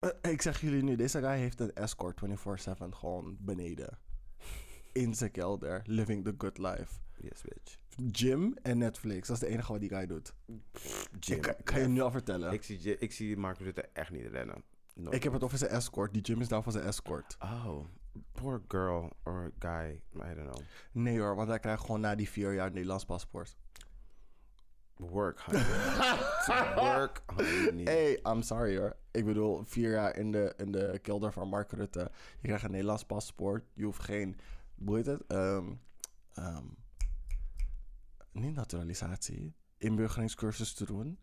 Eh, 0.00 0.30
ik 0.30 0.42
zeg 0.42 0.60
jullie 0.60 0.82
nu, 0.82 0.96
deze 0.96 1.18
guy 1.18 1.36
heeft 1.36 1.60
een 1.60 1.74
escort 1.74 2.20
24-7 2.20 2.94
gewoon 2.94 3.36
beneden. 3.40 3.98
In 4.92 5.14
zijn 5.14 5.30
kelder, 5.30 5.82
living 5.84 6.24
the 6.24 6.34
good 6.38 6.58
life. 6.58 6.94
Yes, 7.16 7.42
bitch. 7.42 7.76
Gym 8.12 8.56
en 8.62 8.78
Netflix, 8.78 9.28
dat 9.28 9.36
is 9.36 9.42
de 9.42 9.48
enige 9.48 9.72
wat 9.72 9.80
die 9.80 9.88
guy 9.88 10.06
doet. 10.06 10.34
Ik 11.26 11.56
kan, 11.64 11.80
je 11.80 11.88
nu 11.88 12.00
al 12.00 12.10
vertellen. 12.10 12.52
Ik 12.52 12.54
Ik, 12.68 12.80
zie, 12.80 12.98
ik 12.98 13.12
zie 13.12 13.36
Mark 13.36 13.58
Rutte 13.58 13.88
echt 13.92 14.10
niet 14.10 14.26
rennen. 14.26 14.62
No. 14.94 15.10
heb 15.10 15.32
het 15.32 15.44
over 15.44 15.58
zijn 15.58 15.70
escort. 15.70 16.12
Die 16.12 16.24
gym 16.24 16.40
is 16.40 16.48
daar 16.48 16.62
voor 16.62 16.72
zijn 16.72 16.84
escort. 16.84 17.36
Oh, 17.40 17.84
poor 18.32 18.62
girl 18.68 19.12
or 19.24 19.52
guy. 19.58 20.00
I 20.14 20.34
don't 20.34 20.50
know. 20.50 20.60
Nee 20.92 21.18
hoor, 21.20 21.36
want 21.36 21.48
hij 21.48 21.58
krijgt 21.58 21.84
gewoon 21.84 22.00
na 22.00 22.14
die 22.14 22.30
vier 22.30 22.54
jaar 22.54 22.66
een 22.66 22.72
Nederlands 22.72 23.04
paspoort. 23.04 23.56
Work, 25.00 25.40
honey. 25.40 25.64
Work, 26.96 27.22
niet. 27.72 27.88
Hey, 27.88 28.20
I'm 28.26 28.42
sorry 28.42 28.76
hoor. 28.76 28.96
Ik 29.10 29.24
bedoel, 29.24 29.62
vier 29.64 29.90
jaar 29.90 30.16
in 30.16 30.32
de, 30.32 30.54
in 30.56 30.72
de 30.72 30.98
kelder 31.02 31.32
van 31.32 31.48
Mark 31.48 31.72
Rutte. 31.72 32.10
Je 32.40 32.46
krijgt 32.46 32.64
een 32.64 32.70
Nederlands 32.70 33.04
paspoort. 33.04 33.64
Je 33.74 33.84
hoeft 33.84 34.02
geen, 34.02 34.36
hoe 34.84 34.96
heet 34.96 35.06
het? 35.06 35.26
Ehm, 35.26 35.72
ehm, 36.32 36.64
niet 38.32 38.54
naturalisatie. 38.54 39.54
Inburgeringscursus 39.78 40.74
te 40.74 40.84
doen. 40.84 41.18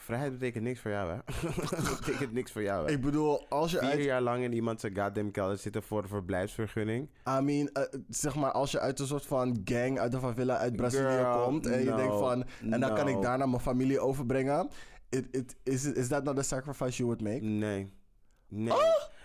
Vrijheid 0.00 0.32
betekent 0.32 0.64
niks 0.64 0.80
voor 0.80 0.90
jou, 0.90 1.10
hè? 1.10 1.18
betekent 2.00 2.32
niks 2.32 2.52
voor 2.52 2.62
jou, 2.62 2.86
hè? 2.86 2.92
Ik 2.92 3.00
bedoel, 3.00 3.48
als 3.48 3.70
je 3.70 3.78
Vier 3.78 3.88
uit... 3.88 4.04
jaar 4.04 4.20
lang 4.20 4.42
in 4.42 4.52
iemand 4.52 4.80
zijn 4.80 4.98
goddamn 4.98 5.30
kelder 5.30 5.56
zitten 5.56 5.82
voor 5.82 6.02
de 6.02 6.08
verblijfsvergunning. 6.08 7.08
I 7.38 7.40
mean, 7.42 7.68
eh, 7.72 7.82
zeg 8.08 8.34
maar, 8.34 8.52
als 8.52 8.70
je 8.70 8.80
uit 8.80 8.98
een 9.00 9.06
soort 9.06 9.26
van 9.26 9.60
gang 9.64 9.98
uit 9.98 10.12
de 10.12 10.18
favela 10.18 10.56
uit 10.56 10.76
Brazilië 10.76 11.26
komt 11.44 11.66
en 11.66 11.78
je 11.78 11.94
denkt 11.94 12.18
van, 12.18 12.44
en 12.70 12.80
dan 12.80 12.94
kan 12.94 13.08
ik 13.08 13.22
daarna 13.22 13.46
mijn 13.46 13.62
familie 13.62 14.00
overbrengen. 14.00 14.68
It, 15.08 15.28
it, 15.30 15.56
is, 15.62 15.84
is 15.84 16.08
that 16.08 16.24
not 16.24 16.36
the 16.36 16.42
sacrifice 16.42 16.96
you 16.96 17.08
would 17.08 17.22
make? 17.22 17.44
Nee. 17.44 17.92
Nee. 18.48 18.72
Ah! 18.72 18.78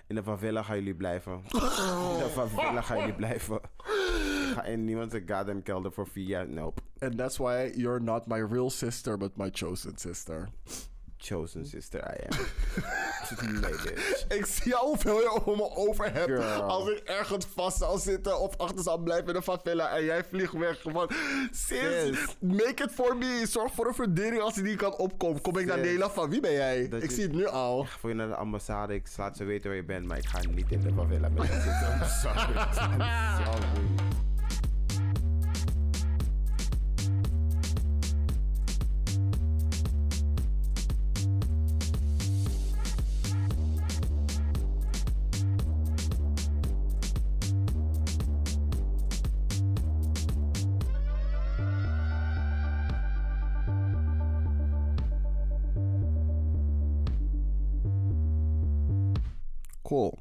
In 0.07 0.15
de 0.15 0.23
favela 0.23 0.63
gaan 0.63 0.77
jullie 0.77 0.95
blijven. 0.95 1.33
In 1.33 1.59
de 2.17 2.29
favela 2.33 2.81
gaan 2.81 2.97
jullie 2.97 3.13
blijven. 3.13 3.59
Ga 4.53 4.63
in 4.63 4.83
niemand 4.85 5.11
zijn 5.11 5.23
goddamn 5.27 5.63
kelder 5.63 5.91
voor 5.91 6.07
vier 6.07 6.25
jaar. 6.27 6.47
Nope. 6.49 6.81
And 6.99 7.17
that's 7.17 7.37
why 7.37 7.71
you're 7.75 7.99
not 8.01 8.27
my 8.27 8.41
real 8.49 8.69
sister, 8.69 9.17
but 9.17 9.37
my 9.37 9.49
chosen 9.51 9.97
sister. 9.97 10.49
Chosen 11.17 11.65
sister 11.65 11.99
I 11.99 12.25
am. 12.29 12.37
nee, 13.61 13.71
bitch. 13.71 14.25
Ik 14.27 14.45
zie 14.45 14.75
al 14.75 14.87
hoeveel 14.87 15.19
je 15.19 15.29
over 15.29 15.55
me 15.55 15.69
over 15.75 16.13
hebt. 16.13 16.25
Girl. 16.25 16.61
Als 16.61 16.89
ik 16.89 16.97
ergens 16.99 17.45
vast 17.55 17.77
zou 17.77 17.99
zitten 17.99 18.39
of 18.39 18.57
achter 18.57 18.83
zou 18.83 19.01
blijven 19.03 19.27
in 19.27 19.33
de 19.33 19.41
favela 19.41 19.89
en 19.97 20.03
jij 20.03 20.23
vliegt 20.23 20.53
weg. 20.53 20.81
Van, 20.81 21.09
sis, 21.51 22.35
make 22.39 22.83
it 22.83 22.91
for 22.91 23.17
me. 23.17 23.45
Zorg 23.49 23.73
voor 23.73 23.87
een 23.87 23.93
verdering 23.93 24.41
als 24.41 24.53
die 24.53 24.63
niet 24.63 24.77
kan 24.77 24.97
opkomen. 24.97 25.41
Kom 25.41 25.57
ik 25.57 25.65
naar. 25.65 25.77
Nederland 25.79 26.11
van 26.11 26.29
wie 26.29 26.39
ben 26.39 26.51
jij? 26.53 26.89
Dat 26.89 27.03
ik 27.03 27.09
je- 27.09 27.15
zie 27.15 27.23
het 27.23 27.33
nu 27.33 27.45
al. 27.47 27.83
Voor 27.99 28.09
je 28.09 28.15
naar 28.15 28.27
de 28.27 28.35
ambassade. 28.35 28.93
Ik 28.93 29.07
laat 29.17 29.37
ze 29.37 29.43
weten 29.43 29.67
waar 29.67 29.75
je 29.77 29.83
bent, 29.85 30.07
maar 30.07 30.17
ik 30.17 30.25
ga 30.27 30.39
niet 30.49 30.71
in 30.71 30.79
de 30.81 30.93
favela 30.95 31.29
met 31.29 31.47
je 31.47 31.53
zitten. 31.53 31.93
I'm 31.99 32.05
sorry. 32.21 32.57
I'm 32.57 32.73
sorry. 33.45 34.12
Cool. 59.93 60.17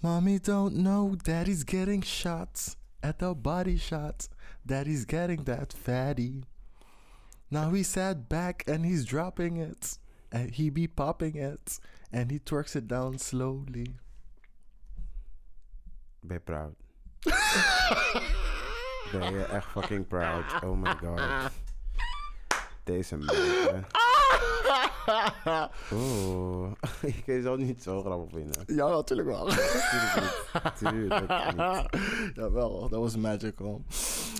Mommy 0.00 0.38
don't 0.38 0.76
know 0.76 1.14
daddy's 1.22 1.62
getting 1.62 2.00
shots 2.00 2.78
at 3.02 3.18
the 3.18 3.34
body 3.34 3.76
shots. 3.76 4.30
Daddy's 4.66 5.04
getting 5.04 5.44
that 5.44 5.74
fatty. 5.74 6.44
Now 7.50 7.70
he 7.72 7.82
sat 7.82 8.30
back 8.30 8.64
and 8.66 8.86
he's 8.86 9.04
dropping 9.04 9.58
it. 9.58 9.98
And 10.32 10.52
he 10.52 10.70
be 10.70 10.86
popping 10.86 11.36
it. 11.36 11.78
And 12.10 12.30
he 12.30 12.38
twerks 12.38 12.74
it 12.76 12.88
down 12.88 13.18
slowly. 13.18 13.96
Je 16.30 16.38
proud? 16.38 16.74
ben 19.12 19.34
je 19.34 19.44
echt 19.44 19.66
fucking 19.66 20.06
proud? 20.06 20.62
Oh 20.64 20.76
my 20.76 20.94
god. 20.94 21.52
Deze 22.84 23.16
man. 23.16 23.84
Oeh. 25.92 26.70
Ik 27.02 27.22
kan 27.26 27.34
je 27.34 27.40
zo 27.42 27.56
niet 27.56 27.82
zo 27.82 28.00
grappig 28.00 28.30
vinden. 28.38 28.62
Ja, 28.76 28.88
natuurlijk 28.88 29.28
wel. 29.28 29.46
Tuurlijk 29.46 30.20
niet. 30.20 30.76
Tuurlijk 30.78 31.20
niet. 31.20 32.02
Jawel, 32.36 32.88
dat 32.88 33.00
was 33.00 33.16
magical. 33.16 33.82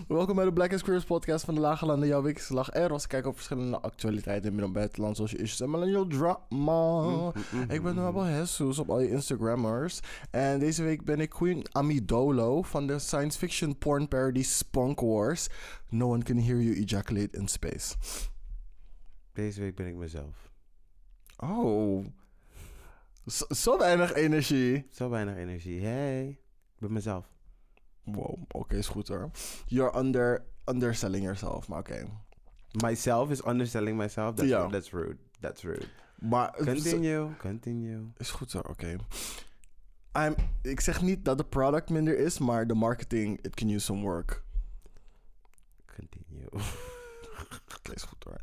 Welkom 0.08 0.36
bij 0.36 0.44
de 0.44 0.52
Black 0.52 0.72
and 0.72 0.82
Queers 0.82 1.04
podcast 1.04 1.44
van 1.44 1.54
de 1.54 1.60
Lage 1.60 1.86
Landen, 1.86 2.08
jouw 2.08 2.22
wekelijkse 2.22 2.52
slag 2.52 2.68
en 2.68 2.90
als 2.90 3.06
kijken 3.06 3.30
op 3.30 3.34
verschillende 3.34 3.80
actualiteiten 3.80 4.52
in 4.52 4.60
en 4.60 4.72
buitenland, 4.72 5.16
zoals 5.16 5.30
je 5.30 5.38
issues 5.38 5.60
en 5.60 5.70
millennial 5.70 6.06
drama. 6.06 7.32
Ik 7.68 7.82
ben 7.82 7.94
Nabel 7.94 8.26
Jesus 8.26 8.78
op 8.78 8.90
al 8.90 9.00
je 9.00 9.10
Instagrammers. 9.10 10.00
En 10.30 10.58
deze 10.58 10.82
week 10.82 11.04
ben 11.04 11.20
ik 11.20 11.30
Queen 11.30 11.64
Amidolo 11.72 12.62
van 12.62 12.86
de 12.86 12.98
science 12.98 13.38
fiction 13.38 13.78
porn 13.78 14.08
parody 14.08 14.42
Spunk 14.42 15.00
Wars. 15.00 15.48
No 15.88 16.08
one 16.08 16.22
can 16.22 16.36
hear 16.36 16.60
you 16.60 16.76
ejaculate 16.76 17.38
in 17.38 17.48
space. 17.48 17.94
Deze 19.32 19.60
week 19.60 19.74
ben 19.74 19.86
ik 19.86 19.94
mezelf. 19.94 20.51
Oh. 21.42 22.04
Zo, 23.26 23.44
zo 23.48 23.78
weinig 23.78 24.12
energie. 24.12 24.86
Zo 24.90 25.08
weinig 25.10 25.36
energie. 25.36 25.80
Hey. 25.80 26.28
Ik 26.74 26.78
ben 26.78 26.92
mezelf. 26.92 27.30
Wow, 28.04 28.38
oké, 28.48 28.76
is 28.76 28.88
goed 28.88 29.08
hoor. 29.08 29.30
You're 29.66 29.98
under, 29.98 30.44
underselling 30.64 31.22
yourself, 31.24 31.68
maar 31.68 31.78
oké. 31.78 32.04
Myself 32.72 33.30
is 33.30 33.44
underselling 33.46 33.96
myself. 33.98 34.34
That's, 34.34 34.48
Ja. 34.48 34.66
that's 34.68 34.90
rude. 34.90 35.16
That's 35.40 35.62
rude. 35.62 35.86
Maar 36.18 36.52
Continue. 36.56 37.36
Continue. 37.36 38.10
Is 38.16 38.30
goed 38.30 38.50
zo, 38.50 38.58
oké. 38.58 38.96
I'm- 40.18 40.34
Ik 40.62 40.80
zeg 40.80 41.02
niet 41.02 41.24
dat 41.24 41.38
de 41.38 41.44
product 41.44 41.90
minder 41.90 42.18
is, 42.18 42.38
maar 42.38 42.66
de 42.66 42.74
marketing, 42.74 43.40
it 43.44 43.54
can 43.54 43.68
use 43.68 43.84
some 43.84 44.00
work. 44.02 44.42
Continue. 45.96 46.48
Is 47.90 48.02
goed 48.02 48.24
hoor. 48.24 48.40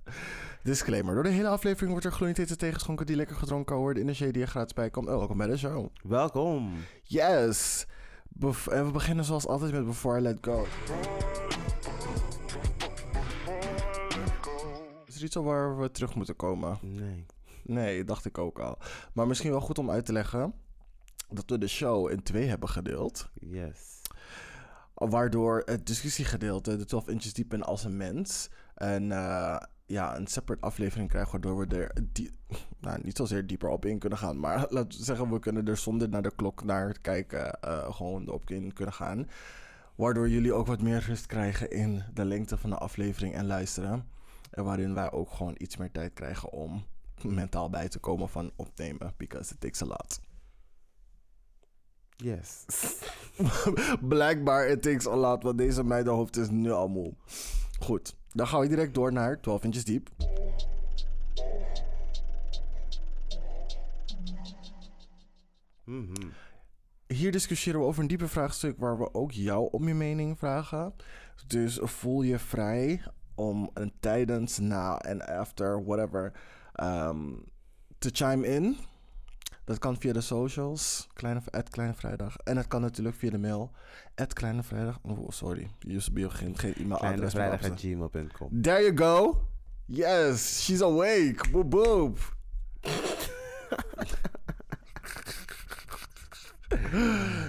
Disclaimer. 0.64 1.14
Door 1.14 1.24
de 1.24 1.30
hele 1.30 1.48
aflevering 1.48 1.92
wordt 1.92 2.06
er 2.06 2.12
gloeiend 2.12 2.38
theegeschonken 2.56 3.06
die 3.06 3.16
lekker 3.16 3.36
gedronken 3.36 3.76
worden 3.76 4.02
shade 4.16 4.32
die 4.32 4.42
er 4.42 4.48
gratis 4.48 4.74
bij 4.74 4.90
komt. 4.90 5.08
Oh, 5.08 5.18
welkom 5.18 5.38
bij 5.38 5.48
de 5.48 5.58
show. 5.58 5.88
Welkom. 6.04 6.74
Yes! 7.04 7.86
Bef- 8.30 8.68
en 8.68 8.86
we 8.86 8.92
beginnen 8.92 9.26
zoals 9.26 9.48
altijd 9.48 9.72
met 9.72 9.86
Before 9.86 10.20
I 10.20 10.22
Let 10.22 10.38
Go. 10.42 10.66
Is 15.06 15.16
er 15.16 15.24
iets 15.24 15.36
waar 15.36 15.78
we 15.80 15.92
terug 15.92 16.16
moeten 16.16 16.36
komen? 16.36 16.78
Nee. 16.82 17.26
Nee, 17.64 18.04
dacht 18.04 18.26
ik 18.26 18.38
ook 18.38 18.60
al. 18.60 18.78
Maar 19.14 19.28
misschien 19.28 19.52
wel 19.52 19.62
goed 19.62 19.78
om 19.78 19.90
uit 19.92 20.06
te 20.06 20.14
leggen 20.14 20.54
dat 21.30 21.50
we 21.50 21.58
de 21.58 21.68
show 21.68 22.10
in 22.12 22.24
twee 22.24 22.48
hebben 22.48 22.70
gedeeld. 22.70 23.30
Yes. 23.34 24.02
Waardoor 24.94 25.62
het 25.66 25.86
discussiegedeelte, 25.88 26.76
de 26.78 26.86
12 26.86 27.08
inches 27.08 27.34
diep 27.34 27.54
en 27.54 27.64
als 27.64 27.84
een 27.84 27.98
mens, 27.98 28.50
een, 28.80 29.12
eh, 29.12 29.58
ja, 29.86 30.18
een 30.18 30.28
separate 30.28 30.66
aflevering 30.66 31.10
krijgen. 31.10 31.32
Waardoor 31.32 31.58
we 31.58 31.76
er 31.76 31.94
die, 32.12 32.32
nou, 32.82 33.00
niet 33.04 33.18
zozeer 33.18 33.48
dieper 33.48 33.70
op 33.70 33.86
in 33.86 34.00
kunnen 34.00 34.20
gaan. 34.20 34.40
Maar 34.40 34.66
laten 34.70 34.98
we 35.00 35.04
zeggen, 35.04 35.32
we 35.32 35.40
kunnen 35.40 35.68
er 35.68 35.78
zonder 35.78 36.10
naar 36.10 36.22
de 36.22 36.36
klok 36.36 36.64
naar 36.64 37.00
kijken 37.02 37.62
eh, 37.62 37.94
gewoon 37.94 38.30
op 38.30 38.50
in 38.50 38.74
kunnen 38.74 38.94
gaan. 38.94 39.28
Waardoor 39.96 40.30
jullie 40.30 40.54
ook 40.54 40.68
wat 40.68 40.82
meer 40.82 41.00
rust 41.00 41.26
krijgen 41.26 41.72
in 41.72 42.04
de 42.14 42.26
lengte 42.26 42.58
van 42.58 42.70
de 42.70 42.78
aflevering 42.78 43.34
en 43.34 43.46
luisteren. 43.46 44.08
En 44.52 44.64
waarin 44.64 44.94
wij 44.94 45.12
ook 45.12 45.32
gewoon 45.32 45.56
iets 45.58 45.78
meer 45.78 45.92
tijd 45.92 46.14
krijgen 46.14 46.52
om 46.52 46.86
mentaal 47.24 47.70
bij 47.70 47.90
te 47.90 48.00
komen 48.00 48.30
van 48.30 48.52
opnemen. 48.56 49.14
Because 49.18 49.54
it 49.54 49.60
takes 49.60 49.82
a 49.82 49.86
lot. 49.86 50.20
Yes. 52.16 52.66
Blijkbaar 54.02 54.68
it 54.68 54.82
takes 54.82 55.08
a 55.08 55.16
lot, 55.16 55.44
want 55.44 55.58
deze 55.58 55.84
meidenhoofd 55.84 56.38
is 56.38 56.50
nu 56.50 56.72
al 56.72 56.88
moe. 56.88 57.14
Goed, 57.80 58.16
dan 58.34 58.48
gaan 58.48 58.60
we 58.60 58.68
direct 58.68 58.94
door 58.94 59.14
naar 59.14 59.40
12 59.40 59.64
inches 59.64 59.86
diep. 59.86 60.10
Mhm. 65.84 66.28
Hier 67.08 67.32
discussiëren 67.32 67.80
we 67.80 67.86
over 67.86 68.02
een 68.02 68.08
diepe 68.08 68.28
vraagstuk 68.28 68.78
waar 68.78 68.98
we 68.98 69.14
ook 69.14 69.32
jou 69.32 69.68
om 69.72 69.88
je 69.88 69.94
mening 69.94 70.38
vragen. 70.38 70.94
Dus 71.48 71.80
voel 71.82 72.22
je 72.22 72.40
vrij 72.40 73.02
om 73.36 73.70
een 73.74 73.94
tijdens, 74.00 74.60
na 74.60 75.00
en 75.00 75.26
after, 75.28 75.84
whatever, 75.84 76.32
ehm, 76.74 77.34
te 77.98 78.10
chime 78.14 78.48
in. 78.48 78.78
Dat 79.70 79.80
kan 79.80 80.00
via 80.00 80.14
de 80.14 80.22
socials, 80.22 81.08
kleine, 81.14 81.42
Kleine 81.70 81.94
Vrijdag. 81.94 82.38
En 82.38 82.56
dat 82.56 82.68
kan 82.68 82.82
natuurlijk 82.82 83.16
via 83.16 83.30
de 83.30 83.38
mail, 83.38 83.72
Kleine 84.34 84.64
Vrijdag. 84.64 85.00
Oh, 85.02 85.30
sorry, 85.30 85.70
usb 85.88 86.26
geen, 86.28 86.58
geen 86.58 86.74
e-mailadres. 86.74 87.34
gmail.com. 87.76 88.62
There 88.62 88.82
you 88.82 88.98
go. 88.98 89.42
Yes, 89.86 90.64
she's 90.64 90.82
awake. 90.82 91.50
Boop, 91.52 91.70
boop. 91.70 92.36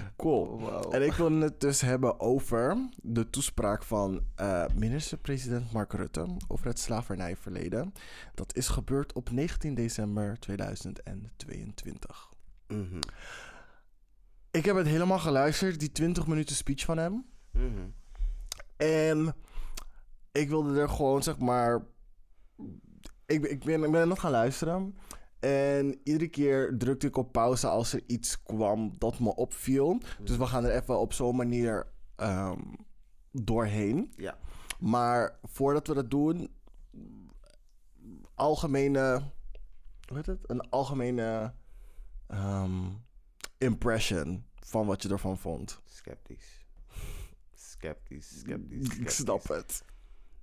Cool. 0.21 0.59
Wow. 0.59 0.93
En 0.93 1.05
ik 1.05 1.13
wil 1.13 1.31
het 1.31 1.59
dus 1.59 1.81
hebben 1.81 2.19
over 2.19 2.89
de 2.95 3.29
toespraak 3.29 3.83
van 3.83 4.23
eh, 4.35 4.65
minister-president 4.75 5.71
Mark 5.71 5.93
Rutte 5.93 6.25
over 6.47 6.67
het 6.67 6.79
slavernijverleden. 6.79 7.93
Dat 8.35 8.55
is 8.55 8.67
gebeurd 8.67 9.13
op 9.13 9.31
19 9.31 9.73
december 9.73 10.39
2022. 10.39 12.29
Mhm. 12.67 12.99
Ik 14.51 14.65
heb 14.65 14.75
het 14.75 14.87
helemaal 14.87 15.19
geluisterd, 15.19 15.79
die 15.79 15.91
20 15.91 16.27
minuten 16.27 16.55
speech 16.55 16.85
van 16.85 16.97
hem. 16.97 17.25
Mhm. 17.51 17.87
En 18.77 19.35
ik 20.31 20.49
wilde 20.49 20.79
er 20.79 20.89
gewoon, 20.89 21.23
zeg 21.23 21.37
maar. 21.37 21.85
Ik, 23.25 23.45
ik, 23.45 23.63
ben, 23.63 23.83
ik 23.83 23.91
ben 23.91 24.07
net 24.07 24.19
gaan 24.19 24.31
luisteren. 24.31 24.95
En 25.41 25.99
iedere 26.03 26.27
keer 26.27 26.77
drukte 26.77 27.07
ik 27.07 27.17
op 27.17 27.31
pauze 27.31 27.67
als 27.67 27.93
er 27.93 28.01
iets 28.07 28.43
kwam 28.43 28.93
dat 28.97 29.19
me 29.19 29.35
opviel. 29.35 29.97
Dus 30.23 30.37
we 30.37 30.45
gaan 30.45 30.65
er 30.65 30.75
even 30.75 30.99
op 30.99 31.13
zo'n 31.13 31.35
manier 31.35 31.87
ehm, 32.15 32.61
doorheen. 33.31 34.13
Ja. 34.15 34.37
Maar 34.79 35.39
voordat 35.43 35.87
we 35.87 35.93
dat 35.93 36.09
doen, 36.09 36.49
algemene. 38.35 39.21
Hoe 40.07 40.17
heet 40.17 40.25
het? 40.25 40.49
Een 40.49 40.69
algemene 40.69 41.53
ehm, 42.27 42.89
impression 43.57 44.45
van 44.59 44.85
wat 44.85 45.01
je 45.03 45.09
ervan 45.09 45.37
vond. 45.37 45.81
Sceptisch. 45.85 46.65
Sceptisch, 47.53 48.39
sceptisch, 48.39 48.85
Ik 48.85 48.91
sceptisch. 48.91 49.15
snap 49.15 49.47
het. 49.47 49.83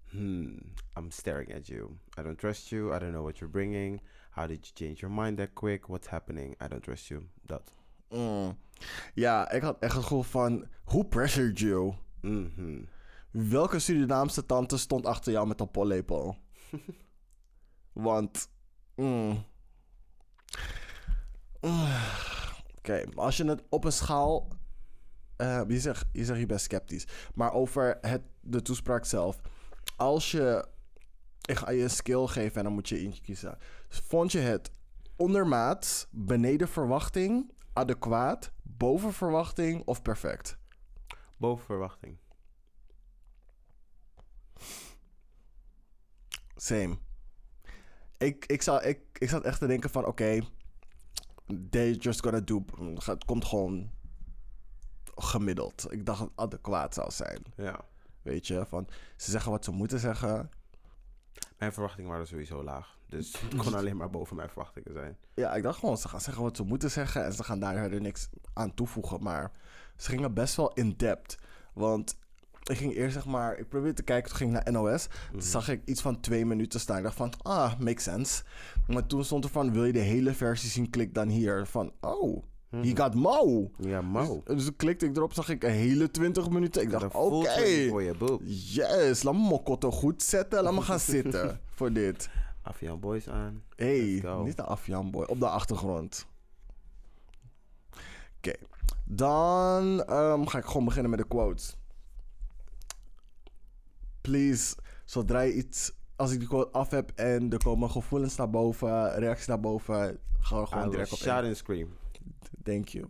Hmm, 0.08 0.58
I'm 0.98 1.10
staring 1.10 1.54
at 1.54 1.66
you. 1.66 1.90
I 2.18 2.22
don't 2.22 2.38
trust 2.38 2.68
you. 2.68 2.94
I 2.94 2.98
don't 2.98 3.10
know 3.12 3.22
what 3.22 3.38
you're 3.38 3.52
bringing. 3.52 4.00
How 4.38 4.46
did 4.46 4.64
you 4.64 4.72
change 4.72 5.00
your 5.00 5.10
mind 5.10 5.38
that 5.38 5.54
quick? 5.54 5.88
What's 5.88 6.06
happening? 6.06 6.54
I 6.60 6.68
don't 6.68 6.82
trust 6.82 7.08
you. 7.08 7.28
Dat. 7.42 7.72
Mm. 8.08 8.58
Ja, 9.14 9.50
ik 9.50 9.62
had 9.62 9.78
echt 9.78 9.92
het 9.92 10.02
gevoel 10.02 10.22
van... 10.22 10.66
Who 10.84 11.02
pressured 11.02 11.58
you? 11.58 11.94
Mhm. 12.20 12.84
Welke 13.30 13.78
Surinaamse 13.78 14.46
tante 14.46 14.78
stond 14.78 15.06
achter 15.06 15.32
jou 15.32 15.46
met 15.46 15.60
een 15.60 15.70
pollepel? 15.70 16.36
Want... 17.92 18.48
mm. 18.94 19.44
Oké, 22.78 23.04
als 23.14 23.36
je 23.36 23.44
het 23.44 23.62
op 23.68 23.84
een 23.84 23.92
schaal... 23.92 24.48
eh, 25.36 25.62
je, 25.68 25.80
zegt, 25.80 26.06
je 26.12 26.24
zegt 26.24 26.38
je 26.38 26.46
bent 26.46 26.60
sceptisch. 26.60 27.06
Maar 27.34 27.52
over 27.52 27.98
het, 28.00 28.22
de 28.40 28.62
toespraak 28.62 29.04
zelf. 29.04 29.40
Als 29.96 30.30
je... 30.30 30.68
Ik 31.44 31.56
ga 31.56 31.70
je 31.70 31.82
een 31.82 31.90
skill 31.90 32.26
geven 32.26 32.56
en 32.56 32.64
dan 32.64 32.72
moet 32.72 32.88
je 32.88 32.98
eentje 32.98 33.22
kiezen. 33.22 33.58
Vond 33.88 34.32
je 34.32 34.38
het 34.38 34.70
ondermaat, 35.16 36.08
beneden 36.10 36.68
verwachting, 36.68 37.52
adequaat, 37.72 38.52
boven 38.62 39.12
verwachting 39.12 39.82
of 39.84 40.02
perfect? 40.02 40.58
Boven 41.36 41.64
verwachting. 41.64 42.18
Same. 46.56 46.98
Ik, 48.16 48.46
ik, 48.46 48.62
zou, 48.62 48.82
ik, 48.82 49.00
ik 49.12 49.28
zat 49.28 49.44
echt 49.44 49.58
te 49.58 49.66
denken 49.66 49.90
van, 49.90 50.06
oké, 50.06 50.40
they 51.70 51.92
just 51.92 52.22
gonna 52.22 52.40
do... 52.40 52.64
Het 53.04 53.24
komt 53.24 53.44
gewoon 53.44 53.90
gemiddeld. 55.14 55.92
Ik 55.92 56.06
dacht 56.06 56.18
dat 56.18 56.28
het 56.28 56.38
adequaat 56.38 56.94
zou 56.94 57.10
zijn. 57.10 57.42
Ja. 57.56 57.84
Weet 58.22 58.46
je, 58.46 58.66
van 58.68 58.88
ze 59.16 59.30
zeggen 59.30 59.50
wat 59.50 59.64
ze 59.64 59.70
moeten 59.70 59.98
zeggen. 59.98 60.50
Mijn 61.58 61.72
verwachtingen 61.72 62.10
waren 62.10 62.26
sowieso 62.26 62.62
laag. 62.62 62.98
Dus 63.06 63.40
het 63.40 63.54
kon 63.54 63.74
alleen 63.78 63.96
maar 63.96 64.10
boven 64.10 64.36
mijn 64.36 64.48
verwachtingen 64.48 64.92
zijn. 64.92 65.16
Ja, 65.34 65.54
ik 65.54 65.62
dacht 65.62 65.78
gewoon, 65.78 65.98
ze 65.98 66.08
gaan 66.08 66.20
zeggen 66.20 66.42
wat 66.42 66.56
ze 66.56 66.62
moeten 66.62 66.90
zeggen 66.90 67.24
en 67.24 67.32
ze 67.32 67.44
gaan 67.44 67.60
daar 67.60 67.74
verder 67.74 68.00
niks 68.00 68.28
aan 68.52 68.74
toevoegen. 68.74 69.22
Maar 69.22 69.52
ze 69.96 70.10
gingen 70.10 70.34
best 70.34 70.56
wel 70.56 70.72
in 70.72 70.94
depth. 70.96 71.38
Want 71.72 72.18
ik 72.64 72.76
ging 72.76 72.94
eerst 72.94 73.14
zeg 73.14 73.26
maar, 73.26 73.58
ik 73.58 73.68
probeerde 73.68 73.94
te 73.94 74.02
kijken, 74.02 74.28
toen 74.28 74.38
ging 74.38 74.56
ik 74.56 74.64
naar 74.64 74.72
NOS. 74.72 75.08
Toen 75.32 75.42
zag 75.42 75.68
ik 75.68 75.82
iets 75.84 76.00
van 76.00 76.20
twee 76.20 76.46
minuten 76.46 76.80
staan. 76.80 76.96
Ik 76.96 77.02
dacht 77.02 77.16
van, 77.16 77.32
ah, 77.42 77.78
makes 77.78 78.02
sense. 78.02 78.42
Maar 78.86 79.06
toen 79.06 79.24
stond 79.24 79.44
er 79.44 79.50
van, 79.50 79.72
wil 79.72 79.84
je 79.84 79.92
de 79.92 79.98
hele 79.98 80.34
versie 80.34 80.70
zien, 80.70 80.90
klik 80.90 81.14
dan 81.14 81.28
hier. 81.28 81.66
Van, 81.66 81.92
oh, 82.00 82.44
he 82.70 82.96
got 82.96 83.14
mo. 83.14 83.70
Ja, 83.78 84.00
Mo. 84.00 84.42
Dus, 84.44 84.64
dus 84.64 84.76
klikte 84.76 85.06
ik 85.06 85.16
erop, 85.16 85.32
zag 85.32 85.48
ik 85.48 85.64
een 85.64 85.70
hele 85.70 86.10
20 86.10 86.50
minuten. 86.50 86.82
Ik 86.82 86.90
dacht, 86.90 87.14
oké. 87.14 88.14
boek. 88.18 88.40
Yes, 88.44 89.22
laat 89.22 89.34
me 89.34 89.48
mijn 89.48 89.62
kotto 89.62 89.90
goed 89.90 90.22
zetten. 90.22 90.62
Laat 90.62 90.72
me 90.72 90.80
gaan 90.82 91.00
zitten 91.16 91.60
voor 91.74 91.92
dit. 91.92 92.28
Afian 92.62 93.00
Boys 93.00 93.28
aan. 93.28 93.62
Hey, 93.76 94.00
Let's 94.00 94.20
go. 94.20 94.42
niet 94.42 94.56
de 94.56 94.62
Afjan 94.62 95.10
Boy. 95.10 95.24
Op 95.24 95.40
de 95.40 95.48
achtergrond. 95.48 96.26
Oké. 98.36 98.52
Dan 99.04 100.02
ehm, 100.04 100.44
ga 100.44 100.58
ik 100.58 100.64
gewoon 100.64 100.84
beginnen 100.84 101.10
met 101.10 101.18
de 101.20 101.26
quotes. 101.28 101.76
Please, 104.20 104.76
zodra 105.04 105.40
je 105.40 105.54
iets... 105.54 105.92
Als 106.16 106.32
ik 106.32 106.38
die 106.38 106.48
quote 106.48 106.70
af 106.72 106.90
heb 106.90 107.10
en 107.14 107.50
er 107.52 107.58
komen 107.58 107.90
gevoelens 107.90 108.36
naar 108.36 108.50
boven, 108.50 109.14
reacties 109.18 109.46
naar 109.46 109.60
boven, 109.60 110.18
ga 110.40 110.60
er 110.60 110.66
gewoon 110.66 110.90
direct 110.90 111.12
op 111.12 111.18
in. 111.18 111.24
shout 111.24 111.44
and 111.44 111.56
scream. 111.56 111.88
Thank 112.68 112.88
you. 112.88 113.06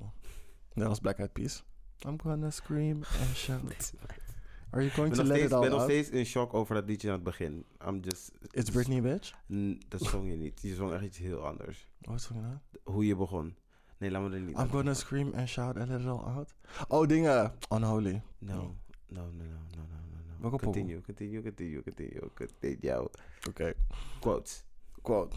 Net 0.75 0.87
als 0.88 1.00
Black 1.00 1.19
Eyed 1.19 1.32
Peas. 1.32 1.64
I'm 2.06 2.20
gonna 2.22 2.50
scream 2.50 3.02
and 3.20 3.37
shout. 3.37 3.93
Are 4.70 4.82
you 4.82 4.90
going 4.94 5.10
Ik 5.12 5.16
to 5.19 5.25
let 5.25 5.37
steeds, 5.37 5.46
it 5.46 5.52
all 5.52 5.60
ben 5.60 5.70
nog 5.70 5.81
out? 5.81 5.90
steeds 5.90 6.08
in 6.10 6.25
shock 6.26 6.55
over 6.55 6.75
dat 6.75 6.84
liedje 6.87 7.08
aan 7.08 7.14
het 7.14 7.22
begin. 7.25 7.64
I'm 7.87 8.00
just... 8.00 8.32
It's 8.50 8.70
Britney, 8.70 9.00
bitch? 9.02 9.34
N- 9.52 9.81
Dat 9.88 10.00
zong 10.02 10.28
je 10.31 10.37
niet. 10.37 10.62
Je 10.62 10.75
zong 10.75 10.93
echt 10.93 11.05
iets 11.05 11.19
heel 11.19 11.46
anders. 11.46 11.88
Wat 12.00 12.20
zong 12.20 12.40
je 12.40 12.46
nou? 12.46 12.58
Hoe 12.84 13.06
je 13.06 13.16
begon. 13.16 13.56
Nee, 13.99 14.10
laat 14.10 14.22
me 14.28 14.34
er 14.34 14.40
niet 14.40 14.58
I'm 14.58 14.69
gonna 14.69 14.94
scream 14.94 15.32
and 15.34 15.49
shout 15.49 15.76
and 15.76 15.88
let 15.88 16.00
it 16.00 16.06
all 16.06 16.20
out. 16.37 16.55
Oh, 16.88 17.06
dingen. 17.08 17.52
Unholy. 17.69 18.22
No, 18.38 18.55
no, 18.55 18.75
no, 19.08 19.22
no, 19.31 19.44
no, 19.44 19.44
no, 19.76 19.82
no, 19.87 20.19
no. 20.40 20.50
Welke? 20.50 20.64
Continue, 20.64 21.00
continue, 21.00 21.43
continue, 21.43 21.82
continue, 21.82 22.31
continue. 22.34 23.08
Oké. 23.49 23.75
Quotes. 24.20 24.64
Quote. 25.02 25.37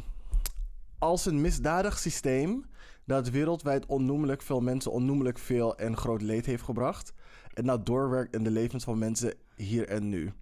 Als 1.01 1.25
een 1.25 1.41
misdadig 1.41 1.99
systeem 1.99 2.65
dat 3.05 3.29
wereldwijd 3.29 3.85
onnoemelijk 3.85 4.41
veel 4.41 4.61
mensen 4.61 4.91
onnoemelijk 4.91 5.37
veel 5.37 5.77
en 5.77 5.97
groot 5.97 6.21
leed 6.21 6.45
heeft 6.45 6.63
gebracht 6.63 7.13
en 7.53 7.65
dat 7.65 7.85
doorwerkt 7.85 8.33
in 8.33 8.43
de 8.43 8.51
levens 8.51 8.83
van 8.83 8.97
mensen 8.97 9.33
hier 9.55 9.87
en 9.87 10.09
nu. 10.09 10.33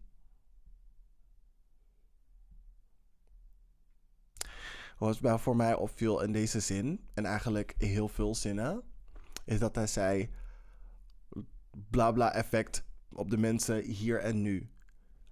Wat 4.97 5.41
voor 5.41 5.56
mij 5.56 5.75
opviel 5.75 6.21
in 6.21 6.31
deze 6.31 6.59
zin, 6.59 7.07
en 7.13 7.25
eigenlijk 7.25 7.75
heel 7.77 8.07
veel 8.07 8.35
zinnen, 8.35 8.81
is 9.45 9.60
dat 9.60 9.75
hij 9.75 9.88
zei: 9.88 10.29
bla 11.89 12.12
bla 12.12 12.34
effect 12.34 12.84
op 13.12 13.29
de 13.29 13.38
mensen 13.38 13.84
hier 13.84 14.19
en 14.19 14.41
nu. 14.41 14.69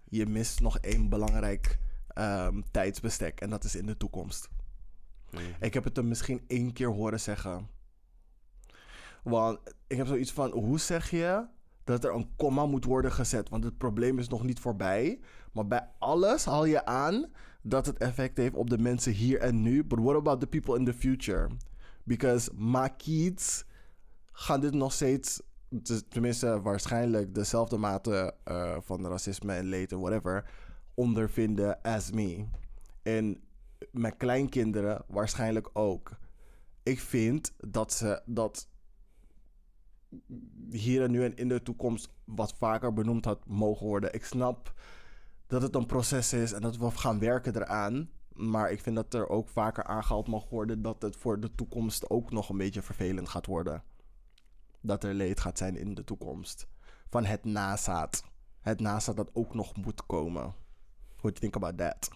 Je 0.04 0.26
mist 0.26 0.60
nog 0.60 0.78
één 0.78 1.10
belangrijk 1.10 1.80
ehm, 2.08 2.62
tijdsbestek 2.72 3.42
en 3.42 3.50
dat 3.50 3.64
is 3.64 3.76
in 3.76 3.86
de 3.86 3.98
toekomst. 3.98 4.50
Mhm. 5.32 5.44
Ik 5.60 5.74
heb 5.74 5.84
het 5.84 5.96
hem 5.96 6.08
misschien 6.08 6.42
één 6.48 6.74
keer 6.74 6.90
horen 6.90 7.20
zeggen. 7.20 7.68
Want 9.24 9.60
ik 9.88 9.98
heb 9.98 10.08
zoiets 10.08 10.32
van: 10.32 10.52
hoe 10.52 10.80
zeg 10.80 11.10
je 11.10 11.46
dat 11.84 12.04
er 12.04 12.14
een 12.14 12.36
komma 12.36 12.66
moet 12.66 12.86
worden 12.86 13.12
gezet? 13.12 13.50
Want 13.50 13.64
het 13.64 13.78
probleem 13.78 14.20
is 14.20 14.28
nog 14.28 14.44
niet 14.44 14.60
voorbij. 14.60 15.20
Maar 15.52 15.68
bij 15.68 15.90
alles 16.00 16.46
haal 16.46 16.66
je 16.66 16.86
aan 16.86 17.32
dat 17.62 17.86
het 17.86 17.98
effect 17.98 18.38
heeft 18.38 18.56
op 18.56 18.70
de 18.70 18.78
mensen 18.78 19.12
hier 19.12 19.40
en 19.40 19.62
nu. 19.62 19.84
But 19.84 20.00
what 20.00 20.16
about 20.16 20.40
the 20.40 20.48
people 20.48 20.78
in 20.78 20.86
the 20.86 20.94
future? 20.94 21.50
Because 22.04 22.52
my 22.56 22.90
kids 22.90 23.66
gaan 24.32 24.62
dit 24.62 24.74
nog 24.74 24.94
steeds, 24.94 25.42
tenminste 26.10 26.62
waarschijnlijk 26.62 27.36
dezelfde 27.36 27.78
mate 27.78 28.34
eh, 28.44 28.78
van 28.80 29.08
racisme 29.08 29.54
en 29.54 29.66
leed 29.66 29.92
en 29.92 30.00
whatever, 30.00 30.50
ondervinden 30.94 31.82
as 31.82 32.12
me. 32.12 32.46
En 33.02 33.42
mijn 33.92 34.18
kleinkinderen 34.18 35.04
waarschijnlijk 35.08 35.70
ook. 35.74 36.18
Ik 36.84 37.00
vind 37.00 37.54
dat 37.58 37.94
ze 37.94 38.22
dat 38.26 38.70
hier 40.70 41.04
en 41.04 41.12
nu 41.12 41.24
en 41.24 41.36
in 41.36 41.48
de 41.48 41.62
toekomst 41.62 42.10
wat 42.24 42.54
vaker 42.54 42.94
benoemd 42.94 43.26
had 43.26 43.48
mogen 43.48 43.86
worden. 43.86 44.14
Ik 44.14 44.26
snap 44.26 44.74
dat 45.48 45.62
het 45.62 45.76
een 45.76 45.86
proces 45.86 46.34
is 46.34 46.52
en 46.52 46.62
dat 46.62 46.78
we 46.78 46.92
gaan 46.92 47.20
werken 47.20 47.56
eraan. 47.56 48.10
Maar 48.34 48.72
ik 48.72 48.82
vind 48.82 48.96
dat 48.96 49.14
er 49.14 49.30
ook 49.30 49.50
vaker 49.50 49.84
aangehaald 49.84 50.28
mag 50.28 50.50
worden 50.50 50.82
dat 50.82 51.02
het 51.02 51.16
voor 51.16 51.40
de 51.40 51.56
toekomst 51.56 52.10
ook 52.10 52.32
nog 52.32 52.50
een 52.50 52.58
beetje 52.58 52.82
vervelend 52.82 53.30
gaat 53.30 53.46
worden. 53.46 53.84
Dat 54.82 55.04
er 55.04 55.14
leed 55.14 55.40
gaat 55.40 55.58
zijn 55.58 55.76
in 55.76 55.94
de 55.94 56.04
toekomst. 56.04 56.68
Van 57.10 57.26
het 57.26 57.46
nazaat. 57.46 58.24
Het 58.60 58.80
nazaat 58.80 59.16
dat 59.16 59.30
ook 59.34 59.54
nog 59.54 59.76
moet 59.76 60.06
komen. 60.06 60.42
What 60.42 60.56
do 61.22 61.30
you 61.30 61.40
think 61.40 61.56
about 61.56 61.78
that? 61.78 62.10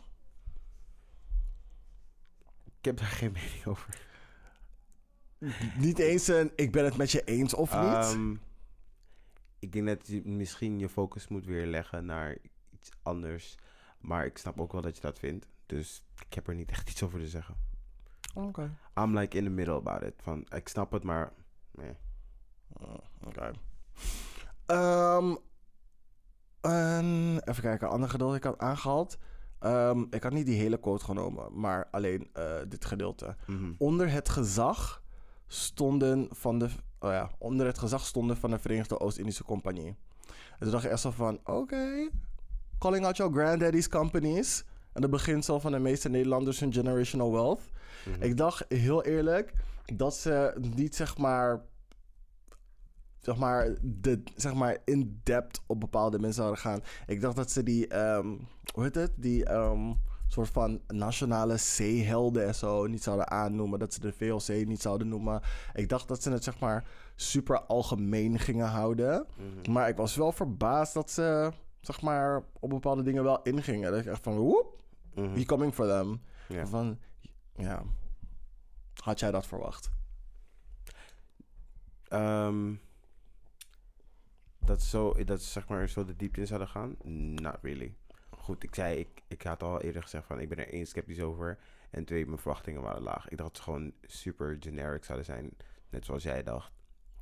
Ik 2.82 2.88
heb 2.88 2.98
daar 2.98 3.08
geen 3.08 3.32
mening 3.42 3.66
over. 3.66 4.02
Niet 5.78 6.00
eens 6.00 6.28
een 6.28 6.52
ik 6.56 6.72
ben 6.72 6.86
het 6.86 6.98
met 6.98 7.12
je 7.12 7.24
eens 7.24 7.54
of 7.54 7.74
niet. 7.74 7.94
Ehm, 7.94 8.36
ik 9.60 9.72
denk 9.72 9.88
dat 9.88 10.08
je 10.08 10.22
misschien 10.26 10.80
je 10.80 10.90
focus 10.90 11.28
moet 11.28 11.46
weer 11.46 11.66
leggen 11.66 12.06
naar 12.06 12.38
iets 12.70 12.90
anders. 13.02 13.56
Maar 14.00 14.26
ik 14.26 14.38
snap 14.38 14.60
ook 14.60 14.72
wel 14.72 14.82
dat 14.82 14.96
je 14.96 15.02
dat 15.02 15.20
vindt. 15.20 15.48
Dus 15.66 16.04
ik 16.26 16.34
heb 16.34 16.48
er 16.48 16.56
niet 16.56 16.70
echt 16.70 16.90
iets 16.92 17.04
over 17.04 17.20
te 17.20 17.28
zeggen. 17.28 17.56
Oké. 18.34 18.78
I'm 19.00 19.18
like 19.18 19.38
in 19.38 19.44
the 19.44 19.50
middle 19.50 19.76
about 19.76 20.02
it. 20.02 20.14
Van, 20.22 20.46
ik 20.50 20.68
snap 20.68 20.92
het, 20.92 21.04
maar... 21.04 21.34
Nee. 21.72 21.96
Oh, 22.74 22.94
Oké. 23.24 23.52
Ehm, 24.66 25.36
en 26.62 27.40
even 27.46 27.62
kijken, 27.62 27.90
ander 27.90 28.10
gedeelte 28.10 28.36
ik 28.36 28.44
had 28.44 28.60
aangehaald. 28.60 29.18
Ehm, 29.62 30.04
ik 30.10 30.24
had 30.24 30.32
niet 30.32 30.46
die 30.46 30.60
hele 30.60 30.80
quote 30.80 31.06
genomen, 31.06 31.60
maar 31.60 31.88
alleen 31.92 32.30
eh, 32.34 32.46
dit 32.68 32.86
gedeelte. 32.86 33.36
Mhm. 33.46 33.72
Onder 33.78 34.12
het 34.12 34.30
gezag 34.30 35.04
stonden 35.48 36.28
van 36.32 36.60
de, 36.60 36.70
oh 37.00 37.12
ja, 37.12 37.32
onder 37.38 37.66
het 37.66 37.78
gezag 37.78 38.06
stonden 38.06 38.38
van 38.38 38.50
de 38.50 38.60
Verenigde 38.60 39.00
Oost-Indische 39.00 39.44
Compagnie. 39.44 39.96
En 40.28 40.60
toen 40.60 40.72
dacht 40.72 40.84
ik 40.84 40.92
echt 40.92 41.02
zo 41.02 41.12
van, 41.12 41.40
oké, 41.44 42.10
calling 42.80 43.06
out 43.06 43.18
your 43.18 43.34
granddaddy's 43.34 43.88
companies. 43.88 44.64
En 44.94 45.02
het 45.02 45.12
beginsel 45.12 45.60
van 45.60 45.72
de 45.72 45.80
meeste 45.80 46.10
Nederlanders 46.10 46.60
hun 46.60 46.74
generational 46.74 47.32
wealth. 47.32 47.62
Mhm. 48.06 48.24
Ik 48.24 48.38
dacht 48.38 48.66
heel 48.68 49.04
eerlijk 49.04 49.54
dat 49.96 50.16
ze 50.16 50.54
niet 50.76 50.96
zeg 50.96 51.18
maar. 51.18 51.62
Zeg 53.22 53.38
maar, 53.38 53.76
de, 53.82 54.24
zeg 54.36 54.54
maar 54.54 54.78
in 54.86 55.20
depth 55.24 55.62
op 55.66 55.80
bepaalde 55.80 56.20
mensen 56.20 56.42
zouden 56.42 56.62
gaan. 56.62 56.82
Ik 57.08 57.22
dacht 57.22 57.36
dat 57.36 57.52
ze 57.52 57.64
die, 57.64 57.88
ehm, 57.88 58.28
hoe 58.74 58.84
heet 58.84 58.96
het? 58.96 59.12
Die 59.16 59.46
ehm, 59.46 59.94
soort 60.28 60.50
van 60.50 60.82
nationale 60.88 61.58
zeehelden 61.58 62.48
en 62.48 62.56
zo 62.56 62.88
niet 62.88 63.04
zouden 63.04 63.30
aannoemen. 63.30 63.80
Dat 63.80 63.94
ze 63.94 64.00
de 64.00 64.14
VLC 64.14 64.68
niet 64.68 64.82
zouden 64.82 65.08
noemen. 65.08 65.42
Ik 65.74 65.90
dacht 65.90 66.08
dat 66.08 66.24
ze 66.24 66.32
het 66.32 66.44
zeg 66.44 66.60
maar 66.60 66.88
super 67.16 67.62
algemeen 67.62 68.40
gingen 68.40 68.68
houden. 68.68 69.26
Mhm. 69.36 69.72
Maar 69.72 69.90
ik 69.90 69.96
was 69.96 70.16
wel 70.16 70.32
verbaasd 70.32 70.94
dat 70.94 71.12
ze 71.12 71.52
zeg 71.82 72.02
maar 72.02 72.44
op 72.60 72.70
bepaalde 72.70 73.04
dingen 73.04 73.24
wel 73.24 73.42
ingingen. 73.42 73.92
Dat 73.92 74.00
ik 74.00 74.06
echt 74.06 74.24
van, 74.24 74.38
woep, 74.38 74.82
we 75.14 75.46
coming 75.46 75.74
for 75.74 75.88
them. 75.88 76.22
Van, 76.68 77.00
ja. 77.56 77.84
Had 79.04 79.20
jij 79.20 79.32
dat 79.32 79.48
verwacht? 79.48 79.90
Ehm, 82.08 82.74
dat, 84.66 84.82
zo, 84.82 85.24
dat 85.24 85.42
ze 85.42 85.50
zeg 85.50 85.68
maar 85.68 85.90
zo 85.90 86.06
de 86.06 86.16
diepte 86.16 86.40
in 86.40 86.48
zouden 86.48 86.68
gaan? 86.68 86.96
Not 87.36 87.58
really. 87.62 87.96
Goed, 88.30 88.64
ik 88.64 88.76
zei, 88.76 89.00
ik, 89.00 89.22
ik 89.28 89.42
had 89.42 89.64
al 89.64 89.82
eerder 89.82 90.02
gezegd 90.02 90.26
van 90.26 90.40
ik 90.40 90.50
ben 90.50 90.58
er 90.58 90.74
één 90.74 90.88
sceptisch 90.88 91.22
over. 91.22 91.60
En 91.90 92.06
twee, 92.06 92.26
mijn 92.26 92.38
verwachtingen 92.38 92.82
waren 92.82 93.02
laag. 93.02 93.30
Ik 93.30 93.38
dacht 93.38 93.54
dat 93.54 93.64
gewoon 93.64 93.94
super 94.02 94.58
generic 94.60 95.04
zouden 95.04 95.26
zijn. 95.26 95.58
Net 95.90 96.06
zoals 96.06 96.24
jij 96.24 96.44
dacht. 96.44 96.72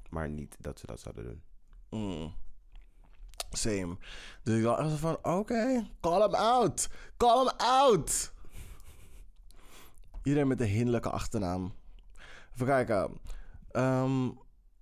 Maar 0.09 0.29
niet 0.29 0.55
dat 0.59 0.79
ze 0.79 0.85
dat 0.85 0.99
zouden 0.99 1.23
doen. 1.23 1.41
Mm. 1.89 2.33
Same. 3.51 3.97
Dus 4.43 4.57
ik 4.57 4.63
dacht 4.63 4.99
van, 4.99 5.17
oké, 5.21 5.87
call 6.01 6.21
him 6.21 6.35
out. 6.35 6.89
Call 7.17 7.45
him 7.45 7.57
out. 7.57 8.33
Iedereen 10.23 10.47
met 10.47 10.61
een 10.61 10.67
hinderlijke 10.67 11.09
achternaam. 11.09 11.73
Even 12.53 12.65
kijken. 12.65 13.17
Ehm, 13.71 14.29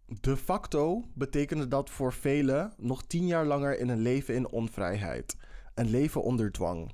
de 0.07 0.37
facto 0.37 1.03
betekende 1.13 1.67
dat 1.67 1.89
voor 1.89 2.13
velen 2.13 2.73
nog 2.77 3.03
tien 3.03 3.27
jaar 3.27 3.45
langer 3.45 3.79
in 3.79 3.89
een 3.89 3.99
leven 3.99 4.35
in 4.35 4.49
onvrijheid. 4.49 5.37
Een 5.73 5.89
leven 5.89 6.23
onder 6.23 6.51
dwang. 6.51 6.91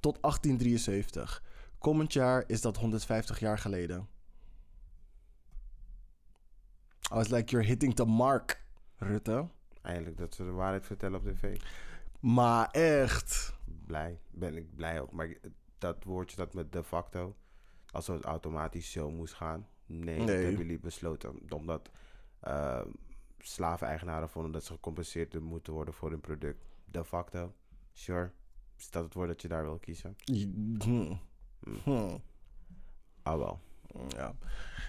Tot 0.00 0.22
1873. 0.22 1.42
Komend 1.78 2.12
jaar 2.12 2.44
is 2.46 2.60
dat 2.60 2.76
150 2.76 3.38
jaar 3.38 3.58
geleden. 3.58 4.08
I 7.12 7.14
was 7.14 7.28
like, 7.28 7.50
you're 7.50 7.66
hitting 7.66 7.94
the 7.94 8.04
mark, 8.04 8.64
Rutte. 8.96 9.48
Eigenlijk 9.82 10.18
dat 10.18 10.34
ze 10.34 10.44
de 10.44 10.50
waarheid 10.50 10.86
vertellen 10.86 11.18
op 11.18 11.24
tv. 11.24 11.60
Maar 12.20 12.70
echt. 12.70 13.54
Blij. 13.64 14.20
Ben 14.30 14.56
ik 14.56 14.74
blij 14.74 15.00
ook. 15.00 15.12
Maar 15.12 15.34
dat 15.78 16.04
woordje 16.04 16.36
dat 16.36 16.54
met 16.54 16.72
de 16.72 16.84
facto. 16.84 17.36
Als 17.90 18.06
het 18.06 18.24
automatisch 18.24 18.90
zo 18.90 19.10
moest 19.10 19.34
gaan. 19.34 19.66
Nee, 19.86 20.18
dat 20.18 20.28
hebben 20.28 20.56
jullie 20.56 20.78
besloten. 20.78 21.52
Omdat 21.52 21.90
uh, 22.44 22.80
slaveneigenaren 23.38 24.28
vonden 24.28 24.52
dat 24.52 24.64
ze 24.64 24.72
gecompenseerd 24.72 25.40
moeten 25.40 25.72
worden 25.72 25.94
voor 25.94 26.10
hun 26.10 26.20
product. 26.20 26.64
De 26.84 27.04
facto. 27.04 27.54
Sure. 27.92 28.30
Is 28.78 28.90
dat 28.90 29.04
het 29.04 29.14
woord 29.14 29.28
dat 29.28 29.42
je 29.42 29.48
daar 29.48 29.64
wil 29.64 29.78
kiezen? 29.78 30.16
Hmm. 30.24 31.20
Hmm. 31.82 32.22
Ah 33.22 33.36
wel. 33.36 33.60
Ja. 34.08 34.34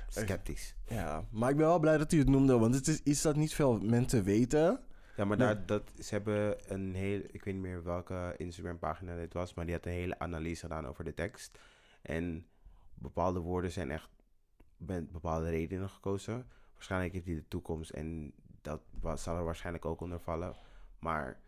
Sceptisch. 0.08 0.76
ja, 0.88 1.28
maar 1.32 1.50
ik 1.50 1.58
ben 1.58 1.66
wel 1.66 1.80
blij 1.80 1.98
dat 1.98 2.12
u 2.12 2.20
het 2.20 2.30
noemde, 2.30 2.58
want 2.58 2.76
het 2.76 2.88
is 2.88 3.02
iets 3.04 3.22
dat 3.22 3.36
niet 3.36 3.54
veel 3.54 3.80
mensen 3.80 4.24
weten. 4.24 4.80
Ja, 5.16 5.26
maar 5.26 5.38
daar, 5.38 5.66
dat, 5.66 5.92
ze 6.00 6.14
hebben 6.14 6.74
een 6.74 6.96
heel... 6.96 7.20
Ik 7.20 7.44
weet 7.44 7.54
niet 7.54 7.64
meer 7.64 7.84
welke 7.84 8.34
Instagram-pagina 8.38 9.16
dit 9.16 9.34
was... 9.34 9.54
maar 9.54 9.66
die 9.66 9.74
had 9.74 9.86
een 9.86 9.92
hele 9.92 10.20
analyse 10.20 10.62
gedaan 10.62 10.88
over 10.88 11.04
de 11.04 11.14
tekst. 11.14 11.60
En 12.02 12.46
bepaalde 12.94 13.40
woorden 13.40 13.72
zijn 13.72 13.92
echt 13.92 14.10
met 14.78 15.12
bepaalde 15.12 15.50
redenen 15.50 15.90
gekozen. 15.90 16.48
Waarschijnlijk 16.78 17.14
heeft 17.14 17.26
hij 17.26 17.36
de 17.36 17.48
toekomst 17.48 17.90
en 17.90 18.34
dat 18.62 18.82
zal 19.20 19.38
er 19.38 19.44
waarschijnlijk 19.44 19.86
ook 19.86 20.02
onder 20.02 20.20
vallen. 20.20 20.56
Maar 21.00 21.40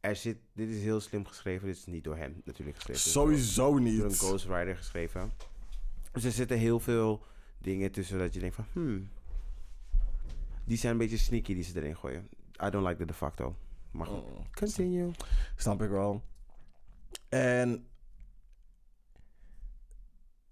er 0.00 0.16
zit... 0.16 0.38
Dit 0.52 0.68
is 0.68 0.82
heel 0.82 1.00
slim 1.00 1.26
geschreven. 1.26 1.66
Dit 1.66 1.76
is 1.76 1.86
niet 1.86 2.04
door 2.04 2.16
hem 2.16 2.42
natuurlijk 2.44 2.76
geschreven. 2.76 3.02
Dit 3.02 3.06
is 3.06 3.12
door- 3.12 3.24
Sowieso 3.24 3.66
door 3.68 3.76
een 3.76 3.82
niet. 3.82 4.18
ghostwriter 4.18 4.76
geschreven. 4.76 5.32
Dus 6.12 6.24
er 6.24 6.32
zitten 6.32 6.58
heel 6.58 6.80
veel 6.80 7.22
dingen 7.58 7.90
tussen 7.92 8.18
dat 8.18 8.34
je 8.34 8.40
denkt 8.40 8.54
van... 8.54 8.64
Hmm, 8.72 9.10
die 10.64 10.76
zijn 10.78 10.92
een 10.92 10.98
beetje 10.98 11.16
sneaky 11.18 11.54
die 11.54 11.62
ze 11.64 11.76
erin 11.76 11.96
gooien. 11.96 12.28
I 12.64 12.70
don't 12.70 12.86
like 12.86 12.96
the 12.98 13.04
de 13.04 13.12
facto. 13.14 13.56
Maar 13.90 14.06
goed, 14.06 14.24
Mm. 14.38 14.46
continue. 14.54 15.10
Snap 15.56 15.82
ik 15.82 15.90
wel. 15.90 16.22
En 17.28 17.86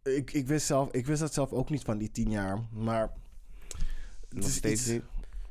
ik, 0.02 0.32
ik, 0.32 0.46
wist 0.46 0.66
zelf, 0.66 0.90
ik 0.92 1.06
wist 1.06 1.20
dat 1.20 1.32
zelf 1.35 1.52
ook 1.52 1.70
niet 1.70 1.82
van 1.82 1.99
die 1.99 2.11
tien 2.11 2.30
jaar, 2.30 2.66
maar... 2.73 3.12
Nog 4.28 4.45
is 4.47 4.54
steeds 4.54 4.80
iets- 4.80 4.90
niet. 4.90 5.02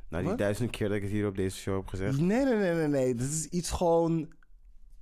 Nou, 0.08 0.24
die 0.24 0.34
duizend 0.34 0.70
keer 0.70 0.88
dat 0.88 0.96
ik 0.96 1.02
het 1.02 1.10
hier 1.12 1.26
op 1.26 1.36
deze 1.36 1.56
show 1.56 1.76
heb 1.76 1.86
gezegd. 1.86 2.18
Nee, 2.20 2.44
nee, 2.44 2.54
nee, 2.56 2.74
nee, 2.74 2.88
nee. 2.88 3.14
Dit 3.14 3.30
is 3.30 3.46
iets 3.46 3.70
gewoon 3.70 4.32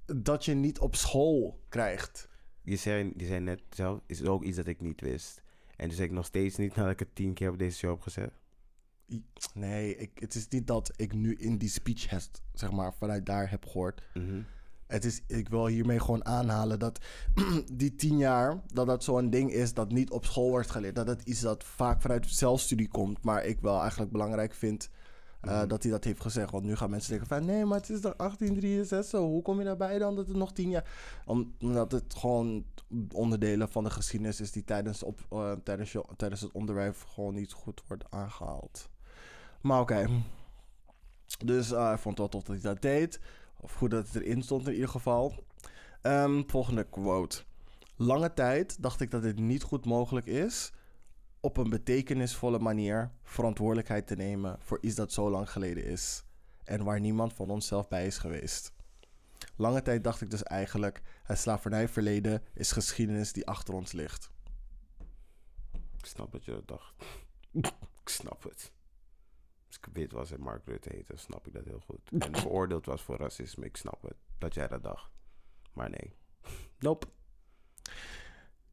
dat 0.06 0.44
je 0.44 0.54
niet 0.54 0.78
op 0.78 0.96
school 0.96 1.64
krijgt. 1.68 2.28
Je 2.62 2.76
zei, 2.76 3.12
je 3.16 3.26
zei 3.26 3.40
net 3.40 3.62
zelf, 3.70 4.00
is 4.06 4.22
ook 4.22 4.42
iets 4.42 4.56
dat 4.56 4.66
ik 4.66 4.80
niet 4.80 5.00
wist. 5.00 5.42
En 5.76 5.88
dus 5.88 5.98
ik 5.98 6.10
nog 6.10 6.26
steeds 6.26 6.56
niet 6.56 6.74
nadat 6.76 6.92
ik 6.92 6.98
het 6.98 7.14
tien 7.14 7.34
keer 7.34 7.50
op 7.50 7.58
deze 7.58 7.76
show 7.76 7.90
heb 7.90 8.00
gezegd. 8.02 8.32
Nee, 9.54 9.96
ik, 9.96 10.10
het 10.18 10.34
is 10.34 10.48
niet 10.48 10.66
dat 10.66 10.92
ik 10.96 11.12
nu 11.14 11.34
in 11.34 11.58
die 11.58 11.68
speech, 11.68 12.28
zeg 12.52 12.70
maar, 12.72 12.94
vanuit 12.94 13.26
daar 13.26 13.50
heb 13.50 13.66
gehoord. 13.66 14.02
Mhm. 14.14 14.42
Het 14.94 15.04
is, 15.04 15.22
ik 15.26 15.48
wil 15.48 15.66
hiermee 15.66 16.00
gewoon 16.00 16.24
aanhalen 16.24 16.78
dat 16.78 16.98
die 17.72 17.94
tien 17.94 18.16
jaar, 18.18 18.60
dat 18.72 18.86
dat 18.86 19.04
zo'n 19.04 19.30
ding 19.30 19.52
is 19.52 19.74
dat 19.74 19.92
niet 19.92 20.10
op 20.10 20.24
school 20.24 20.48
wordt 20.50 20.70
geleerd. 20.70 20.94
Dat 20.96 21.06
het 21.08 21.22
iets 21.22 21.40
dat 21.40 21.64
vaak 21.64 22.00
vanuit 22.00 22.26
zelfstudie 22.28 22.88
komt, 22.88 23.24
maar 23.24 23.44
ik 23.44 23.60
wel 23.60 23.80
eigenlijk 23.80 24.12
belangrijk 24.12 24.54
vind 24.54 24.88
eh, 25.40 25.58
Mhm. 25.58 25.68
dat 25.68 25.82
hij 25.82 25.92
dat 25.92 26.04
heeft 26.04 26.20
gezegd. 26.20 26.50
Want 26.50 26.64
nu 26.64 26.76
gaan 26.76 26.90
mensen 26.90 27.10
denken 27.10 27.28
van, 27.28 27.44
nee, 27.44 27.64
maar 27.64 27.78
het 27.78 27.90
is 27.90 28.00
toch 28.00 28.14
1863, 28.16 29.20
hoe 29.20 29.42
kom 29.42 29.58
je 29.58 29.64
daarbij 29.64 29.98
dan 29.98 30.16
dat 30.16 30.26
het 30.28 30.36
nog 30.36 30.52
tien 30.52 30.70
jaar... 30.70 30.90
Om- 31.26 31.54
Omdat 31.60 31.92
het 31.92 32.14
gewoon 32.16 32.64
onderdelen 33.12 33.68
van 33.68 33.84
de 33.84 33.90
geschiedenis 33.90 34.40
is 34.40 34.52
die 34.52 34.64
tijdens, 34.64 35.02
op, 35.02 35.20
eh, 35.30 35.52
tijdens, 35.64 35.92
je- 35.92 36.04
tijdens 36.16 36.40
het 36.40 36.52
onderwijs 36.52 36.96
gewoon 37.14 37.34
niet 37.34 37.52
goed 37.52 37.82
wordt 37.88 38.04
aangehaald. 38.10 38.88
Maar 39.60 39.80
oké. 39.80 40.06
Dus 41.44 41.72
eh, 41.72 41.90
ik 41.94 41.98
vond 41.98 42.18
het 42.18 42.18
wel 42.18 42.28
tof 42.28 42.42
dat 42.42 42.62
hij 42.62 42.72
dat 42.72 42.82
deed. 42.82 43.20
Of 43.64 43.74
goed 43.74 43.90
dat 43.90 44.06
het 44.06 44.22
erin 44.22 44.42
stond 44.42 44.66
in 44.66 44.72
ieder 44.72 44.88
geval. 44.88 45.44
Ehm, 46.02 46.42
volgende 46.46 46.84
quote. 46.84 47.42
Lange 47.96 48.32
tijd 48.34 48.82
dacht 48.82 49.00
ik 49.00 49.10
dat 49.10 49.22
het 49.22 49.38
niet 49.38 49.62
goed 49.62 49.84
mogelijk 49.84 50.26
is 50.26 50.72
op 51.40 51.56
een 51.56 51.70
betekenisvolle 51.70 52.58
manier 52.58 53.10
verantwoordelijkheid 53.22 54.06
te 54.06 54.14
nemen 54.14 54.56
voor 54.60 54.78
iets 54.80 54.94
dat 54.94 55.12
zo 55.12 55.30
lang 55.30 55.50
geleden 55.50 55.84
is 55.84 56.24
en 56.64 56.84
waar 56.84 57.00
niemand 57.00 57.32
van 57.32 57.50
onszelf 57.50 57.88
bij 57.88 58.06
is 58.06 58.18
geweest. 58.18 58.72
Lange 59.56 59.82
tijd 59.82 60.04
dacht 60.04 60.20
ik 60.20 60.30
dus 60.30 60.42
eigenlijk, 60.42 61.02
het 61.22 61.38
slavernijverleden 61.38 62.42
is 62.54 62.72
geschiedenis 62.72 63.32
die 63.32 63.46
achter 63.46 63.74
ons 63.74 63.92
ligt. 63.92 64.30
Ik 65.98 66.06
snap 66.06 66.32
dat 66.32 66.44
je 66.44 66.50
dat 66.50 66.68
dacht. 66.68 66.94
ik 68.02 68.08
snap 68.08 68.42
het. 68.42 68.72
Wit 69.92 70.12
was 70.12 70.30
en 70.32 70.40
Mark 70.40 70.64
Rutte 70.66 70.88
heette, 70.92 71.16
snap 71.16 71.46
ik 71.46 71.52
dat 71.52 71.64
heel 71.64 71.80
goed. 71.80 72.10
En 72.18 72.36
veroordeeld 72.40 72.86
was 72.86 73.02
voor 73.02 73.16
racisme, 73.16 73.64
ik 73.64 73.76
snap 73.76 74.02
het. 74.02 74.16
Dat 74.38 74.54
jij 74.54 74.68
dat 74.68 74.82
dacht. 74.82 75.10
Maar 75.72 75.90
nee. 75.90 76.16
Nope. 76.78 77.06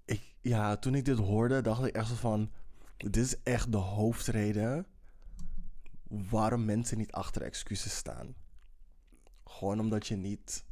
Ik, 0.06 0.36
ja, 0.42 0.78
toen 0.78 0.96
ik 0.96 1.06
dit 1.06 1.18
hoorde, 1.18 1.62
dacht 1.62 1.86
ik 1.86 1.96
echt 1.96 2.08
zo 2.08 2.16
van... 2.16 2.52
Dit 2.98 3.18
is 3.18 3.44
echt 3.44 3.72
de 3.72 3.78
hoofdreden 3.78 4.86
waarom 6.04 6.66
mensen 6.66 6.98
niet 6.98 7.12
achter 7.12 7.42
excuses 7.42 7.96
staan. 7.96 8.36
Gewoon 9.46 9.80
omdat 9.80 10.08
je 10.08 10.16
niet, 10.16 10.66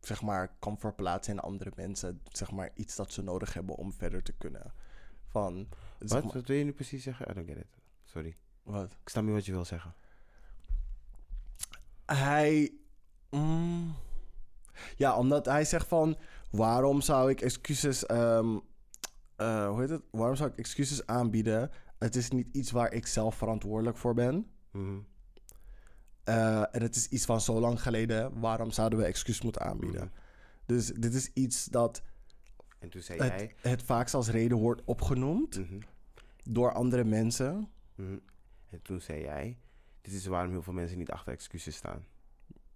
zeg 0.00 0.22
maar, 0.22 0.56
kan 0.58 0.78
verplaatsen 0.78 1.32
in 1.34 1.40
andere 1.40 1.72
mensen. 1.76 2.20
Zeg 2.28 2.50
maar, 2.50 2.70
iets 2.74 2.96
dat 2.96 3.12
ze 3.12 3.22
nodig 3.22 3.54
hebben 3.54 3.74
om 3.76 3.92
verder 3.92 4.22
te 4.22 4.32
kunnen. 4.32 4.72
Van, 5.26 5.68
zeg 5.98 6.08
Wat? 6.10 6.24
maar- 6.24 6.32
Wat 6.34 6.46
wil 6.46 6.56
je 6.56 6.64
nu 6.64 6.72
precies 6.72 7.02
zeggen? 7.02 7.30
I 7.30 7.34
don't 7.34 7.46
get 7.48 7.56
it. 7.56 7.79
Sorry. 8.12 8.36
wat? 8.62 8.92
Ik 9.02 9.08
snap 9.08 9.24
niet 9.24 9.32
wat 9.34 9.46
je 9.46 9.52
wil 9.52 9.64
zeggen. 9.64 9.94
Hij. 12.06 12.72
mm, 13.30 13.94
ja, 14.96 15.16
omdat 15.16 15.46
hij 15.46 15.64
zegt 15.64 15.86
van. 15.88 16.16
Waarom 16.50 17.00
zou 17.00 17.30
ik 17.30 17.40
excuses. 17.40 18.06
ehm, 18.06 18.58
eh, 19.36 19.68
hoe 19.68 19.80
heet 19.80 19.90
het? 19.90 20.02
Waarom 20.10 20.36
zou 20.36 20.50
ik 20.50 20.56
excuses 20.58 21.06
aanbieden? 21.06 21.70
Het 21.98 22.16
is 22.16 22.30
niet 22.30 22.48
iets 22.52 22.70
waar 22.70 22.92
ik 22.92 23.06
zelf 23.06 23.34
verantwoordelijk 23.34 23.96
voor 23.96 24.14
ben. 24.14 24.46
Mhm. 24.70 24.98
Eh, 26.24 26.58
en 26.74 26.82
het 26.82 26.96
is 26.96 27.08
iets 27.08 27.24
van 27.24 27.40
zo 27.40 27.60
lang 27.60 27.82
geleden. 27.82 28.40
Waarom 28.40 28.70
zouden 28.70 28.98
we 28.98 29.04
excuus 29.04 29.42
moeten 29.42 29.62
aanbieden? 29.62 30.00
Mhm. 30.04 30.14
Dus 30.66 30.86
dit 30.86 31.14
is 31.14 31.30
iets 31.34 31.64
dat 31.64 32.02
En 32.78 32.88
toen 32.90 33.02
zei 33.02 33.18
jij... 33.18 33.28
het, 33.30 33.54
het 33.60 33.82
vaakst 33.82 34.14
als 34.14 34.28
reden 34.28 34.56
wordt 34.58 34.82
opgenoemd 34.84 35.58
Mhm. 35.58 35.80
door 36.44 36.72
andere 36.72 37.04
mensen. 37.04 37.68
Mhm. 38.00 38.18
En 38.70 38.82
toen 38.82 39.00
zei 39.00 39.20
jij... 39.20 39.58
Dit 40.00 40.14
is 40.14 40.26
waarom 40.26 40.50
heel 40.50 40.62
veel 40.62 40.72
mensen 40.72 40.98
niet 40.98 41.10
achter 41.10 41.32
excuses 41.32 41.76
staan. 41.76 42.04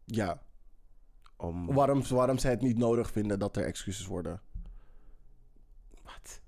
Ja, 0.05 0.43
Om... 1.37 1.67
waarom, 1.67 2.03
waarom 2.09 2.39
zij 2.39 2.51
het 2.51 2.61
niet 2.61 2.79
nodig 2.79 3.11
vinden 3.11 3.39
dat 3.39 3.57
er 3.57 3.65
excuses 3.65 4.07
worden. 4.07 4.41
Wat? 6.03 6.41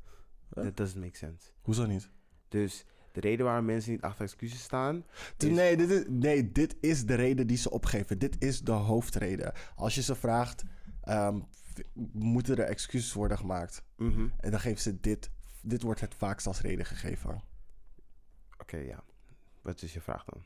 Huh? 0.54 0.64
That 0.64 0.76
doesn't 0.76 1.04
make 1.04 1.16
sense. 1.16 1.50
Hoezo 1.60 1.86
niet? 1.86 2.10
Dus 2.48 2.84
de 3.12 3.20
reden 3.20 3.46
waarom 3.46 3.64
mensen 3.64 3.92
niet 3.92 4.02
achter 4.02 4.24
excuses 4.24 4.62
staan... 4.62 5.04
Is- 5.36 5.48
Nee, 5.48 5.76
dit 5.76 5.90
is, 5.90 6.04
nee, 6.08 6.52
dit 6.52 6.76
is 6.80 7.06
de 7.06 7.14
reden 7.14 7.46
die 7.46 7.56
ze 7.56 7.70
opgeven. 7.70 8.18
Dit 8.18 8.42
is 8.44 8.60
de 8.60 8.72
hoofdreden. 8.72 9.52
Als 9.74 9.94
je 9.94 10.02
ze 10.02 10.14
vraagt, 10.14 10.62
ehm, 11.02 11.40
moeten 12.12 12.56
er 12.56 12.64
excuses 12.64 13.12
worden 13.12 13.38
gemaakt? 13.38 13.82
Mhm. 13.96 14.28
En 14.36 14.50
dan 14.50 14.60
geven 14.60 14.80
ze 14.82 15.00
dit. 15.00 15.30
Dit 15.62 15.82
wordt 15.82 16.00
het 16.00 16.14
vaakst 16.14 16.46
als 16.46 16.60
reden 16.60 16.86
gegeven. 16.86 17.42
Oké, 18.66 18.76
ja. 18.76 19.02
Wat 19.62 19.82
is 19.82 19.92
je 19.92 20.00
vraag 20.00 20.24
dan? 20.24 20.42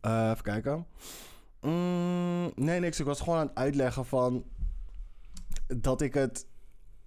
Eh, 0.00 0.30
even 0.30 0.42
kijken. 0.42 0.86
Mm, 1.60 2.52
nee, 2.54 2.80
niks. 2.80 3.00
Ik 3.00 3.06
was 3.06 3.20
gewoon 3.20 3.38
aan 3.38 3.46
het 3.46 3.56
uitleggen 3.56 4.06
van... 4.06 4.44
dat 5.66 6.00
ik 6.00 6.14
het 6.14 6.46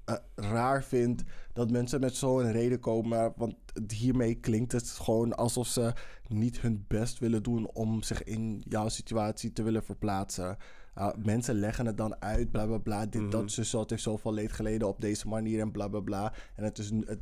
eh, 0.06 0.16
raar 0.36 0.84
vind 0.84 1.24
dat 1.54 1.72
mensen 1.72 2.00
met 2.00 2.16
zo'n 2.16 2.52
reden 2.52 2.80
komen. 2.80 3.34
Want 3.36 3.56
hiermee 3.88 4.36
klinkt 4.36 4.72
het 4.72 4.90
gewoon 4.90 5.36
alsof 5.36 5.68
ze 5.68 5.94
niet 6.28 6.60
hun 6.60 6.86
best 6.88 7.20
willen 7.20 7.44
doen... 7.44 7.70
om 7.74 8.04
zich 8.04 8.24
in 8.24 8.64
jouw 8.68 8.90
situatie 8.90 9.54
te 9.54 9.64
willen 9.64 9.84
verplaatsen. 9.84 10.58
Uh, 10.98 11.10
mensen 11.24 11.56
leggen 11.56 11.86
het 11.86 11.98
dan 11.98 12.22
uit, 12.22 12.52
bla 12.52 12.66
bla 12.66 12.78
bla. 12.78 13.06
Dit, 13.06 13.22
Mhm. 13.22 13.30
dat, 13.30 13.52
zo, 13.52 13.64
zo. 13.64 13.80
Het 13.80 13.90
heeft 13.90 14.04
zoveel 14.04 14.34
leed 14.34 14.52
geleden 14.52 14.88
op 14.88 15.02
deze 15.02 15.28
manier 15.28 15.60
en 15.60 15.72
bla 15.72 15.88
bla 15.88 16.00
bla. 16.00 16.34
En 16.56 16.64
het, 16.64 16.78
is, 16.78 16.90
het 17.06 17.20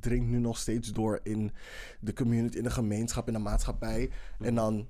dringt 0.00 0.28
nu 0.28 0.38
nog 0.38 0.58
steeds 0.58 0.92
door 0.92 1.20
in 1.22 1.52
de 2.00 2.12
community, 2.12 2.56
in 2.56 2.62
de 2.62 2.70
gemeenschap, 2.70 3.26
in 3.26 3.32
de 3.32 3.38
maatschappij. 3.38 4.10
En 4.38 4.54
dan 4.54 4.88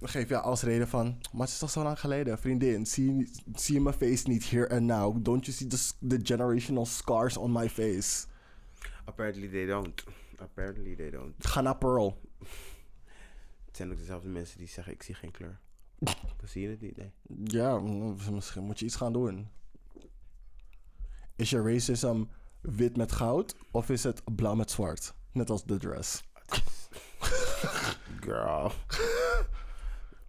geef 0.00 0.28
je 0.28 0.40
als 0.40 0.62
reden 0.62 0.88
van... 0.88 1.06
Maar 1.32 1.40
het 1.40 1.50
is 1.50 1.58
toch 1.58 1.70
zo 1.70 1.82
lang 1.82 2.00
geleden, 2.00 2.38
vriendin. 2.38 2.86
Zie, 2.86 3.30
zie 3.54 3.74
je 3.74 3.80
mijn 3.80 3.94
face 3.94 4.28
niet 4.28 4.50
here 4.50 4.68
and 4.70 4.82
now? 4.82 5.24
Don't 5.24 5.44
you 5.46 5.56
see 5.56 5.66
the, 5.66 5.92
the 6.08 6.18
generational 6.22 6.86
scars 6.86 7.36
on 7.36 7.52
my 7.52 7.68
face? 7.68 8.26
Apparently 9.04 9.48
they 9.48 9.66
don't. 9.66 10.04
Apparently 10.38 10.94
they 10.96 11.10
don't. 11.10 11.34
Ga 11.38 11.60
naar 11.60 11.76
Pearl. 11.76 12.20
Het 13.66 13.76
zijn 13.76 13.90
ook 13.90 13.96
dezelfde 13.98 14.28
mensen 14.28 14.58
die 14.58 14.68
zeggen 14.68 14.92
ik 14.92 15.02
zie 15.02 15.14
geen 15.14 15.30
kleur. 15.30 15.58
Dan 16.00 16.48
zie 16.48 16.62
je 16.62 16.68
het 16.68 16.80
niet, 16.80 16.96
nee. 16.96 17.12
Ja, 17.44 17.78
misschien 18.30 18.62
moet 18.62 18.78
je 18.78 18.84
iets 18.84 18.96
gaan 18.96 19.12
doen. 19.12 19.48
Is 21.36 21.50
je 21.50 21.62
racism 21.62 22.22
wit 22.60 22.96
met 22.96 23.12
goud 23.12 23.56
of 23.70 23.88
is 23.90 24.02
het 24.04 24.22
blauw 24.36 24.54
met 24.54 24.70
zwart? 24.70 25.14
Net 25.32 25.50
als 25.50 25.64
de 25.64 25.76
dress. 25.76 26.22
Girl. 28.20 28.72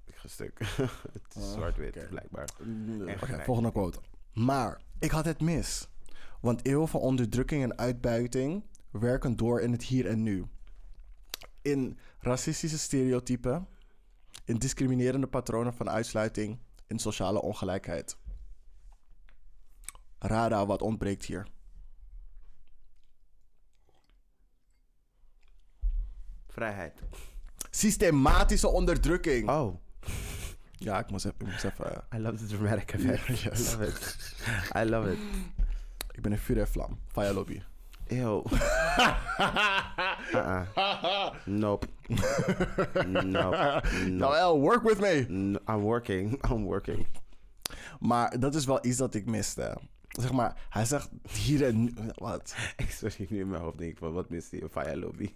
ik 0.05 0.15
ga 0.15 0.27
stuk. 0.27 0.59
het 1.13 1.35
is 1.35 1.43
Oh, 1.43 1.51
zwart-wit, 1.51 2.07
blijkbaar. 2.09 2.49
Mm, 2.63 3.01
Oké, 3.09 3.43
volgende 3.43 3.71
quote. 3.71 3.99
Maar 4.33 4.81
ik 4.99 5.11
had 5.11 5.25
het 5.25 5.41
mis. 5.41 5.87
Want 6.41 6.65
eeuwen 6.65 6.87
van 6.87 6.99
onderdrukking 6.99 7.63
en 7.63 7.77
uitbuiting 7.77 8.63
werken 8.91 9.35
door 9.35 9.61
in 9.61 9.71
het 9.71 9.83
hier 9.83 10.07
en 10.07 10.23
nu. 10.23 10.45
In 11.61 11.97
racistische 12.19 12.77
stereotypen, 12.79 13.67
in 14.45 14.57
discriminerende 14.57 15.27
patronen 15.27 15.73
van 15.73 15.89
uitsluiting, 15.89 16.59
in 16.87 16.99
sociale 16.99 17.41
ongelijkheid. 17.41 18.17
Rada, 20.19 20.65
wat 20.65 20.81
ontbreekt 20.81 21.25
hier? 21.25 21.47
Vrijheid. 26.47 27.01
Systematische 27.69 28.67
onderdrukking. 28.67 29.49
Oh, 29.49 29.75
Ja, 30.77 30.99
ik 30.99 31.09
moest 31.09 31.25
even. 31.25 31.39
Ik, 31.39 31.47
moest 31.47 31.63
even, 31.63 31.93
eh, 32.11 32.19
I 32.19 32.21
love 32.21 32.35
the 32.35 32.45
dramatic 32.57 32.91
effect. 32.91 33.27
Yes. 33.43 33.73
I 33.73 33.77
love 33.77 33.87
it. 33.87 34.35
I 34.75 34.89
love 34.89 35.11
it. 35.11 35.17
ik 36.11 36.21
ben 36.21 36.31
een 36.31 36.37
vuur 36.37 36.59
en 36.59 36.67
vlam. 36.67 36.99
Fire 37.07 37.33
lobby. 37.33 37.61
Ew. 38.11 38.43
uh-uh. 40.33 40.65
Nope. 41.45 41.87
Nope. 42.07 43.05
Nope. 43.23 43.81
Nou, 44.09 44.35
El, 44.35 44.59
work 44.59 44.83
with 44.83 44.99
me. 44.99 45.25
No, 45.29 45.59
I'm 45.67 45.81
working. 45.81 46.39
I'm 46.51 46.63
working. 46.63 47.05
Maar 47.99 48.39
dat 48.39 48.55
is 48.55 48.65
wel 48.65 48.85
iets 48.85 48.97
dat 48.97 49.13
ik 49.13 49.25
miste. 49.25 49.77
Zeg 50.07 50.31
maar, 50.31 50.67
hij 50.69 50.85
zegt 50.85 51.09
hier 51.29 51.65
en 51.65 51.83
nu. 51.83 51.93
Wat? 52.15 52.55
Ik 52.77 52.91
sorry, 52.91 53.27
nu 53.29 53.39
in 53.39 53.49
mijn 53.49 53.61
hoofd 53.61 53.77
denk 53.77 53.91
ik 53.91 53.97
van, 53.97 54.13
wat 54.13 54.29
mist 54.29 54.51
die 54.51 54.69
Fire 54.69 54.97
Lobby? 54.97 55.29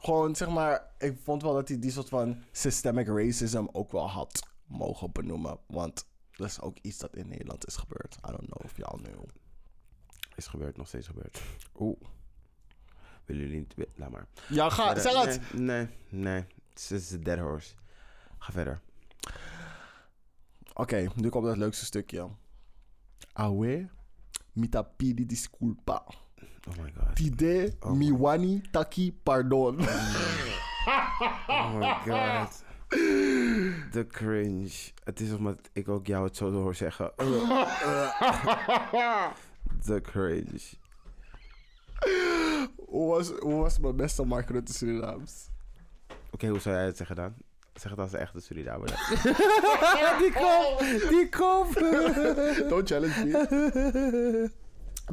Gewoon, 0.00 0.36
zeg 0.36 0.48
maar, 0.48 0.90
ik 0.98 1.16
vond 1.24 1.42
wel 1.42 1.54
dat 1.54 1.68
hij 1.68 1.78
die 1.78 1.90
soort 1.90 2.08
van 2.08 2.42
systemic 2.52 3.06
racism 3.06 3.66
ook 3.72 3.92
wel 3.92 4.08
had 4.08 4.48
mogen 4.66 5.12
benoemen. 5.12 5.58
Want 5.66 6.06
dat 6.32 6.48
is 6.48 6.60
ook 6.60 6.76
iets 6.82 6.98
dat 6.98 7.16
in 7.16 7.28
Nederland 7.28 7.66
is 7.66 7.76
gebeurd. 7.76 8.16
I 8.28 8.30
don't 8.30 8.46
know 8.46 8.64
of 8.64 8.76
y'all 8.76 9.02
knew. 9.02 9.22
Is 10.36 10.46
gebeurd, 10.46 10.76
nog 10.76 10.88
steeds 10.88 11.06
gebeurd. 11.06 11.42
Oeh. 11.78 12.00
Willen 13.24 13.42
jullie 13.42 13.58
niet... 13.58 13.74
Laat 13.94 14.10
maar. 14.10 14.26
Ja, 14.48 14.70
ga, 14.70 14.84
Verder- 14.94 15.02
zeg 15.12 15.24
het! 15.24 15.52
Nee, 15.52 15.62
nee, 16.08 16.22
nee. 16.22 16.44
Het 16.72 16.90
is 16.90 17.10
een 17.10 17.22
dead 17.22 17.38
horse. 17.38 17.74
Ga 18.38 18.52
verder. 18.52 18.80
Oké, 20.74 21.06
nu 21.14 21.28
komt 21.28 21.46
het 21.46 21.56
leukste 21.56 21.84
stukje. 21.84 22.28
Awe, 23.32 23.88
mitapidi 24.52 25.26
disculpa. 25.26 26.04
Oh 26.68 26.76
my 26.82 26.92
god. 26.98 27.16
Tide, 27.16 27.74
Oh. 27.80 27.90
miwani, 27.92 28.60
taki, 28.70 29.12
pardon. 29.22 29.80
Oh 31.46 31.74
my 31.74 31.94
god. 32.12 32.64
De 33.92 34.04
cringe. 34.08 34.92
Het 35.04 35.20
is 35.20 35.32
omdat 35.32 35.68
ik 35.72 35.88
ook 35.88 36.06
jou 36.06 36.24
het 36.24 36.36
zo 36.36 36.52
hoor 36.52 36.74
zeggen. 36.74 37.12
De 39.86 40.00
cringe. 40.00 40.60
hoe, 42.76 43.08
was, 43.08 43.30
hoe 43.30 43.54
was 43.54 43.78
mijn 43.78 43.96
beste 43.96 44.24
Mark 44.24 44.50
Rutte 44.50 44.72
Surinaams? 44.72 45.48
Oké, 46.30 46.46
hoe 46.46 46.60
zou 46.60 46.74
jij 46.74 46.84
het 46.84 46.96
zeggen 46.96 47.16
dan? 47.16 47.34
Zeg 47.74 47.90
het 47.90 48.00
als 48.00 48.10
de 48.10 48.18
echte 48.18 48.40
Surinamer. 48.40 48.88
dan. 48.88 48.96
die 50.18 50.32
kop! 50.32 50.78
Die 51.08 51.28
kop! 51.28 51.74
Don't 52.68 52.88
challenge 52.88 53.24
me. 53.24 54.50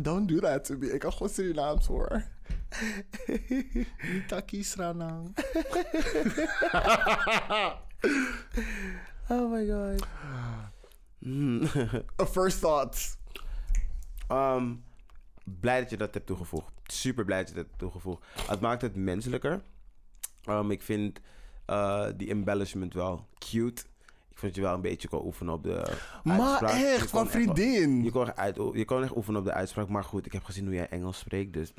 Don't 0.01 0.27
do 0.27 0.39
that 0.39 0.65
to 0.65 0.77
me. 0.77 0.93
Ik 0.93 0.99
kan 0.99 1.12
gewoon 1.12 1.29
Surinaams 1.29 1.86
hoor. 1.86 2.23
Taki 4.27 4.63
Sranang. 4.63 5.36
oh 9.29 9.51
my 9.51 9.65
god. 9.67 10.07
Mm. 11.19 11.67
A 12.21 12.25
first 12.25 12.59
thought. 12.59 13.17
Ehm, 14.34 14.74
blij 15.60 15.80
dat 15.82 15.89
je 15.89 15.98
dat 15.98 16.13
hebt 16.13 16.26
toegevoegd. 16.26 16.72
Super 16.84 17.26
blij 17.26 17.39
dat 17.39 17.48
je 17.50 17.56
dat 17.56 17.65
hebt 17.65 17.80
toegevoegd. 17.80 18.26
Het 18.48 18.60
maakt 18.60 18.82
het 18.82 18.96
menselijker. 18.96 19.62
Ehm, 20.43 20.72
ik 20.72 20.82
vind 20.82 21.19
eh, 21.65 22.06
die 22.17 22.30
embellishment 22.30 22.93
wel 22.93 23.28
cute. 23.38 23.82
Ik 24.30 24.38
vond 24.39 24.56
je 24.56 24.62
wel 24.62 24.74
een 24.74 24.82
beetje 24.82 25.08
kon 25.08 25.26
oefenen 25.26 25.54
op 25.54 25.63
de 25.63 25.98
Maar 26.24 26.39
uitspraak. 26.39 26.72
Je 26.78 26.86
echt, 26.86 27.10
van 27.10 27.22
echt- 27.24 27.32
vriendin. 27.32 28.04
Je 28.04 28.12
kon, 28.12 28.28
echt 28.28 28.38
uit, 28.38 28.56
je 28.74 28.86
kon 28.86 29.04
echt 29.04 29.15
oefenen 29.15 29.39
op 29.39 29.46
de 29.46 29.54
uitspraak. 29.54 29.88
Maar 29.88 30.04
goed, 30.04 30.26
ik 30.26 30.32
heb 30.34 30.43
gezien 30.43 30.65
hoe 30.65 30.74
jij 30.74 30.89
Engels 30.89 31.17
spreekt. 31.17 31.54
Dus, 31.54 31.74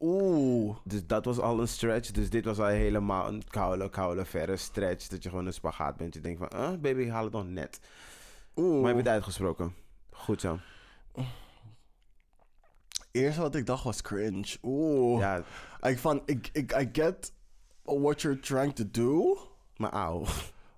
Oeh. 0.00 0.76
dus 0.84 1.06
dat 1.06 1.24
was 1.24 1.38
al 1.38 1.60
een 1.60 1.68
stretch. 1.68 2.10
Dus 2.10 2.30
dit 2.30 2.44
was 2.44 2.58
al 2.58 2.66
helemaal 2.66 3.28
een 3.28 3.42
koude, 3.48 3.88
koude, 3.90 4.24
verre 4.24 4.56
stretch. 4.56 5.06
Dat 5.06 5.22
je 5.22 5.28
gewoon 5.28 5.46
een 5.46 5.52
spagaat 5.52 5.96
bent. 5.96 6.14
Je 6.14 6.20
denkt 6.20 6.38
van, 6.50 6.80
baby, 6.80 7.08
haal 7.08 7.24
het 7.24 7.32
nog 7.32 7.46
net. 7.48 7.80
Oeh. 8.56 8.80
Maar 8.80 8.88
je 8.88 8.94
bent 8.96 9.08
uitgesproken. 9.08 9.74
Goed 10.10 10.40
zo. 10.40 10.58
Eerst 13.10 13.38
wat 13.38 13.54
ik 13.54 13.66
dacht 13.66 13.84
was 13.84 14.02
cringe. 14.02 14.56
Oeh. 14.62 15.20
Ja, 15.20 15.42
Ik 15.90 15.98
van, 15.98 16.22
ik, 16.24 16.48
ik, 16.52 16.72
I 16.80 16.88
get 16.92 17.32
what 17.84 18.20
you're 18.22 18.40
trying 18.40 18.74
to 18.74 18.84
do. 18.90 19.38
maar 19.76 19.90
auw. 19.90 20.24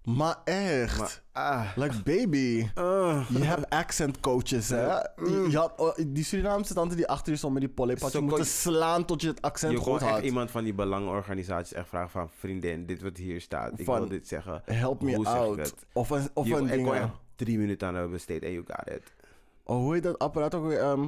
Maar 0.05 0.37
echt. 0.45 0.99
Maar, 0.99 1.23
ah. 1.33 1.67
Like 1.77 2.03
baby. 2.03 2.69
ah. 2.75 3.27
Je 3.31 3.39
hebt 3.45 3.71
accent 3.71 4.21
coaches, 4.21 4.69
hè? 4.69 4.87
Je, 4.97 5.47
je 5.51 5.57
had, 5.57 5.73
oh, 5.77 5.97
die 6.07 6.25
Surinaamse 6.25 6.75
tante 6.75 6.95
die 6.95 7.09
achter 7.09 7.33
je 7.33 7.39
stond 7.39 7.53
met 7.53 7.63
die 7.63 7.71
polyp, 7.73 8.01
had 8.01 8.11
Zo 8.11 8.19
je 8.19 8.25
kon 8.25 8.29
moeten 8.37 8.53
je- 8.53 8.59
slaan 8.59 9.05
tot 9.05 9.23
je 9.23 9.29
het 9.29 9.43
accent 9.43 9.73
Je 9.73 9.79
goed 9.79 9.99
kon 9.99 10.09
echt 10.09 10.23
iemand 10.23 10.51
van 10.51 10.65
die 10.65 10.75
belangenorganisaties 10.75 11.73
echt 11.73 11.89
vragen 11.89 12.11
van... 12.11 12.31
Vriendin, 12.39 12.87
dit 12.87 13.03
wat 13.03 13.17
hier 13.17 13.41
staat. 13.41 13.79
Ik 13.79 13.85
Van, 13.85 13.99
wil 13.99 14.09
dit 14.09 14.29
zeggen. 14.29 14.63
Help 14.65 15.03
me 15.03 15.15
Hoe 15.15 15.25
ik 15.25 15.31
out. 15.31 15.75
Of 15.93 16.11
een, 16.11 16.29
of 16.35 16.47
Je, 16.47 16.55
een 16.57 16.65
ik 16.65 16.71
ding. 16.73 16.87
kon 16.87 16.95
echt 16.97 17.09
drie 17.37 17.59
minuten 17.59 17.89
aan 17.89 17.95
hebben 17.95 18.13
besteed 18.13 18.43
en 18.43 18.53
you 18.53 18.65
got 18.67 18.95
it. 18.95 19.03
Oh, 19.65 19.77
hoe 19.77 19.95
heet 19.95 20.03
dat 20.03 20.19
apparaat 20.19 20.55
ook 20.55 20.67
weer? 20.67 20.79
Ehm, 20.81 21.07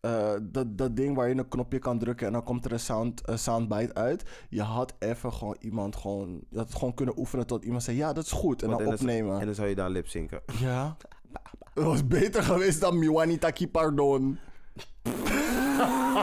eh, 0.00 0.32
dat, 0.42 0.78
dat 0.78 0.96
ding 0.96 1.16
waar 1.16 1.28
je 1.28 1.34
een 1.34 1.48
knopje 1.48 1.78
kan 1.78 1.98
drukken 1.98 2.26
en 2.26 2.32
dan 2.32 2.42
komt 2.42 2.64
er 2.64 2.72
een 2.72 2.80
sound, 2.80 3.20
een 3.24 3.38
soundbite 3.38 3.94
uit. 3.94 4.22
Je 4.48 4.62
had 4.62 4.94
even 4.98 5.32
gewoon 5.32 5.56
iemand 5.60 5.96
gewoon... 5.96 6.40
Je 6.48 6.56
had 6.58 6.66
het 6.66 6.78
gewoon 6.78 6.94
kunnen 6.94 7.18
oefenen 7.18 7.46
tot 7.46 7.64
iemand 7.64 7.82
zei... 7.82 7.96
Ja, 7.96 8.12
dat 8.12 8.24
is 8.24 8.32
goed. 8.32 8.62
En 8.62 8.68
Want- 8.68 8.80
dan 8.80 8.90
en 8.90 8.96
dan- 8.96 9.06
opnemen. 9.06 9.40
En 9.40 9.46
dan 9.46 9.54
zou 9.54 9.68
je 9.68 9.74
dan 9.74 9.90
lipzinken. 9.90 10.40
Ja. 10.60 10.96
Het 11.74 11.84
was 11.84 12.06
beter 12.06 12.42
geweest 12.42 12.80
dan 12.80 12.98
Miwani 12.98 13.38
Taki 13.38 13.68
Pardon. 13.68 14.38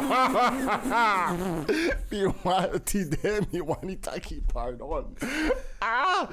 Miwani, 2.10 2.68
het 2.72 2.94
idee 2.94 3.40
Miwani 3.52 4.00
Taki 4.00 4.42
Pardon. 4.54 5.18
Ah, 5.80 6.30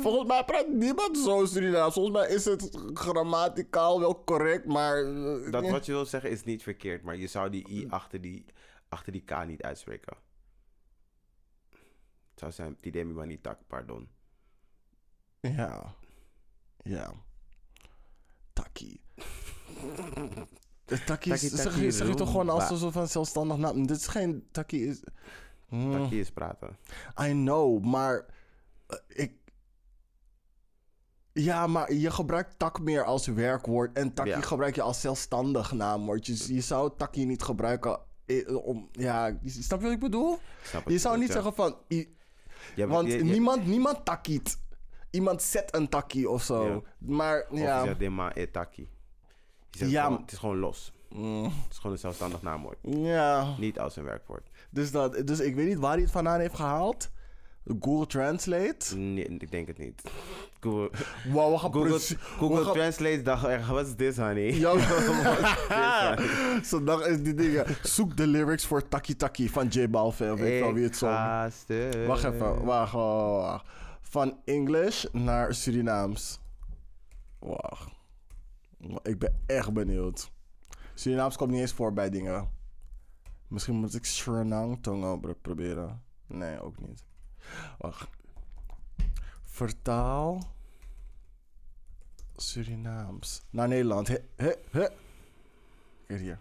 volgens 0.00 0.28
mij 0.28 0.44
praat 0.44 0.68
niemand 0.68 1.18
zo 1.18 1.44
Surinaams. 1.46 1.94
Volgens 1.94 2.16
mij 2.16 2.28
is 2.28 2.44
het 2.44 2.78
grammaticaal 2.94 4.00
wel 4.00 4.24
correct, 4.24 4.66
maar... 4.66 5.04
eh, 5.04 5.50
Dat 5.52 5.68
wat 5.68 5.86
je 5.86 5.92
wil 5.92 6.04
zeggen 6.06 6.30
is 6.30 6.44
niet 6.44 6.62
verkeerd, 6.62 7.02
maar 7.02 7.16
je 7.16 7.26
zou 7.26 7.50
die 7.50 7.68
i 7.70 7.86
achter 7.88 8.20
die, 8.20 8.44
achter 8.88 9.12
die 9.12 9.24
k 9.24 9.46
niet 9.46 9.62
uitspreken. 9.62 10.16
Het 12.30 12.38
zou 12.38 12.52
zijn, 12.52 12.76
die 12.80 12.92
demi 12.92 13.12
maar 13.12 13.26
niet 13.26 13.42
tak, 13.42 13.58
pardon. 13.66 14.08
Ja. 15.40 15.94
Ja. 16.82 17.12
Taki. 18.52 19.00
Taki 21.06 21.32
is, 21.32 21.40
zeg, 21.40 21.80
je, 21.80 21.90
zeg 21.90 22.08
je 22.08 22.14
toch 22.14 22.30
gewoon 22.30 22.48
als 22.48 22.70
een 22.70 22.76
soort 22.76 22.92
van 22.92 23.08
zelfstandig 23.08 23.56
naam. 23.56 23.86
Dit 23.86 23.96
is 23.96 24.06
geen... 24.06 24.46
Taki 24.50 24.86
is... 24.88 25.00
Mm. 25.68 25.92
Taki 25.92 26.20
is 26.20 26.30
praten. 26.30 26.76
I 27.22 27.30
know, 27.30 27.84
maar 27.84 28.26
eh, 28.86 28.96
ik. 29.08 29.32
Ja, 31.32 31.66
maar 31.66 31.92
je 31.92 32.10
gebruikt 32.10 32.58
tak 32.58 32.80
meer 32.80 33.04
als 33.04 33.26
werkwoord 33.26 33.96
en 33.96 34.14
taki 34.14 34.28
Ja. 34.28 34.40
gebruik 34.40 34.74
je 34.74 34.82
als 34.82 35.00
zelfstandig 35.00 35.72
naamwoord. 35.72 36.26
Je, 36.26 36.54
je 36.54 36.60
zou 36.60 36.90
taki 36.96 37.24
niet 37.24 37.42
gebruiken 37.42 37.98
eh, 38.26 38.66
om. 38.66 38.88
Ja, 38.92 39.38
snap 39.44 39.78
je 39.78 39.84
wat 39.84 39.94
ik 39.94 40.00
bedoel? 40.00 40.38
Snap 40.62 40.88
Je 40.88 40.98
zou 40.98 41.18
niet 41.18 41.32
zeggen 41.32 41.54
van. 41.54 41.76
i- 41.88 41.96
ja. 41.96 42.04
Ja, 42.74 42.86
want 42.86 43.12
je- 43.12 43.24
niemand, 43.24 43.66
niemand 43.66 44.04
takiet. 44.04 44.58
Iemand 45.10 45.42
zet 45.42 45.74
een 45.74 45.88
taki 45.88 46.26
of 46.26 46.42
zo. 46.42 46.66
Ja. 46.68 46.80
Maar 46.98 47.46
Of 47.50 47.58
je 47.58 47.64
ja. 47.64 47.84
zegt 47.84 47.98
dema 47.98 48.34
e 48.36 48.50
taki. 48.50 48.88
Zegt 49.76 49.90
Ja, 49.90 50.04
gewoon- 50.04 50.20
het 50.20 50.32
is 50.32 50.38
gewoon 50.38 50.58
los. 50.58 50.92
Mm, 51.10 51.44
Het 51.44 51.52
is 51.70 51.76
gewoon 51.76 51.92
een 51.92 51.98
zelfstandig 51.98 52.42
naamwoord. 52.42 52.78
ja. 52.82 53.54
Niet 53.58 53.78
als 53.78 53.96
een 53.96 54.04
werkwoord. 54.04 54.48
Dus, 54.70 54.90
dat, 54.90 55.22
dus 55.26 55.40
ik 55.40 55.54
weet 55.54 55.66
niet 55.68 55.78
waar 55.78 55.92
hij 55.92 56.02
het 56.02 56.10
vandaan 56.10 56.40
heeft 56.40 56.54
gehaald. 56.54 57.10
Google 57.80 58.06
Translate. 58.06 58.96
Nee, 58.96 59.24
ik 59.24 59.50
denk 59.50 59.66
het 59.66 59.78
niet. 59.78 60.02
Google, 60.60 60.90
Wow, 61.32 61.52
we 61.52 61.58
gaan 61.58 61.72
Google, 61.72 61.98
Google 62.38 62.58
we 62.58 62.64
gaan- 62.64 62.72
Translate 62.74 63.22
dacht 63.22 63.44
echt, 63.44 63.66
wat 63.68 63.86
is 63.86 63.94
this, 63.96 64.16
honey? 64.16 64.52
Ja, 64.64 64.72
is 66.60 66.68
Zondag 66.68 67.06
is 67.06 67.22
die 67.22 67.34
dingen. 67.34 67.64
Zoek 67.82 68.16
de 68.16 68.26
lyrics 68.26 68.66
voor 68.66 68.88
Taki 68.88 69.16
Taki 69.16 69.48
van 69.48 69.66
J 69.66 69.90
Balvin. 69.90 70.36
Weet 70.36 70.60
wel 70.60 70.72
wie 70.72 70.84
het 70.84 70.96
zong. 70.96 71.52
stuk. 71.52 72.06
Wacht 72.06 72.24
even, 72.24 72.64
wacht, 72.64 72.92
wacht, 72.92 72.92
wacht. 72.92 73.66
Van 74.00 74.38
English 74.44 75.04
naar 75.12 75.54
Surinaams. 75.54 76.40
Wacht. 77.38 77.94
Ik 79.02 79.18
ben 79.18 79.42
echt 79.46 79.72
benieuwd. 79.72 80.30
Surinaams 80.94 81.36
komt 81.36 81.50
niet 81.50 81.60
eens 81.60 81.72
voor 81.72 81.92
bij 81.92 82.10
dingen. 82.10 82.50
Misschien 83.48 83.74
moet 83.74 83.94
ik 83.94 84.04
Suriname 84.04 84.80
tongo 84.80 85.34
proberen. 85.42 86.02
Nee, 86.26 86.60
ook 86.60 86.80
niet. 86.80 87.04
Wacht. 87.78 88.08
Vertaal 89.42 90.54
Surinaams 92.36 93.42
naar 93.50 93.68
Nederland. 93.68 94.08
He, 94.08 94.18
he, 94.36 94.54
he. 94.70 94.88
Kijk 96.06 96.20
hier. 96.20 96.38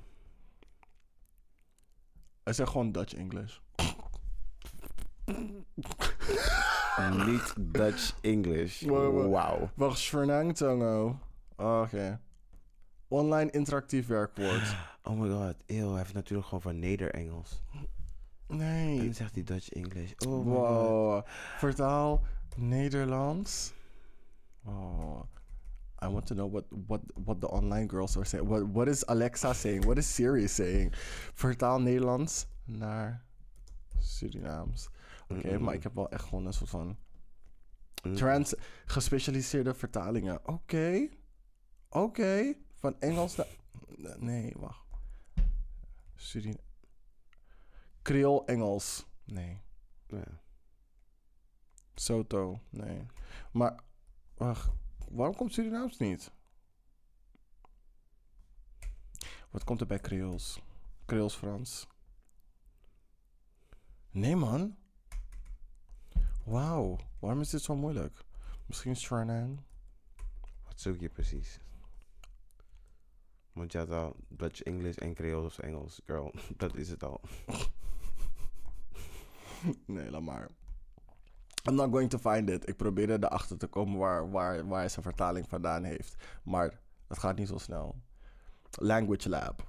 Het 2.44 2.60
is 2.60 2.68
gewoon 2.68 2.92
Dutch 2.92 3.14
English. 3.14 3.58
Niet 7.26 7.54
Dutch 7.58 8.16
English. 8.22 8.82
Wauw. 8.82 9.70
Wacht, 9.76 10.00
Suriname 10.00 10.54
tongo. 10.54 11.20
Oké. 11.56 12.20
Online 13.08 13.52
interactief 13.52 14.08
werkwoord. 14.08 14.76
Oh 15.08 15.20
my 15.20 15.30
god, 15.30 15.56
eeuw, 15.66 15.90
hij 15.90 15.98
heeft 15.98 16.14
natuurlijk 16.14 16.48
gewoon 16.48 16.62
van 16.62 16.80
Neder-Engels. 16.80 17.64
En 18.48 18.58
Nee. 18.58 19.04
dan 19.04 19.14
zegt 19.14 19.34
hij 19.34 19.44
Dutch 19.44 19.70
English. 19.70 20.12
Oh 20.28 20.46
my 20.46 20.54
god. 20.54 20.54
Wow. 20.54 21.26
Vertaal 21.58 22.22
Nederlands. 22.56 23.74
Oh. 24.64 25.20
I 26.04 26.08
want 26.08 26.26
to 26.26 26.36
know 26.36 26.52
what, 26.52 26.64
what, 26.88 27.02
what 27.24 27.40
the 27.42 27.50
online 27.50 27.90
girls 27.90 28.16
are 28.16 28.26
saying. 28.26 28.48
What, 28.48 28.72
what 28.72 28.88
is 28.88 29.06
Alexa 29.06 29.54
saying? 29.54 29.84
What 29.84 29.98
is 29.98 30.14
Siri 30.16 30.48
saying? 30.48 30.94
Vertaal 31.34 31.82
Nederlands 31.82 32.48
naar 32.64 33.24
Surinaams. 34.00 34.90
Oké, 35.28 35.58
maar 35.60 35.74
ik 35.74 35.84
heb 35.84 35.96
wel 35.96 36.10
echt 36.10 36.24
gewoon 36.24 36.46
een 36.46 36.54
soort 36.54 36.70
van 36.70 36.98
Mm. 38.04 38.16
trans 38.16 38.54
gespecialiseerde 38.86 39.74
vertalingen. 39.74 40.40
Oké. 40.48 41.08
Oké. 41.90 42.54
Van 42.76 43.00
Engels 43.00 43.36
naar... 43.36 43.48
Nee, 44.18 44.54
wacht. 44.58 44.86
Surin... 46.16 46.60
Creole 48.02 48.46
Engels. 48.46 49.06
Nee. 49.24 49.62
Ja. 50.08 50.42
Soto. 51.96 52.60
Nee. 52.70 53.06
Maar, 53.52 53.80
wacht. 54.34 54.72
Waarom 55.10 55.36
komt 55.36 55.54
Surinaams 55.54 55.98
niet? 55.98 56.32
Wat 59.50 59.64
komt 59.64 59.82
er 59.82 59.88
bij 59.88 60.00
Creools? 60.00 60.62
Creools 61.06 61.36
Frans. 61.36 61.88
Nee, 64.12 64.36
man. 64.36 64.76
Wauw. 66.44 66.98
Waarom 67.20 67.42
is 67.42 67.50
dit 67.50 67.62
zo 67.62 67.76
moeilijk? 67.76 68.26
Misschien 68.66 68.96
Suriname? 68.96 69.56
Wat 70.64 70.82
zoek 70.82 71.00
je 71.00 71.10
precies? 71.10 71.60
Want 73.56 73.72
je 73.72 73.78
had 73.78 73.90
al 73.90 74.16
Dutch 74.28 74.62
English 74.62 74.98
en 74.98 75.14
Creols 75.14 75.60
Engels. 75.60 76.02
Girl, 76.06 76.34
dat 76.58 76.76
is 76.76 76.90
het 76.90 77.04
al. 77.04 77.22
Nee, 79.86 80.12
laat 80.12 80.22
maar. 80.22 80.50
I'm 81.68 81.76
not 81.76 81.92
going 81.92 82.10
to 82.10 82.18
find 82.18 82.50
it. 82.50 82.68
Ik 82.70 82.78
probeerde 82.78 83.14
erachter 83.14 83.58
te 83.58 83.68
komen 83.68 84.00
waar, 84.00 84.32
waar, 84.32 84.68
waar 84.68 84.80
hij 84.80 84.90
zijn 84.90 85.06
vertaling 85.06 85.50
vandaan 85.50 85.84
heeft. 85.84 86.16
Maar 86.44 86.80
het 87.08 87.20
gaat 87.20 87.38
niet 87.38 87.48
zo 87.48 87.58
snel. 87.58 87.96
Language 88.72 89.30
Lab. 89.30 89.66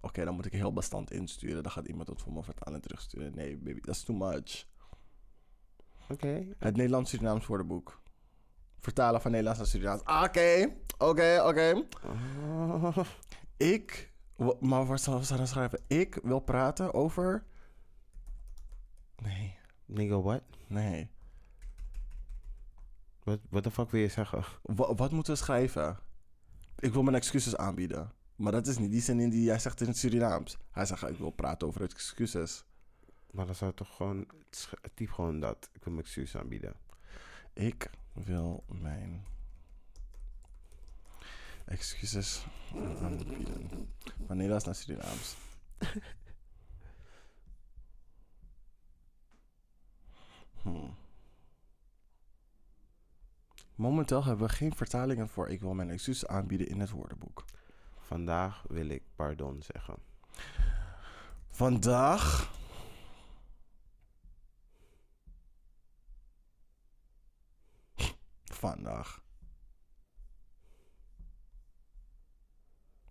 Oké, 0.00 0.24
dan 0.24 0.34
moet 0.34 0.46
ik 0.46 0.52
heel 0.52 0.72
bestand 0.72 1.10
insturen. 1.10 1.62
Dan 1.62 1.72
gaat 1.72 1.86
iemand 1.86 2.08
het 2.08 2.22
voor 2.22 2.32
me 2.32 2.42
vertalen 2.42 2.74
en 2.74 2.80
terugsturen. 2.80 3.34
Nee, 3.34 3.56
baby, 3.56 3.80
dat 3.80 3.94
is 3.94 4.02
too 4.02 4.16
much. 4.16 4.66
Oké. 6.08 6.54
Het 6.58 6.76
Nederlands 6.76 7.10
Surinaams 7.10 7.46
woordenboek. 7.46 8.02
Vertalen 8.84 9.20
van 9.20 9.30
Nederlands 9.30 9.58
naar 9.60 9.68
Surinaams. 9.68 10.04
Ah, 10.04 10.22
Oké, 10.22 10.74
oké, 10.98 11.42
oké. 11.46 11.84
Ik, 13.56 14.12
maar 14.60 14.86
wat 14.86 15.00
zou 15.00 15.22
ze 15.22 15.36
dan 15.36 15.46
schrijven? 15.46 15.80
Ik 15.86 16.18
wil 16.22 16.40
praten 16.40 16.94
over. 16.94 17.44
Nee, 19.22 19.58
Nigga, 19.86 20.20
what? 20.20 20.42
nee. 20.66 21.10
Wat 23.22 23.40
what 23.50 23.62
the 23.62 23.70
fuck 23.70 23.90
wil 23.90 24.00
je 24.00 24.08
zeggen? 24.08 24.44
Wa- 24.62 24.94
wat 24.94 25.12
moeten 25.12 25.32
we 25.32 25.38
schrijven? 25.38 25.98
Ik 26.78 26.92
wil 26.92 27.02
mijn 27.02 27.16
excuses 27.16 27.56
aanbieden. 27.56 28.12
Maar 28.36 28.52
dat 28.52 28.66
is 28.66 28.78
niet 28.78 28.90
die 28.90 29.00
zin 29.00 29.20
in 29.20 29.30
die 29.30 29.42
jij 29.42 29.58
zegt 29.58 29.80
in 29.80 29.86
het 29.86 29.96
Surinaams. 29.98 30.56
Hij 30.70 30.84
zegt, 30.86 31.08
ik 31.08 31.18
wil 31.18 31.30
praten 31.30 31.68
over 31.68 31.82
excuses. 31.82 32.64
Maar 33.30 33.46
dan 33.46 33.54
zou 33.54 33.70
het 33.70 33.78
toch 33.78 33.96
gewoon... 33.96 34.26
Typ 34.94 35.10
gewoon 35.10 35.40
dat. 35.40 35.70
Ik 35.72 35.84
wil 35.84 35.92
mijn 35.92 36.04
excuus 36.04 36.36
aanbieden. 36.36 36.74
Ik 37.52 37.90
wil 38.14 38.64
mijn 38.66 39.24
excuses 41.64 42.46
aanbieden. 43.02 43.88
Van 44.26 44.36
Nederlands 44.36 44.64
naar 44.64 44.74
Surinaams. 44.74 45.36
Hmm. 50.62 50.94
Momenteel 53.74 54.24
hebben 54.24 54.46
we 54.46 54.52
geen 54.52 54.74
vertalingen 54.74 55.28
voor 55.28 55.48
ik 55.48 55.60
wil 55.60 55.74
mijn 55.74 55.90
excuses 55.90 56.26
aanbieden 56.26 56.68
in 56.68 56.80
het 56.80 56.90
woordenboek. 56.90 57.44
Vandaag 57.98 58.64
wil 58.68 58.88
ik 58.88 59.02
pardon 59.14 59.62
zeggen. 59.62 59.96
Vandaag. 61.48 62.52
Vandaag. 68.64 69.22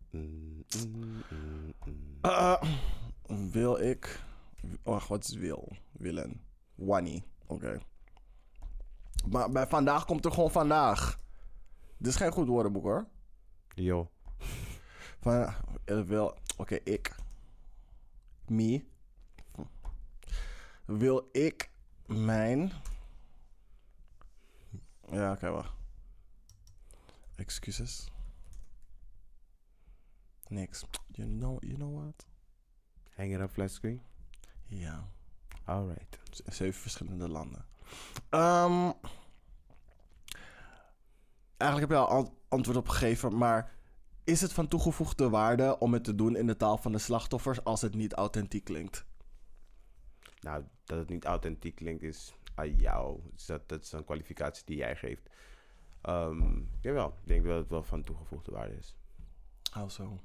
Mm, 0.09 0.63
mm, 0.77 1.23
mm. 1.85 2.19
Uh, 2.21 2.61
wil 3.51 3.79
ik. 3.79 4.23
Wacht, 4.83 5.07
wat 5.07 5.23
is 5.23 5.33
wil? 5.33 5.75
Willen. 5.91 6.41
Wanny. 6.75 7.23
Oké. 7.45 7.79
Maar 9.27 9.51
bij 9.51 9.67
vandaag 9.67 10.05
komt 10.05 10.25
er 10.25 10.31
gewoon 10.31 10.51
vandaag. 10.51 11.19
Dit 11.97 12.07
is 12.07 12.15
geen 12.15 12.31
goed 12.31 12.47
woordenboek 12.47 12.83
hoor. 12.83 13.07
Yo. 13.75 14.09
Van, 15.19 15.53
eh, 15.85 16.01
wil, 16.01 16.37
oké, 16.57 16.75
ik. 16.83 17.15
Me. 18.47 18.85
Wil 20.85 21.29
ik 21.31 21.69
mijn. 22.05 22.71
Ja, 25.13 25.31
oké, 25.31 25.49
wacht. 25.49 25.73
Excuses. 27.35 28.07
Niks. 30.47 30.83
You 31.07 31.29
know, 31.29 31.57
you 31.63 31.75
know 31.75 32.01
what? 32.01 32.25
Hang 33.15 33.33
it 33.33 33.39
up 33.39 33.51
flat 33.51 33.71
screen? 33.71 34.01
Ja. 34.67 35.07
Alright. 35.65 36.19
Zeven 36.45 36.81
verschillende 36.81 37.27
landen. 37.29 37.65
Ehm, 38.29 38.91
eigenlijk 41.57 41.91
heb 41.91 41.99
je 41.99 42.05
al 42.05 42.07
an- 42.09 42.33
antwoord 42.47 42.77
op 42.77 42.87
gegeven, 42.87 43.37
maar 43.37 43.71
is 44.23 44.41
het 44.41 44.53
van 44.53 44.67
toegevoegde 44.67 45.29
waarde 45.29 45.79
om 45.79 45.93
het 45.93 46.03
te 46.03 46.15
doen 46.15 46.35
in 46.35 46.47
de 46.47 46.57
taal 46.57 46.77
van 46.77 46.91
de 46.91 46.97
slachtoffers 46.97 47.63
als 47.63 47.81
het 47.81 47.95
niet 47.95 48.13
authentiek 48.13 48.63
klinkt? 48.63 49.05
Nou, 50.39 50.63
dat 50.83 50.97
het 50.99 51.09
niet 51.09 51.25
authentiek 51.25 51.75
klinkt 51.75 52.03
is 52.03 52.33
aan 52.55 52.75
jou. 52.75 53.19
Dus 53.33 53.45
dat, 53.45 53.69
dat 53.69 53.83
is 53.83 53.91
een 53.91 54.05
kwalificatie 54.05 54.65
die 54.65 54.77
jij 54.77 54.95
geeft. 54.95 55.29
Ehm 56.01 56.61
jawel, 56.81 57.07
ik 57.07 57.27
denk 57.27 57.45
dat 57.45 57.57
het 57.57 57.69
wel 57.69 57.83
van 57.83 58.03
toegevoegde 58.03 58.51
waarde 58.51 58.75
is. 58.75 58.95
Oh, 59.77 59.89
zo. 59.89 60.19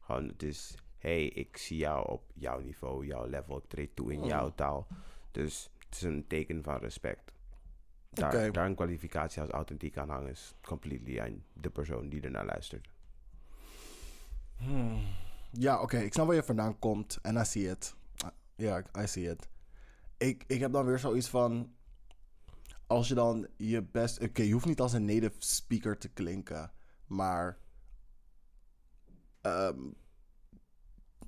Gewoon, 0.00 0.28
het 0.28 0.42
is, 0.42 0.74
hey, 0.98 1.24
ik 1.24 1.56
zie 1.56 1.76
jou 1.76 2.08
op 2.08 2.30
jouw 2.34 2.60
niveau, 2.60 3.06
jouw 3.06 3.26
level, 3.26 3.56
ik 3.56 3.68
treed 3.68 3.96
toe 3.96 4.12
in 4.12 4.24
jouw 4.24 4.54
taal. 4.54 4.86
Dus 5.30 5.70
het 5.78 5.94
is 5.94 6.02
een 6.02 6.26
teken 6.26 6.62
van 6.62 6.76
respect. 6.76 7.32
Daar, 8.10 8.52
daar 8.52 8.66
een 8.66 8.74
kwalificatie 8.74 9.40
als 9.40 9.50
authentiek 9.50 9.96
aan 9.96 10.08
hangen 10.08 10.30
is 10.30 10.54
completely 10.62 11.20
aan 11.20 11.44
de 11.52 11.70
persoon 11.70 12.08
die 12.08 12.22
ernaar 12.22 12.46
luistert. 12.46 12.88
Hmm. 14.56 15.06
Ja, 15.50 15.82
oké, 15.82 15.98
ik 15.98 16.12
snap 16.12 16.26
waar 16.26 16.34
je 16.34 16.42
vandaan 16.42 16.78
komt 16.78 17.18
en 17.22 17.36
I 17.36 17.44
see 17.44 17.70
it. 17.70 17.94
Ja, 18.56 18.82
I 18.98 19.06
see 19.06 19.30
it. 19.30 19.48
Ik, 20.18 20.44
ik 20.46 20.60
heb 20.60 20.72
dan 20.72 20.84
weer 20.86 20.98
zoiets 20.98 21.28
van. 21.28 21.72
Als 22.86 23.08
je 23.08 23.14
dan 23.14 23.46
je 23.56 23.82
best. 23.82 24.20
Oké, 24.20 24.42
je 24.42 24.52
hoeft 24.52 24.66
niet 24.66 24.80
als 24.80 24.92
een 24.92 25.04
native 25.04 25.32
speaker 25.38 25.98
te 25.98 26.08
klinken, 26.08 26.72
maar. 27.06 27.58
ehm, 29.40 29.78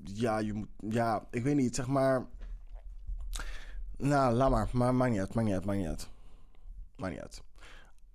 ja, 0.05 0.39
je 0.39 0.53
moet. 0.53 0.69
Ja, 0.89 1.27
ik 1.31 1.43
weet 1.43 1.57
niet, 1.57 1.75
zeg 1.75 1.87
maar. 1.87 2.27
Nou, 3.97 4.35
laat 4.35 4.51
maar. 4.51 4.69
Maar 4.73 4.95
maakt 4.95 5.11
niet 5.11 5.21
uit, 5.21 5.35
maakt 5.35 5.47
niet 5.47 5.57
uit, 5.57 5.65
maakt 5.65 5.79
niet 5.79 5.89
uit. 5.89 6.11
Maakt 6.97 7.13
niet 7.13 7.23
uit. 7.23 7.43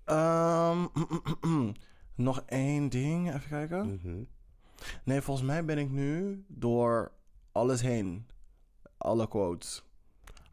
Ehm, 0.03 0.85
nog 2.15 2.43
één 2.45 2.89
ding, 2.89 3.27
even 3.33 3.49
kijken. 3.49 3.93
Mhm. 3.93 4.23
Nee, 5.03 5.21
volgens 5.21 5.47
mij 5.47 5.65
ben 5.65 5.77
ik 5.77 5.89
nu 5.89 6.43
door 6.47 7.11
alles 7.51 7.81
heen. 7.81 8.27
Alle 8.97 9.27
quotes. 9.27 9.83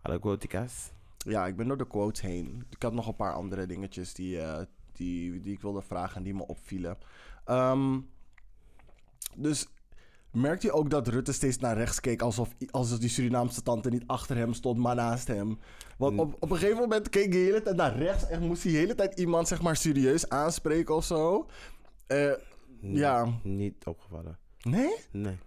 Alle 0.02 0.18
quotica's. 0.18 0.90
Ja, 1.18 1.46
ik 1.46 1.56
ben 1.56 1.68
door 1.68 1.76
de 1.76 1.86
quotes 1.86 2.20
heen. 2.20 2.64
Ik 2.70 2.82
had 2.82 2.92
nog 2.92 3.06
een 3.06 3.16
paar 3.16 3.34
andere 3.34 3.66
dingetjes 3.66 4.14
die, 4.14 4.40
eh, 4.40 4.62
die, 4.92 5.40
die 5.40 5.52
ik 5.52 5.60
wilde 5.60 5.82
vragen 5.82 6.16
en 6.16 6.22
die 6.22 6.34
me 6.34 6.46
opvielen. 6.46 6.98
Ehm, 7.44 8.00
dus 9.36 9.66
merkt 10.30 10.62
je 10.62 10.72
ook 10.72 10.90
dat 10.90 11.08
Rutte 11.08 11.32
steeds 11.32 11.58
naar 11.58 11.76
rechts 11.76 12.00
keek 12.00 12.22
alsof, 12.22 12.54
alsof 12.70 12.98
die 12.98 13.08
Surinaamse 13.08 13.62
tante 13.62 13.88
niet 13.90 14.06
achter 14.06 14.36
hem 14.36 14.52
stond, 14.52 14.78
maar 14.78 14.94
naast 14.94 15.26
hem? 15.28 15.58
Want 15.98 16.18
op, 16.18 16.34
op 16.40 16.50
een 16.50 16.56
gegeven 16.56 16.80
moment 16.80 17.08
keek 17.08 17.22
hij 17.22 17.32
de 17.32 17.38
hele 17.38 17.62
tijd 17.62 17.76
naar 17.76 17.96
rechts 17.96 18.26
en 18.26 18.42
moest 18.46 18.62
hij 18.62 18.72
de 18.72 18.78
hele 18.78 18.94
tijd 18.94 19.18
iemand 19.18 19.48
zeg 19.48 19.62
maar 19.62 19.76
serieus 19.76 20.28
aanspreken 20.28 20.94
of 20.94 21.04
zo. 21.04 21.46
Eh, 22.06 22.32
ja, 22.80 23.38
Niet 23.42 23.84
opgevallen. 23.86 24.38
nee? 24.62 24.94
Nee. 25.10 25.38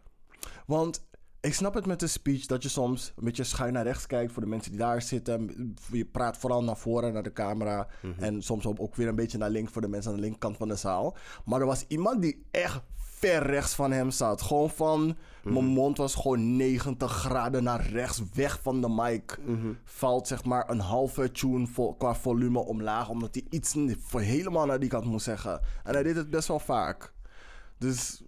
Want 0.65 1.07
ik 1.45 1.53
snap 1.53 1.73
het 1.73 1.85
met 1.85 1.99
de 1.99 2.07
speech 2.07 2.45
dat 2.45 2.63
je 2.63 2.69
soms 2.69 3.13
een 3.15 3.23
beetje 3.23 3.43
schuin 3.43 3.73
naar 3.73 3.83
rechts 3.83 4.07
kijkt 4.07 4.31
voor 4.31 4.41
de 4.41 4.49
mensen 4.49 4.71
die 4.71 4.79
daar 4.79 5.01
zitten. 5.01 5.73
Je 5.91 6.05
praat 6.05 6.37
vooral 6.37 6.63
naar 6.63 6.77
voren, 6.77 7.13
naar 7.13 7.23
de 7.23 7.33
camera. 7.33 7.87
En 8.17 8.41
soms 8.41 8.65
ook 8.65 8.95
weer 8.95 9.07
een 9.07 9.15
beetje 9.15 9.37
naar 9.37 9.49
links 9.49 9.71
voor 9.71 9.81
de 9.81 9.87
mensen 9.87 10.09
aan 10.11 10.15
de 10.15 10.23
linkerkant 10.23 10.57
van 10.57 10.67
de 10.67 10.75
zaal. 10.75 11.17
Maar 11.45 11.59
er 11.59 11.65
was 11.65 11.85
iemand 11.87 12.21
die 12.21 12.45
echt 12.51 12.81
ver 12.95 13.43
rechts 13.43 13.75
van 13.75 13.91
hem 13.91 14.11
zat. 14.11 14.41
Gewoon 14.41 14.69
van, 14.69 15.17
mijn 15.43 15.65
mond 15.65 15.97
was 15.97 16.15
gewoon 16.15 16.55
90 16.55 17.11
graden 17.11 17.63
naar 17.63 17.87
rechts, 17.87 18.21
weg 18.33 18.59
van 18.61 18.81
de 18.81 18.89
mic. 18.89 19.39
Valt 19.83 20.27
zeg 20.27 20.43
maar 20.43 20.69
een 20.69 20.79
halve 20.79 21.31
tune 21.31 21.67
qua 21.97 22.15
volume 22.15 22.59
omlaag, 22.59 23.09
omdat 23.09 23.35
hij 23.35 23.45
iets 23.49 23.75
voor 23.99 24.21
helemaal 24.21 24.65
naar 24.65 24.79
die 24.79 24.89
kant 24.89 25.05
moest 25.05 25.25
zeggen. 25.25 25.61
En 25.83 25.93
hij 25.93 26.03
deed 26.03 26.15
het 26.15 26.29
best 26.29 26.47
wel 26.47 26.59
vaak. 26.59 27.13
Dus 27.77 28.23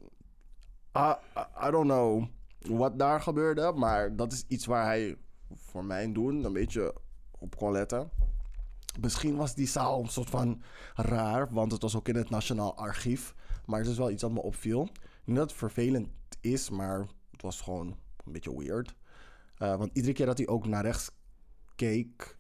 I, 0.97 1.13
I, 1.37 1.67
I 1.67 1.71
don't 1.71 1.87
know 1.87 2.23
wat 2.67 2.99
daar 2.99 3.21
gebeurde, 3.21 3.73
maar 3.75 4.15
dat 4.15 4.31
is 4.31 4.43
iets 4.47 4.65
waar 4.65 4.85
hij 4.85 5.17
voor 5.53 5.85
mijn 5.85 6.13
doen 6.13 6.43
een 6.43 6.53
beetje 6.53 6.95
op 7.39 7.55
kon 7.55 7.71
letten. 7.71 8.09
Misschien 8.99 9.35
was 9.35 9.55
die 9.55 9.67
zaal 9.67 9.99
een 9.99 10.09
soort 10.09 10.29
van 10.29 10.61
raar, 10.95 11.53
want 11.53 11.71
het 11.71 11.81
was 11.81 11.95
ook 11.95 12.07
in 12.07 12.15
het 12.15 12.29
Nationaal 12.29 12.77
Archief. 12.77 13.35
Maar 13.65 13.79
het 13.79 13.89
is 13.89 13.97
wel 13.97 14.11
iets 14.11 14.21
dat 14.21 14.31
me 14.31 14.41
opviel. 14.41 14.89
Niet 15.23 15.35
dat 15.35 15.49
het 15.49 15.59
vervelend 15.59 16.07
is, 16.41 16.69
maar 16.69 16.99
het 17.31 17.41
was 17.41 17.61
gewoon 17.61 17.87
een 18.25 18.31
beetje 18.31 18.57
weird. 18.57 18.95
Eh, 19.57 19.75
want 19.75 19.91
iedere 19.93 20.13
keer 20.13 20.25
dat 20.25 20.37
hij 20.37 20.47
ook 20.47 20.67
naar 20.67 20.83
rechts 20.83 21.11
keek, 21.75 22.37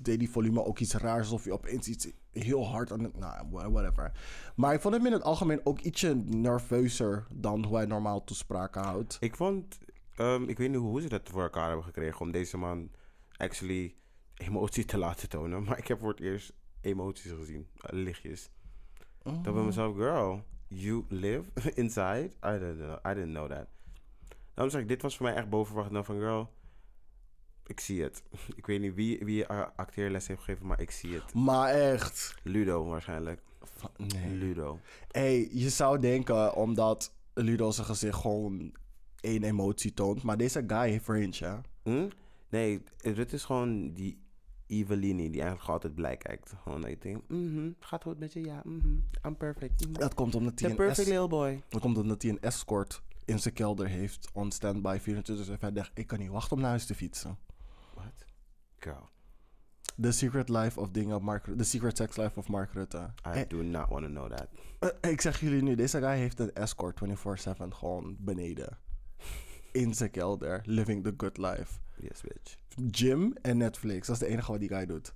deed 0.00 0.18
die 0.18 0.30
volume 0.30 0.64
ook 0.64 0.78
iets 0.78 0.94
raars. 0.94 1.22
Alsof 1.22 1.44
hij 1.44 1.52
opeens 1.52 1.88
iets 1.88 2.08
heel 2.44 2.66
hard 2.66 2.92
aan 2.92 3.02
het... 3.02 3.16
Nou, 3.18 3.48
whatever. 3.50 4.12
Maar 4.56 4.74
ik 4.74 4.80
vond 4.80 4.94
hem 4.94 5.06
in 5.06 5.12
het 5.12 5.22
algemeen 5.22 5.60
ook 5.64 5.80
ietsje 5.80 6.14
nerveuzer 6.24 7.26
dan 7.34 7.64
hoe 7.64 7.76
hij 7.76 7.86
normaal 7.86 8.24
toespraken 8.24 8.82
houdt. 8.82 9.16
Ik 9.20 9.36
vond, 9.36 9.78
ehm, 10.16 10.42
ik 10.42 10.58
weet 10.58 10.70
niet 10.70 10.78
hoe 10.78 11.00
ze 11.00 11.08
dat 11.08 11.28
voor 11.30 11.42
elkaar 11.42 11.66
hebben 11.66 11.84
gekregen 11.84 12.20
om 12.20 12.30
deze 12.30 12.56
man 12.56 12.90
actually 13.36 13.94
emotie 14.34 14.84
te 14.84 14.98
laten 14.98 15.28
tonen. 15.28 15.62
Maar 15.64 15.78
ik 15.78 15.88
heb 15.88 15.98
voor 15.98 16.10
het 16.10 16.20
eerst 16.20 16.52
emoties 16.80 17.32
gezien, 17.32 17.68
eh, 17.80 17.92
lichtjes. 17.92 18.50
Ik 19.24 19.44
dacht 19.44 19.56
bij 19.56 19.64
mezelf, 19.64 19.96
girl, 19.96 20.42
you 20.68 21.04
live 21.08 21.50
inside? 21.82 22.30
I 22.44 22.58
didn't 22.58 22.76
know, 22.76 22.98
I 23.06 23.14
didn't 23.14 23.32
know 23.32 23.50
that. 23.50 23.66
Daarom 24.54 24.70
zeg 24.72 24.82
ik, 24.82 24.88
dit 24.88 25.02
was 25.02 25.16
voor 25.16 25.26
mij 25.26 25.34
echt 25.34 25.48
boven 25.48 25.66
verwachting 25.74 26.06
van, 26.06 26.18
girl, 26.18 26.50
ik 27.68 27.80
zie 27.80 28.02
het. 28.02 28.22
Ik 28.56 28.66
weet 28.66 28.80
niet 28.80 28.94
wie, 28.94 29.24
wie 29.24 29.46
acteerles 29.76 30.26
heeft 30.26 30.40
gegeven, 30.40 30.66
maar 30.66 30.80
ik 30.80 30.90
zie 30.90 31.14
het. 31.14 31.34
Maar 31.34 31.68
echt... 31.68 32.34
Ludo 32.42 32.84
waarschijnlijk. 32.84 33.40
Nee. 33.96 34.34
Ludo. 34.34 34.80
Hey, 35.10 35.48
je 35.52 35.70
zou 35.70 36.00
denken 36.00 36.54
omdat 36.54 37.12
Ludo 37.34 37.70
zijn 37.70 37.86
gezicht 37.86 38.18
gewoon 38.18 38.72
één 39.20 39.42
emotie 39.42 39.94
toont. 39.94 40.22
Maar 40.22 40.36
deze 40.36 40.64
guy 40.66 40.90
heeft 40.90 41.06
range, 41.06 41.36
hè? 41.38 41.56
Hm? 41.82 42.08
Nee, 42.48 42.82
het 42.98 43.32
is 43.32 43.44
gewoon 43.44 43.92
die 43.92 44.18
Evelini 44.66 45.30
die 45.30 45.40
eigenlijk 45.40 45.70
altijd 45.70 45.94
blij 45.94 46.16
kijkt. 46.16 46.54
Gewoon 46.62 46.80
dat 46.80 46.90
je 46.90 46.98
denkt, 46.98 47.28
mhm, 47.28 47.70
gaat 47.80 48.02
goed 48.02 48.18
met 48.18 48.32
je? 48.32 48.44
Ja, 48.44 48.60
mhm, 48.64 48.88
I'm 49.26 49.36
perfect. 49.36 49.84
mhm. 49.88 49.92
Dat 49.92 50.14
komt 50.14 50.34
omdat 50.34 50.60
hij 50.60 50.70
een, 50.70 50.76
perfect 50.76 51.08
little 51.08 51.28
boy. 51.28 51.62
dat 51.68 51.80
komt 51.80 51.98
omdat 51.98 52.22
hij 52.22 52.30
een 52.30 52.40
escort 52.40 53.02
in 53.24 53.38
zijn 53.38 53.54
kelder 53.54 53.88
heeft. 53.88 54.28
On 54.32 54.50
standby 54.50 54.98
24 55.00 55.46
Dus 55.46 55.56
hij 55.60 55.72
dacht, 55.72 55.90
ik 55.94 56.06
kan 56.06 56.18
niet 56.18 56.30
wachten 56.30 56.56
om 56.56 56.60
naar 56.62 56.70
huis 56.70 56.86
te 56.86 56.94
fietsen. 56.94 57.38
Girl, 58.80 59.08
The 60.00 60.12
Secret 60.12 60.48
Life 60.48 60.80
of 60.80 60.88
dingen 60.90 61.22
Mark... 61.22 61.44
The 61.56 61.64
Secret 61.64 61.96
Sex 61.96 62.16
Life 62.16 62.38
of 62.38 62.48
Mark 62.48 62.72
Rutte. 62.72 63.10
I 63.26 63.30
Eh, 63.30 63.48
do 63.48 63.62
not 63.62 63.88
want 63.88 64.04
to 64.04 64.10
know 64.10 64.30
that. 64.30 64.48
eh, 65.00 65.10
ik 65.10 65.20
zeg 65.20 65.40
jullie 65.40 65.62
nu, 65.62 65.74
deze 65.74 65.98
guy 65.98 66.16
heeft 66.16 66.38
een 66.40 66.52
escort 66.54 66.98
24-7 66.98 67.72
gewoon 67.74 68.16
beneden. 68.18 68.78
In 69.72 69.94
zijn 69.94 70.10
kelder. 70.10 70.60
Living 70.64 71.04
the 71.04 71.14
good 71.16 71.36
life. 71.38 71.78
Yes, 72.00 72.20
bitch. 72.20 72.56
Gym 72.90 73.32
en 73.42 73.56
Netflix. 73.56 74.06
Dat 74.06 74.16
is 74.16 74.22
de 74.22 74.28
enige 74.28 74.50
wat 74.50 74.60
die 74.60 74.68
guy 74.68 74.86
doet. 74.86 75.14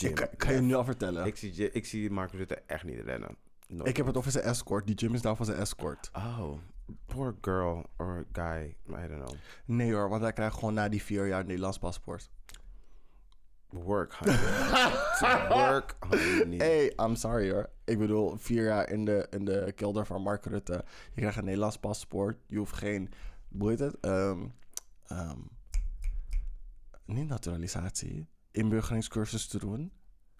Ik 0.00 0.28
kan, 0.36 0.54
je 0.54 0.60
nu 0.60 0.74
al 0.74 0.84
vertellen. 0.84 1.26
Ik 1.26 1.42
Ik, 1.42 1.54
zie, 1.54 1.70
ik 1.70 1.86
zie 1.86 2.10
Mark 2.10 2.32
Rutte 2.32 2.54
echt 2.66 2.84
niet 2.84 3.00
rennen. 3.00 3.36
Nooit. 3.68 3.96
heb 3.96 4.06
het 4.06 4.16
over 4.16 4.30
zijn 4.30 4.44
escort. 4.44 4.86
Die 4.86 4.94
Jim 4.96 5.14
is 5.14 5.22
daar 5.22 5.36
voor 5.36 5.46
zijn 5.46 5.58
escort. 5.58 6.10
Oh, 6.16 6.58
poor 7.06 7.36
girl 7.40 7.86
or 7.96 8.26
guy. 8.32 8.76
I 8.88 9.08
don't 9.08 9.24
know. 9.24 9.34
Nee 9.64 9.92
hoor, 9.92 10.08
want 10.08 10.22
hij 10.22 10.32
krijgt 10.32 10.54
gewoon 10.54 10.74
na 10.74 10.88
die 10.88 11.02
vier 11.02 11.26
jaar 11.26 11.40
een 11.40 11.46
Nederlands 11.46 11.78
paspoort. 11.78 12.30
Work. 13.72 14.18
To 15.18 15.48
work, 15.54 15.96
honey. 16.00 16.44
niet. 16.44 16.60
Hey, 16.60 16.92
I'm 16.96 17.16
sorry 17.16 17.50
hoor. 17.50 17.70
Ik 17.84 17.98
bedoel, 17.98 18.36
vier 18.36 18.64
jaar 18.64 18.90
in 18.90 19.04
de, 19.04 19.26
in 19.30 19.44
de 19.44 19.72
kelder 19.76 20.06
van 20.06 20.22
Mark 20.22 20.44
Rutte. 20.44 20.84
Je 21.12 21.20
krijgt 21.20 21.38
een 21.38 21.44
Nederlands 21.44 21.78
paspoort. 21.78 22.36
Je 22.46 22.58
hoeft 22.58 22.76
geen, 22.76 23.10
hoe 23.58 23.68
heet 23.68 23.78
het? 23.78 24.00
Ehm, 24.00 24.46
ehm, 25.06 25.38
niet 27.04 27.28
naturalisatie. 27.28 28.26
Inburgeringscursus 28.50 29.46
te 29.46 29.58
doen. 29.58 29.92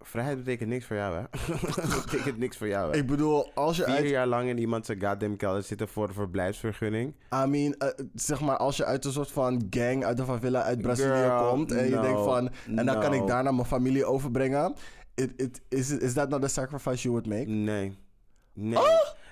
Vrijheid 0.03 0.37
betekent 0.37 0.69
niks 0.69 0.85
voor 0.85 0.97
jou, 0.97 1.17
hè? 1.17 1.23
betekent 2.05 2.39
niks 2.39 2.57
voor 2.57 2.69
jou, 2.69 2.91
hè? 2.91 2.99
Ik 2.99 3.07
bedoel, 3.07 3.51
als 3.55 3.77
je 3.77 3.85
Vier 3.85 3.95
uit... 3.95 4.09
jaar 4.09 4.27
lang 4.27 4.49
in 4.49 4.59
iemand 4.59 4.87
zijn 4.87 5.05
goddamn 5.05 5.37
kelder 5.37 5.63
zitten 5.63 5.89
voor 5.89 6.07
de 6.07 6.13
verblijfsvergunning. 6.13 7.15
I 7.45 7.47
mean, 7.47 7.75
eh, 7.75 7.89
zeg 8.15 8.41
maar, 8.41 8.57
als 8.57 8.77
je 8.77 8.85
uit 8.85 9.05
een 9.05 9.13
soort 9.13 9.31
van 9.31 9.67
gang 9.71 10.05
uit 10.05 10.17
de 10.17 10.25
favela 10.25 10.63
uit 10.63 10.81
Brazilië 10.81 11.09
Girl, 11.09 11.51
komt 11.51 11.73
en 11.73 11.85
je 11.85 12.01
denkt 12.01 12.23
van, 12.23 12.51
en 12.77 12.87
dan 12.87 13.01
kan 13.01 13.15
ik 13.15 13.27
daarna 13.27 13.51
mijn 13.51 13.67
familie 13.67 14.05
overbrengen. 14.05 14.75
It, 15.15 15.33
it, 15.37 15.61
is, 15.69 15.91
is 15.91 16.13
that 16.13 16.29
not 16.29 16.43
the 16.43 16.49
sacrifice 16.49 17.03
you 17.03 17.15
would 17.15 17.27
make? 17.27 17.51
Nee. 17.51 17.99
Nee, 18.55 18.79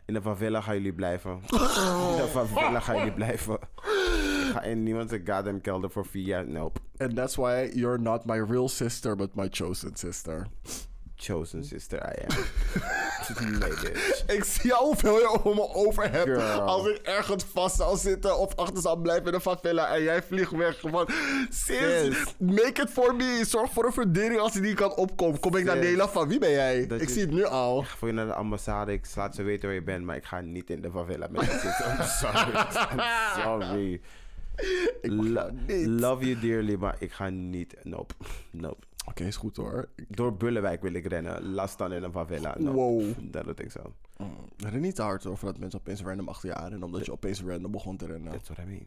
in 0.07 0.15
de 0.15 0.23
favela 0.23 0.61
gaan 0.61 0.75
jullie 0.75 0.93
blijven. 0.93 1.31
In 1.31 2.17
de 2.17 2.29
favela 2.31 2.81
gaan 2.81 2.97
jullie 2.97 3.13
blijven. 3.13 3.59
Ik 4.51 4.57
ga 4.57 4.63
in 4.63 4.83
niemand 4.83 5.13
een 5.13 5.23
goddamn 5.27 5.61
kelder 5.61 5.91
voor 5.91 6.07
vier 6.07 6.25
jaar. 6.27 6.47
Nope. 6.47 6.81
And 6.97 7.17
that's 7.17 7.35
why 7.37 7.71
you're 7.75 7.99
not 7.99 8.25
my 8.25 8.41
real 8.49 8.69
sister, 8.69 9.17
but 9.17 9.35
my 9.35 9.49
chosen 9.51 9.91
sister. 9.97 10.47
Chosen 11.17 11.65
sister 11.65 11.99
I 11.99 12.23
am. 12.27 12.37
nee, 13.59 13.59
bitch. 13.69 14.25
Ik 14.27 14.45
zie 14.45 14.75
al 14.75 14.85
hoeveel 14.87 15.19
je 15.19 15.29
over 15.29 15.55
me 15.55 15.75
over 15.75 16.11
hebt. 16.11 16.25
Girl. 16.25 16.61
Als 16.61 16.87
ik 16.87 16.97
ergens 16.97 17.45
vast 17.53 17.77
zou 17.77 17.97
zitten 17.97 18.39
of 18.39 18.57
achter 18.57 18.83
zou 18.83 19.01
blijven 19.01 19.25
in 19.27 19.33
de 19.33 19.41
favela 19.41 19.95
en 19.95 20.03
jij 20.03 20.23
vliegt 20.23 20.51
weg. 20.51 20.81
Van, 20.81 21.09
sis, 21.51 22.25
make 22.39 22.83
it 22.83 22.91
for 22.91 23.15
me. 23.15 23.45
Zorg 23.47 23.71
voor 23.73 23.85
een 23.85 23.93
verdering 23.93 24.41
als 24.41 24.53
die 24.53 24.63
niet 24.63 24.75
kan 24.75 24.95
opkomen. 24.95 25.41
Kom 25.41 25.57
ik 25.57 25.65
naar. 25.65 25.77
Nederland 25.77 26.11
van 26.11 26.29
wie 26.29 26.39
ben 26.39 26.51
jij? 26.51 26.87
Dat 26.87 27.01
ik 27.01 27.07
je- 27.09 27.13
zie 27.15 27.23
het 27.23 27.31
nu 27.31 27.45
al. 27.45 27.83
Voor 27.83 28.09
je 28.09 28.15
naar 28.15 28.27
de 28.27 28.35
ambassade. 28.35 28.93
Ik 28.93 29.07
laat 29.15 29.35
ze 29.35 29.43
weten 29.43 29.65
waar 29.67 29.75
je 29.75 29.83
bent, 29.83 30.05
maar 30.05 30.17
ik 30.17 30.25
ga 30.25 30.41
niet 30.41 30.71
in 30.71 30.81
de 30.83 30.91
favela 30.91 31.27
met 31.31 31.41
je 31.45 31.51
zitten. 31.51 31.91
I'm 31.99 32.07
sorry. 32.07 32.55
I'm 32.93 33.01
sorry. 33.43 34.01
Ik 35.03 35.13
mag 35.13 35.27
Lo- 35.27 35.51
niet. 35.67 35.87
love 35.87 36.25
you 36.29 36.41
dearly, 36.41 36.75
maar 36.75 36.97
ik 36.99 37.13
ga 37.13 37.29
niet. 37.29 37.77
Nope. 37.83 38.15
Nope. 38.51 38.87
Oké, 39.07 39.25
is 39.25 39.37
goed 39.37 39.57
hoor. 39.57 39.89
Door 40.09 40.37
Bullenwijk 40.37 40.83
wil 40.83 40.93
ik 40.93 41.07
rennen. 41.07 41.45
Last 41.53 41.79
dan 41.79 41.93
in 41.93 42.03
een 42.03 42.13
favela. 42.13 42.57
Wow. 42.59 43.03
Dat 43.21 43.45
doe 43.45 43.55
ik 43.55 43.71
zo. 43.71 43.93
Mm, 44.17 44.35
Ren 44.57 44.81
niet 44.81 44.95
te 44.95 45.03
hard 45.03 45.27
over 45.27 45.47
dat 45.47 45.59
mensen 45.59 45.79
opeens 45.81 46.03
random 46.03 46.29
achter 46.29 46.49
je 46.49 46.55
aan 46.55 46.73
en 46.73 46.83
omdat 46.83 47.05
je 47.07 47.13
opeens 47.13 47.43
random 47.43 47.71
begon 47.71 47.97
te 47.97 48.07
rennen. 48.07 48.33
That's 48.33 48.49
what 48.49 48.67
I 48.67 48.69
mean. 48.69 48.87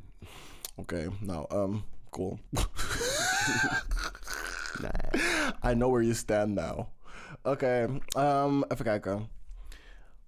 Oké, 0.76 1.10
nou, 1.20 1.46
ehm, 1.50 1.76
cool. 2.10 2.40
Nee. 4.82 5.22
I 5.72 5.74
know 5.76 5.90
where 5.92 6.04
you 6.04 6.14
stand 6.14 6.54
now. 6.54 6.80
Oké, 7.44 8.00
ehm, 8.08 8.62
even 8.68 8.86
kijken. 8.86 9.28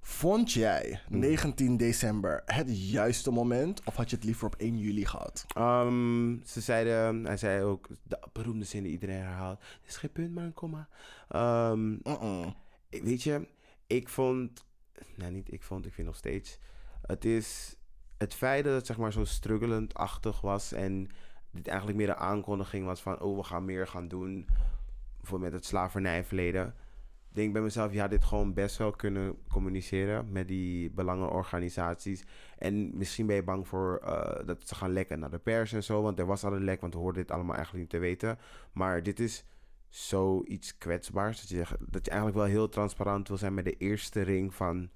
Vond 0.08 0.52
jij 0.52 1.00
19 1.10 1.78
december 1.78 2.42
het 2.46 2.90
juiste 2.90 3.32
moment 3.32 3.82
of 3.86 3.96
had 3.96 4.10
je 4.10 4.16
het 4.16 4.26
liever 4.26 4.48
op 4.48 4.56
1 4.56 4.78
juli 4.78 5.06
gehad? 5.06 5.46
Ehm, 5.48 6.38
ze 6.44 6.62
zeiden, 6.62 7.26
hij 7.26 7.38
zei 7.38 7.64
ook 7.64 7.88
de 8.04 8.20
beroemde 8.34 8.66
zin 8.66 8.84
die 8.84 8.92
iedereen 8.92 9.22
herhaalt. 9.22 9.60
Het 9.60 9.90
is 9.90 9.98
geen 9.98 10.12
punt, 10.12 10.34
maar 10.34 10.44
een 10.44 10.54
komma. 10.54 10.88
Ehm, 11.30 11.96
weet 12.90 13.24
je, 13.24 13.48
ik 13.88 14.10
vond, 14.10 14.66
nou 15.16 15.32
niet 15.32 15.52
ik 15.52 15.64
vond, 15.64 15.86
ik 15.86 15.94
vind 15.94 16.08
nog 16.08 16.18
steeds. 16.18 16.60
Het 17.02 17.26
is 17.26 17.76
het 18.18 18.34
feit 18.34 18.64
dat 18.64 18.74
het 18.74 18.86
zeg 18.86 18.98
maar 18.98 19.14
zo 19.14 19.24
struggelend-achtig 19.24 20.42
was 20.42 20.72
en 20.72 21.10
dit 21.52 21.68
eigenlijk 21.68 21.98
meer 21.98 22.10
een 22.10 22.16
aankondiging 22.16 22.86
was 22.86 23.02
van, 23.02 23.22
oh 23.22 23.38
we 23.38 23.44
gaan 23.44 23.66
meer 23.66 23.88
gaan 23.88 24.08
doen 24.08 24.48
voor 25.22 25.40
met 25.40 25.54
het 25.54 25.66
slavernijverleden. 25.66 26.76
Denk 27.36 27.54
bij 27.54 27.62
mezelf, 27.62 27.94
ja, 27.94 28.08
dit 28.08 28.24
gewoon 28.24 28.54
best 28.54 28.78
wel 28.78 28.92
kunnen 28.92 29.38
communiceren 29.50 30.32
met 30.32 30.48
die 30.48 30.92
belangenorganisaties. 30.92 32.24
En 32.58 32.98
misschien 32.98 33.26
ben 33.26 33.36
je 33.36 33.44
bang 33.44 33.68
voor 33.68 33.98
eh, 34.04 34.46
dat 34.46 34.68
ze 34.68 34.76
gaan 34.76 34.94
lekken 34.94 35.20
naar 35.20 35.30
de 35.30 35.38
pers 35.38 35.74
en 35.74 35.84
zo. 35.84 36.02
Want 36.02 36.20
er 36.20 36.26
was 36.26 36.44
al 36.44 36.54
een 36.54 36.64
lek, 36.64 36.82
want 36.82 36.94
we 36.94 37.00
hoorden 37.00 37.22
dit 37.22 37.32
allemaal 37.32 37.56
eigenlijk 37.56 37.84
niet 37.84 37.94
te 37.94 38.08
weten. 38.08 38.38
Maar 38.72 39.04
dit 39.04 39.20
is 39.20 39.46
zoiets 39.90 40.78
kwetsbaars. 40.78 41.40
Dat 41.40 41.50
je, 41.50 41.78
dat 41.80 42.06
je 42.06 42.12
eigenlijk 42.12 42.40
wel 42.40 42.50
heel 42.50 42.70
transparant 42.70 43.28
wil 43.28 43.38
zijn 43.38 43.54
met 43.54 43.66
de 43.66 43.78
eerste 43.78 44.22
ring 44.22 44.54
van 44.54 44.90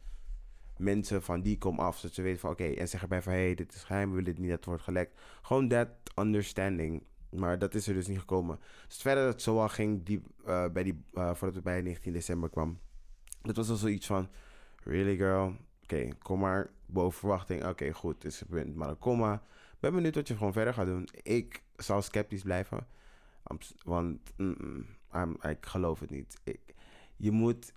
mensen 0.78 1.24
van 1.24 1.42
die 1.42 1.58
kom 1.58 1.80
af. 1.80 1.98
Zodat 1.98 2.16
ze 2.16 2.22
weten 2.22 2.40
van 2.40 2.52
oké, 2.52 2.64
en 2.64 2.88
zeg 2.88 3.02
erbij 3.02 3.22
van 3.22 3.34
hé, 3.34 3.40
hey, 3.40 3.56
dit 3.56 3.74
is 3.74 3.84
geheim, 3.84 4.10
we 4.10 4.16
willen 4.16 4.32
dit 4.34 4.40
niet 4.40 4.50
dat 4.50 4.58
het 4.58 4.66
wordt 4.66 4.84
gelekt. 4.84 5.20
Gewoon 5.42 5.68
that 5.68 5.90
understanding. 6.16 7.04
Maar 7.30 7.60
dat 7.60 7.76
is 7.76 7.88
er 7.88 7.94
dus 7.94 8.08
niet 8.08 8.20
gekomen. 8.20 8.58
Dus 8.60 8.94
het 8.94 9.02
feit 9.02 9.18
dat 9.18 9.34
het 9.34 9.42
zo 9.42 9.62
al 9.62 9.70
ging, 9.70 10.04
die, 10.04 10.22
eh, 10.46 10.66
bij 10.74 10.84
die, 10.84 11.04
eh, 11.14 11.34
voordat 11.34 11.56
het 11.56 11.64
bij 11.64 11.82
19 11.82 12.14
december 12.14 12.50
kwam. 12.50 12.80
Dat 13.42 13.56
was 13.56 13.70
al 13.70 13.76
zoiets 13.76 14.06
van, 14.06 14.30
really 14.84 15.16
girl, 15.16 15.56
oké, 15.84 16.08
kom 16.24 16.40
maar, 16.40 16.70
boven 16.86 17.20
verwachting. 17.20 17.66
Oké, 17.66 17.92
goed, 17.92 18.26
is 18.26 18.40
het 18.40 18.50
punt, 18.50 18.76
maar 18.76 18.90
een 18.90 18.98
komma. 18.98 19.44
Ben 19.80 19.94
benieuwd 19.94 20.16
wat 20.16 20.28
je 20.28 20.38
gewoon 20.38 20.54
verder 20.54 20.74
gaat 20.74 20.86
doen. 20.86 21.08
Ik 21.22 21.64
zal 21.76 22.02
sceptisch 22.02 22.42
blijven. 22.42 22.88
Want 23.84 24.24
ik 25.42 25.66
geloof 25.66 26.00
het 26.00 26.10
niet. 26.10 26.40
Ik, 26.44 26.60
je 27.16 27.32
moet... 27.32 27.74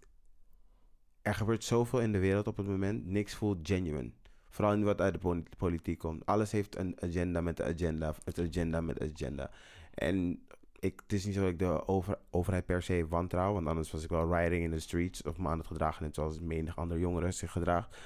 Er 1.23 1.35
gebeurt 1.35 1.65
zoveel 1.65 2.01
in 2.01 2.13
de 2.13 2.19
wereld 2.19 2.47
op 2.47 2.57
het 2.57 2.67
moment. 2.67 3.07
Niks 3.07 3.35
voelt 3.35 3.59
genuine. 3.63 4.11
Vooral 4.53 4.77
niet 4.77 4.85
wat 4.85 5.01
uit 5.01 5.13
de 5.13 5.19
poli- 5.19 5.45
politiek 5.59 5.99
komt. 5.99 6.27
Alles 6.27 6.53
heeft 6.53 6.77
een 6.77 6.97
agenda 7.01 7.41
met 7.41 7.57
de 7.57 7.65
agenda. 7.65 8.15
Het 8.25 8.39
agenda 8.39 8.81
met 8.81 8.97
de 8.97 9.11
agenda. 9.13 9.51
En 9.95 10.43
ik, 10.79 11.01
het 11.03 11.13
is 11.13 11.25
niet 11.25 11.35
zo 11.35 11.41
dat 11.41 11.51
ik 11.51 11.59
de 11.59 11.89
over, 11.89 12.19
overheid 12.31 12.67
per 12.67 12.83
se 12.83 13.07
wantrouw. 13.09 13.53
Want 13.53 13.67
anders 13.67 13.91
was 13.91 14.05
ik 14.05 14.11
wel 14.11 14.37
riding 14.37 14.65
in 14.65 14.71
the 14.71 14.81
streets. 14.81 15.23
Of 15.23 15.39
me 15.39 15.49
aan 15.49 15.59
het 15.59 15.67
gedragen. 15.67 16.05
Net 16.05 16.15
zoals 16.15 16.41
menig 16.41 16.77
andere 16.77 17.01
jongeren 17.01 17.35
zich 17.35 17.53
gedraagt. 17.53 17.97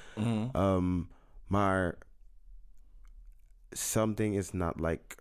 Um, 0.53 1.07
maar 1.47 1.97
something 3.69 4.35
is 4.35 4.51
not 4.51 4.79
like 4.79 5.15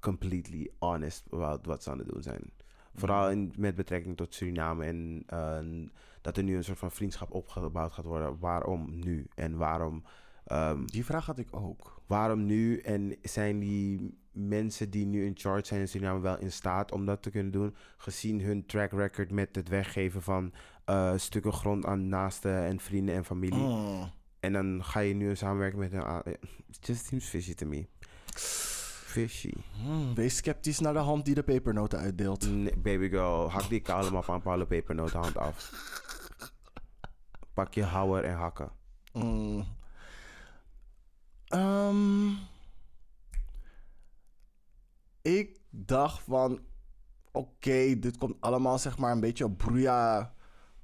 completely 0.00 0.70
honest 0.78 1.24
about 1.30 1.66
wat 1.66 1.82
ze 1.82 1.90
aan 1.90 1.98
het 1.98 2.08
doen 2.08 2.22
zijn. 2.22 2.50
Vooral 2.94 3.30
in, 3.30 3.52
met 3.58 3.74
betrekking 3.74 4.16
tot 4.16 4.34
Suriname 4.34 4.84
en 4.84 5.22
eh, 5.26 5.88
dat 6.20 6.36
er 6.36 6.42
nu 6.42 6.56
een 6.56 6.64
soort 6.64 6.78
van 6.78 6.90
vriendschap 6.90 7.30
opgebouwd 7.30 7.92
gaat 7.92 8.04
worden. 8.04 8.38
Waarom 8.38 8.98
nu? 8.98 9.26
En 9.34 9.56
waarom, 9.56 10.04
ehm, 10.46 10.84
Die 10.84 11.04
vraag 11.04 11.26
had 11.26 11.38
ik 11.38 11.48
ook. 11.50 12.00
waarom 12.06 12.46
nu? 12.46 12.78
En 12.78 13.16
zijn 13.22 13.58
die 13.58 14.18
mensen 14.32 14.90
die 14.90 15.06
nu 15.06 15.24
in 15.24 15.32
charge 15.36 15.66
zijn 15.66 15.80
in 15.80 15.88
Suriname 15.88 16.20
wel 16.20 16.38
in 16.38 16.52
staat 16.52 16.92
om 16.92 17.06
dat 17.06 17.22
te 17.22 17.30
kunnen 17.30 17.52
doen? 17.52 17.74
Gezien 17.96 18.40
hun 18.40 18.66
track 18.66 18.92
record 18.92 19.30
met 19.30 19.56
het 19.56 19.68
weggeven 19.68 20.22
van 20.22 20.52
eh, 20.84 21.12
stukken 21.16 21.52
grond 21.52 21.84
aan 21.86 22.08
naasten 22.08 22.64
en 22.64 22.80
vrienden 22.80 23.14
en 23.14 23.24
familie. 23.24 23.58
Mm. 23.62 24.10
En 24.40 24.52
dan 24.52 24.84
ga 24.84 25.00
je 25.00 25.14
nu 25.14 25.28
een 25.28 25.36
samenwerking 25.36 25.82
met 25.82 25.92
een... 25.92 26.22
It 26.68 26.86
just 26.86 27.06
seems 27.06 27.24
fishy 27.28 27.54
to 27.54 27.66
me. 27.66 27.86
Fishy. 28.34 29.52
Hmm, 29.82 30.14
wees 30.14 30.36
sceptisch 30.36 30.78
naar 30.78 30.92
de 30.92 30.98
hand 30.98 31.24
die 31.24 31.34
de 31.34 31.42
pepernoten 31.42 31.98
uitdeelt. 31.98 32.50
Nee, 32.50 32.76
baby 32.76 33.08
girl, 33.08 33.50
hak 33.50 33.68
die 33.68 33.80
kale 33.80 34.10
maar 34.10 34.22
van 34.22 34.42
Paulo 34.42 34.64
pepernotenhand 34.64 35.36
af. 35.38 35.70
Pak 37.54 37.74
je 37.74 37.82
houwer 37.82 38.24
en 38.24 38.36
hakken. 38.36 38.70
Mm. 39.12 39.64
Ehm, 41.46 42.30
ik 45.22 45.60
dacht 45.70 46.22
van, 46.22 46.60
oké, 47.32 47.98
dit 47.98 48.16
komt 48.16 48.40
allemaal 48.40 48.78
zeg 48.78 48.98
maar 48.98 49.12
een 49.12 49.20
beetje 49.20 49.50
broeia 49.50 50.34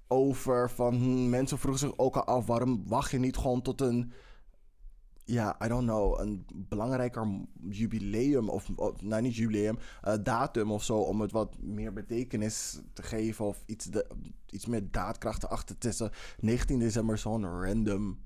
over. 0.09 0.71
Van 0.71 0.95
hmm, 0.95 1.29
mensen 1.29 1.59
vroegen 1.59 1.89
zich 1.89 1.99
ook 1.99 2.17
al 2.17 2.25
af, 2.25 2.47
waarom 2.47 2.89
wacht 2.89 3.11
je 3.11 3.19
niet 3.19 3.37
gewoon 3.37 3.63
tot 3.63 3.81
een, 3.81 4.13
ja, 5.25 5.57
I 5.65 5.69
don't 5.69 5.87
know, 5.87 6.21
een 6.21 6.47
belangrijker 6.55 7.47
jubileum 7.69 8.49
of, 8.49 8.69
nou 9.01 9.23
niet 9.23 9.37
jubileum, 9.37 9.79
eh, 10.03 10.15
datum 10.23 10.73
of 10.73 10.83
zo, 10.83 10.97
om 10.99 11.21
het 11.21 11.33
wat 11.33 11.57
meer 11.61 11.93
betekenis 11.93 12.81
te 12.93 13.03
geven 13.03 13.45
of 13.45 13.63
iets, 13.67 13.85
de, 13.85 14.07
iets 14.51 14.67
meer 14.67 14.91
daadkracht 14.91 15.43
erachter 15.43 15.79
te 15.79 15.93
zetten. 15.93 16.19
19 16.41 16.79
december 16.79 17.19
zo'n 17.19 17.63
random 17.63 18.19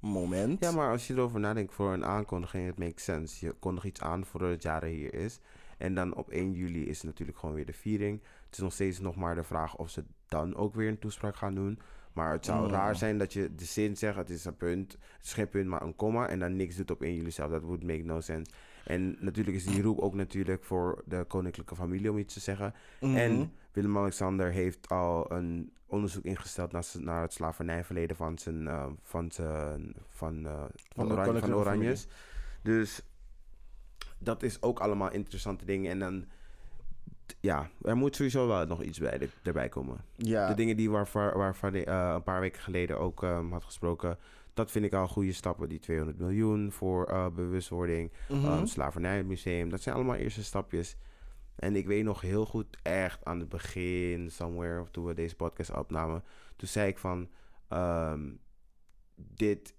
moment. 0.00 0.60
Ja, 0.64 0.70
maar 0.72 0.90
als 0.90 1.06
je 1.06 1.14
erover 1.14 1.40
nadenkt 1.40 1.74
voor 1.74 1.92
een 1.92 2.04
aankondiging, 2.04 2.66
het 2.66 2.78
makes 2.78 3.04
sense. 3.04 3.46
Je 3.46 3.52
kondigt 3.52 3.86
iets 3.86 4.00
aan 4.00 4.24
voordat 4.24 4.50
het 4.50 4.62
jaar 4.62 4.82
er 4.82 4.88
hier 4.88 5.14
is. 5.14 5.40
En 5.78 5.94
dan 5.94 6.14
op 6.14 6.30
1 6.30 6.52
juli 6.52 6.88
is 6.88 7.02
natuurlijk 7.02 7.38
gewoon 7.38 7.54
weer 7.54 7.66
de 7.66 7.72
viering. 7.72 8.20
Het 8.46 8.52
is 8.56 8.58
nog 8.58 8.72
steeds 8.72 8.98
nog 9.00 9.16
maar 9.16 9.34
de 9.34 9.42
vraag 9.44 9.76
of 9.76 9.90
ze 9.90 10.04
dan 10.26 10.56
ook 10.56 10.74
weer 10.74 10.88
een 10.88 10.98
toespraak 10.98 11.36
gaan 11.36 11.54
doen. 11.54 11.78
Maar 12.12 12.32
het 12.32 12.44
zou 12.44 12.64
Mm. 12.64 12.70
raar 12.70 12.96
zijn 12.96 13.18
dat 13.18 13.32
je 13.32 13.54
de 13.54 13.64
zin 13.64 13.96
zegt, 13.96 14.16
het 14.16 14.30
is 14.30 14.44
een 14.44 14.56
punt. 14.56 14.92
Het 14.92 15.24
is 15.24 15.32
geen 15.32 15.48
punt, 15.48 15.66
maar 15.68 15.82
een 15.82 15.96
komma. 15.96 16.28
En 16.28 16.38
dan 16.38 16.56
niks 16.56 16.76
doet 16.76 16.90
op 16.90 17.02
1 17.02 17.14
juli 17.14 17.30
zelf. 17.30 17.50
Dat 17.50 17.62
would 17.62 17.82
make 17.82 18.02
no 18.04 18.20
sense. 18.20 18.50
En 18.84 19.16
natuurlijk 19.20 19.56
is 19.56 19.64
die 19.64 19.82
roep 19.82 19.98
ook 19.98 20.14
natuurlijk 20.14 20.64
voor 20.64 21.02
de 21.06 21.24
koninklijke 21.28 21.74
familie 21.76 22.10
om 22.10 22.18
iets 22.18 22.34
te 22.34 22.40
zeggen. 22.40 22.74
Mhm. 23.00 23.16
En 23.16 23.52
Willem-Alexander 23.72 24.50
heeft 24.50 24.88
al 24.88 25.32
een 25.32 25.72
onderzoek 25.88 26.24
ingesteld 26.24 26.72
naar, 26.72 26.84
naar 26.98 27.22
het 27.22 27.32
slavernijverleden 27.32 28.16
van 28.16 28.38
zijn, 28.38 28.68
eh, 28.68 28.86
van 29.02 29.30
zijn, 29.30 29.94
van, 30.08 30.46
eh, 30.46 30.64
van, 30.94 31.12
Oranje, 31.12 31.38
van 31.38 31.54
Oranjes. 31.54 32.06
Dus 32.62 33.02
dat 34.18 34.42
is 34.42 34.62
ook 34.62 34.78
allemaal 34.80 35.12
interessante 35.12 35.64
dingen. 35.64 35.90
En 35.90 35.98
dan, 35.98 36.24
ja, 37.40 37.68
er 37.82 37.96
moet 37.96 38.16
sowieso 38.16 38.46
wel 38.46 38.66
nog 38.66 38.82
iets 38.82 38.98
bij 38.98 39.18
de- 39.18 39.28
erbij 39.42 39.68
komen. 39.68 39.96
ja. 40.16 40.48
De 40.48 40.54
dingen 40.54 40.76
die 40.76 40.90
waarvan, 40.90 41.32
waarvan 41.32 41.74
ik 41.74 41.86
eh, 41.86 42.12
een 42.14 42.22
paar 42.22 42.40
weken 42.40 42.62
geleden 42.62 42.98
ook 42.98 43.22
ehm, 43.22 43.50
had 43.52 43.64
gesproken, 43.64 44.18
dat 44.54 44.70
vind 44.70 44.84
ik 44.84 44.92
al 44.92 45.08
goede 45.08 45.32
stappen. 45.32 45.68
Die 45.68 45.78
200 45.78 46.18
miljoen 46.18 46.72
voor 46.72 47.32
bewustwording, 47.34 48.12
Mhm. 48.28 48.46
um, 48.46 48.66
Slavernijmuseum. 48.66 49.68
Dat 49.70 49.80
zijn 49.80 49.94
allemaal 49.94 50.14
eerste 50.16 50.44
stapjes. 50.44 50.96
En 51.58 51.76
ik 51.76 51.86
weet 51.86 52.04
nog 52.04 52.20
heel 52.20 52.46
goed, 52.46 52.76
echt 52.82 53.24
aan 53.24 53.40
het 53.40 53.48
begin, 53.48 54.30
somewhere, 54.30 54.90
toen 54.90 55.04
we 55.04 55.14
deze 55.14 55.36
podcast 55.36 55.76
opnamen, 55.76 56.24
toen 56.56 56.68
zei 56.68 56.88
ik 56.88 56.98
van, 56.98 57.28
ehm, 57.68 58.30
dit, 59.14 59.74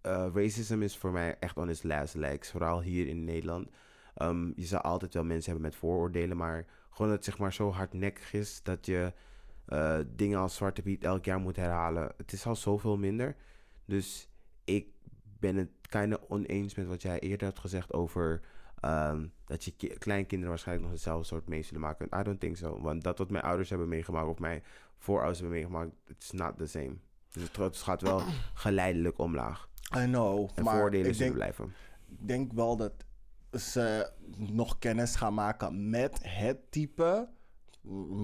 eh, 0.00 0.26
racism 0.34 0.82
is 0.82 0.96
voor 0.96 1.12
mij 1.12 1.36
echt 1.38 1.56
on 1.56 1.68
its 1.68 1.82
last 1.82 2.14
legs, 2.14 2.50
vooral 2.50 2.80
hier 2.80 3.06
in 3.06 3.24
Nederland. 3.24 3.68
Ehm, 4.14 4.52
je 4.56 4.64
zal 4.64 4.80
altijd 4.80 5.14
wel 5.14 5.24
mensen 5.24 5.52
hebben 5.52 5.70
met 5.70 5.78
vooroordelen, 5.78 6.36
maar 6.36 6.66
gewoon 6.90 7.08
dat 7.10 7.16
het 7.16 7.24
zeg 7.24 7.38
maar 7.38 7.52
zo 7.52 7.70
hardnekkig 7.72 8.32
is 8.32 8.62
dat 8.62 8.86
je 8.86 9.12
eh, 9.64 9.98
dingen 10.06 10.38
als 10.38 10.56
Zwarte 10.56 10.82
Piet 10.82 11.04
elk 11.04 11.24
jaar 11.24 11.38
moet 11.38 11.56
herhalen. 11.56 12.12
Het 12.16 12.32
is 12.32 12.46
al 12.46 12.56
zoveel 12.56 12.96
minder. 12.96 13.36
Dus 13.84 14.28
ik 14.64 14.86
ben 15.38 15.56
het 15.56 15.70
kind 15.88 16.28
oneens 16.28 16.74
met 16.74 16.86
wat 16.86 17.02
jij 17.02 17.18
eerder 17.20 17.46
had 17.46 17.58
gezegd 17.58 17.92
over 17.92 18.40
ehm, 18.84 19.26
dat 19.44 19.64
je 19.64 19.70
ki- 19.76 19.94
kleinkinderen 19.98 20.48
waarschijnlijk 20.48 20.86
nog 20.88 20.96
hetzelfde 20.96 21.26
soort 21.26 21.48
mee 21.48 21.62
zullen 21.62 21.80
maken. 21.80 22.06
I 22.20 22.22
don't 22.22 22.40
think 22.40 22.56
so. 22.56 22.80
Want 22.80 23.02
dat 23.02 23.18
wat 23.18 23.30
mijn 23.30 23.44
ouders 23.44 23.68
hebben 23.70 23.88
meegemaakt 23.88 24.28
of 24.28 24.38
mijn 24.38 24.62
voorouders 24.98 25.38
hebben 25.40 25.56
meegemaakt, 25.58 25.90
it's 26.06 26.30
not 26.30 26.58
the 26.58 26.66
same. 26.66 26.94
Dus 27.30 27.42
het, 27.42 27.56
het 27.56 27.76
gaat 27.76 28.00
wel 28.02 28.22
geleidelijk 28.54 29.18
omlaag. 29.18 29.68
I 29.96 30.04
know. 30.04 30.48
En 30.54 30.64
maar 30.64 30.78
voordelen 30.78 31.10
ik 31.10 31.18
denk, 31.18 31.34
blijven. 31.34 31.72
ik 32.08 32.28
denk 32.28 32.52
wel 32.52 32.76
dat 32.76 32.92
ze 33.60 34.10
nog 34.36 34.78
kennis 34.78 35.16
gaan 35.16 35.34
maken 35.34 35.90
met 35.90 36.18
het 36.22 36.70
type. 36.70 37.28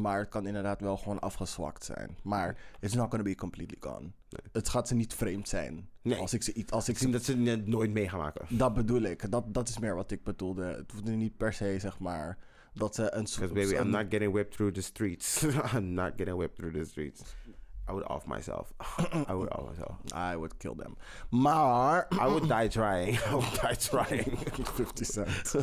Maar 0.00 0.18
het 0.18 0.28
kan 0.28 0.46
inderdaad 0.46 0.80
wel 0.80 0.96
gewoon 0.96 1.20
afgezwakt 1.20 1.84
zijn. 1.84 2.16
Maar 2.22 2.56
it's 2.80 2.94
not 2.94 3.08
gonna 3.08 3.24
be 3.24 3.34
completely 3.34 3.76
gone. 3.80 4.10
Het 4.52 4.68
gaat 4.68 4.88
ze 4.88 4.94
niet 4.94 5.14
vreemd 5.14 5.48
zijn. 5.48 5.88
Nee. 6.02 6.18
Als 6.18 6.32
ik 6.32 6.42
ze 6.42 6.52
iets. 6.52 6.72
Als 6.72 6.88
ik 6.88 6.94
Ik 6.94 7.00
zie 7.00 7.06
ze, 7.06 7.12
dat 7.12 7.24
ze 7.24 7.36
het 7.36 7.66
nooit 7.66 7.90
mee 7.90 8.08
gaan 8.08 8.18
maken. 8.18 8.56
dat 8.56 8.74
bedoel 8.74 9.02
ik. 9.02 9.30
Dat, 9.30 9.54
dat 9.54 9.68
is 9.68 9.78
meer 9.78 9.94
wat 9.94 10.10
ik 10.10 10.24
bedoelde. 10.24 10.64
Het 10.64 10.90
hoeft 10.92 11.04
niet 11.04 11.36
per 11.36 11.52
se, 11.52 11.76
zeg 11.78 11.98
maar. 11.98 12.38
Dat 12.74 12.94
ze 12.94 13.14
een 13.14 13.26
soort. 13.26 13.52
Because 13.52 13.74
baby, 13.74 13.86
I'm 13.86 13.90
not 13.90 14.06
getting 14.10 14.32
whipped 14.32 14.52
through 14.52 14.74
the 14.74 14.82
streets. 14.82 15.42
I'm 15.74 15.92
not 15.94 16.12
getting 16.16 16.36
whipped 16.36 16.56
through 16.56 16.78
the 16.78 16.84
streets. 16.84 17.20
I 17.88 17.92
would 17.92 18.06
off 18.06 18.26
myself. 18.26 18.72
I 19.28 19.32
would 19.32 19.50
off 19.50 19.68
myself. 19.68 19.96
I 20.32 20.36
would 20.36 20.56
kill 20.56 20.74
them. 20.76 20.96
Maar. 21.30 22.06
I 22.12 22.26
would 22.26 22.48
die 22.48 22.68
trying. 22.68 23.18
I 23.30 23.34
would 23.34 23.60
die 23.60 23.76
trying. 23.76 24.36
50 24.76 25.04
cent. 25.06 25.54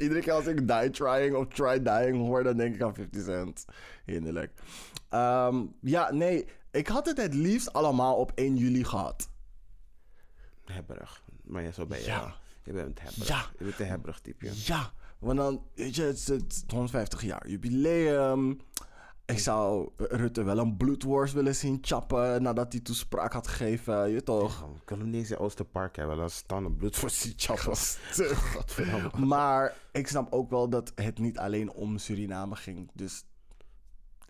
Iedere 0.00 0.20
keer 0.20 0.32
als 0.32 0.46
ik 0.46 0.68
die 0.68 0.90
trying 0.90 1.36
of 1.36 1.46
try 1.46 1.82
dying 1.82 2.16
hoor, 2.16 2.42
dan 2.42 2.56
denk 2.56 2.74
ik 2.74 2.82
aan 2.82 2.94
50 2.94 3.24
cent. 3.24 3.64
Hinderlijk. 4.04 4.52
Ehm, 5.08 5.64
ja, 5.80 6.12
nee. 6.12 6.46
Ik 6.70 6.86
had 6.86 7.06
het 7.06 7.16
het 7.16 7.34
liefst 7.34 7.72
allemaal 7.72 8.16
op 8.16 8.32
1 8.34 8.56
juli 8.56 8.84
gehad. 8.84 9.28
Hebberig. 10.64 11.22
Maar 11.42 11.62
ja, 11.62 11.72
zo 11.72 11.86
ben 11.86 11.98
je 11.98 12.04
Ja. 12.04 12.34
Je 12.64 12.72
bent 12.72 13.00
hebberig. 13.00 13.28
Ja. 13.28 13.46
Je 13.58 13.64
bent 13.64 13.80
een 13.80 13.86
hebberig 13.86 14.20
type. 14.20 14.50
Ja, 14.64 14.92
want 15.18 15.36
dan, 15.38 15.62
weet 15.74 15.96
je, 15.96 16.02
het 16.02 16.16
is 16.16 16.26
het 16.26 16.64
150 16.68 17.22
jaar 17.22 17.48
jubileum. 17.48 18.60
Ik 19.30 19.38
zou 19.38 19.88
Rutte 19.96 20.42
wel 20.42 20.58
een 20.58 20.76
bloedworst 20.76 21.34
willen 21.34 21.54
zien 21.54 21.78
chappen 21.80 22.42
nadat 22.42 22.72
hij 22.72 22.80
toespraak 22.80 23.32
had 23.32 23.48
gegeven. 23.48 24.10
Je 24.10 24.22
toch? 24.22 24.62
Ik 24.62 24.84
kan 24.84 24.98
hem 24.98 25.10
niet 25.10 25.20
eens 25.20 25.30
in 25.30 25.38
Oosterpark 25.38 25.96
hebben. 25.96 26.16
Dan 26.16 26.30
staan 26.30 26.64
een 26.64 26.76
bloed 26.76 26.96
voor 26.96 27.10
die 27.22 27.34
chappers. 27.36 27.98
Godverdamme. 28.54 29.26
Maar 29.26 29.74
ik 29.92 30.08
snap 30.08 30.32
ook 30.32 30.50
wel 30.50 30.68
dat 30.68 30.92
het 30.94 31.18
niet 31.18 31.38
alleen 31.38 31.72
om 31.72 31.98
Suriname 31.98 32.56
ging. 32.56 32.90
Dus 32.94 33.24